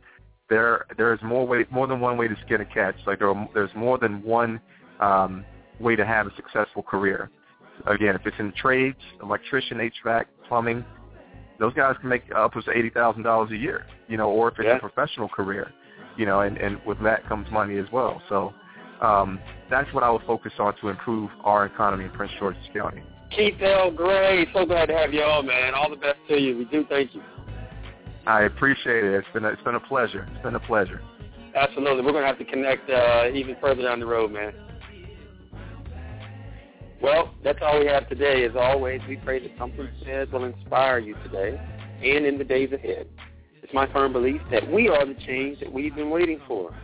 there 0.49 0.85
there 0.97 1.13
is 1.13 1.19
more 1.23 1.45
way 1.45 1.65
more 1.71 1.87
than 1.87 1.99
one 1.99 2.17
way 2.17 2.27
to 2.27 2.35
skin 2.45 2.61
a 2.61 2.65
cat. 2.65 2.95
It's 2.97 3.07
like 3.07 3.19
there 3.19 3.29
are, 3.29 3.49
there's 3.53 3.73
more 3.75 3.97
than 3.97 4.21
one 4.23 4.59
um, 4.99 5.45
way 5.79 5.95
to 5.95 6.05
have 6.05 6.27
a 6.27 6.35
successful 6.35 6.83
career. 6.83 7.29
Again, 7.87 8.15
if 8.15 8.25
it's 8.25 8.35
in 8.37 8.47
the 8.47 8.53
trades, 8.53 8.97
electrician, 9.23 9.77
HVAC, 10.05 10.25
plumbing, 10.47 10.85
those 11.59 11.73
guys 11.73 11.95
can 11.99 12.09
make 12.09 12.23
upwards 12.35 12.67
of 12.67 12.75
eighty 12.75 12.89
thousand 12.89 13.23
dollars 13.23 13.51
a 13.51 13.57
year. 13.57 13.85
You 14.07 14.17
know, 14.17 14.29
or 14.29 14.49
if 14.49 14.59
it's 14.59 14.65
Yeah. 14.65 14.75
a 14.75 14.79
professional 14.79 15.29
career, 15.29 15.71
you 16.17 16.25
know, 16.25 16.41
and, 16.41 16.57
and 16.57 16.79
with 16.85 17.01
that 17.03 17.27
comes 17.27 17.49
money 17.51 17.77
as 17.77 17.85
well. 17.91 18.21
So 18.29 18.53
um, 19.01 19.39
that's 19.71 19.91
what 19.93 20.03
I 20.03 20.11
would 20.11 20.23
focus 20.23 20.51
on 20.59 20.75
to 20.81 20.89
improve 20.89 21.31
our 21.43 21.65
economy 21.65 22.03
in 22.05 22.11
Prince 22.11 22.33
George's 22.37 22.61
County. 22.73 23.01
Keith 23.35 23.55
L. 23.61 23.89
Gray, 23.89 24.45
so 24.53 24.65
glad 24.65 24.87
to 24.87 24.93
have 24.97 25.13
you 25.13 25.21
on, 25.21 25.47
man. 25.47 25.73
All 25.73 25.89
the 25.89 25.95
best 25.95 26.17
to 26.27 26.37
you. 26.37 26.57
We 26.57 26.65
do 26.65 26.85
thank 26.89 27.15
you. 27.15 27.21
I 28.27 28.43
appreciate 28.43 29.05
it. 29.05 29.13
It's 29.13 29.27
been 29.33 29.45
a, 29.45 29.49
it's 29.49 29.63
been 29.63 29.75
a 29.75 29.79
pleasure. 29.79 30.27
It's 30.33 30.43
been 30.43 30.55
a 30.55 30.59
pleasure. 30.59 31.01
Absolutely. 31.55 32.03
We're 32.03 32.11
going 32.11 32.23
to 32.23 32.27
have 32.27 32.37
to 32.39 32.45
connect 32.45 32.89
uh, 32.89 33.29
even 33.33 33.55
further 33.61 33.83
down 33.83 33.99
the 33.99 34.05
road, 34.05 34.31
man. 34.31 34.53
Well, 37.01 37.33
that's 37.43 37.59
all 37.61 37.79
we 37.79 37.87
have 37.87 38.07
today. 38.09 38.45
As 38.45 38.51
always, 38.55 39.01
we 39.07 39.15
pray 39.17 39.39
that 39.39 39.51
something 39.57 39.87
said 40.05 40.31
will 40.31 40.43
inspire 40.43 40.99
you 40.99 41.15
today 41.23 41.59
and 42.03 42.25
in 42.25 42.37
the 42.37 42.43
days 42.43 42.71
ahead. 42.71 43.07
It's 43.63 43.73
my 43.73 43.91
firm 43.91 44.13
belief 44.13 44.41
that 44.51 44.69
we 44.71 44.87
are 44.89 45.05
the 45.05 45.15
change 45.25 45.59
that 45.61 45.71
we've 45.71 45.95
been 45.95 46.09
waiting 46.09 46.39
for. 46.47 46.75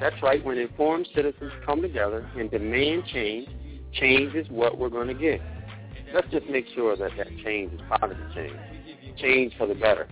That's 0.00 0.20
right. 0.22 0.44
When 0.44 0.58
informed 0.58 1.08
citizens 1.14 1.52
come 1.64 1.82
together 1.82 2.28
and 2.36 2.50
demand 2.50 3.04
change, 3.12 3.48
change 3.92 4.34
is 4.34 4.46
what 4.50 4.78
we're 4.78 4.88
going 4.88 5.08
to 5.08 5.14
get. 5.14 5.40
Let's 6.12 6.28
just 6.30 6.46
make 6.46 6.66
sure 6.74 6.96
that 6.96 7.10
that 7.16 7.28
change 7.44 7.72
is 7.72 7.80
positive 7.88 8.32
change, 8.34 8.56
change 9.18 9.52
for 9.56 9.66
the 9.66 9.74
better. 9.74 10.08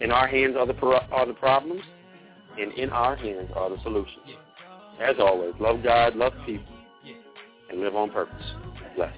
In 0.00 0.12
our 0.12 0.28
hands 0.28 0.56
are 0.58 0.66
the, 0.66 0.74
are 0.84 1.26
the 1.26 1.34
problems, 1.34 1.82
and 2.58 2.72
in 2.74 2.90
our 2.90 3.16
hands 3.16 3.50
are 3.54 3.70
the 3.70 3.82
solutions. 3.82 4.36
as 5.00 5.16
always, 5.18 5.54
love 5.58 5.82
God, 5.82 6.16
love 6.16 6.32
people, 6.44 6.74
and 7.70 7.80
live 7.80 7.94
on 7.94 8.10
purpose. 8.10 8.44
Bless. 8.94 9.14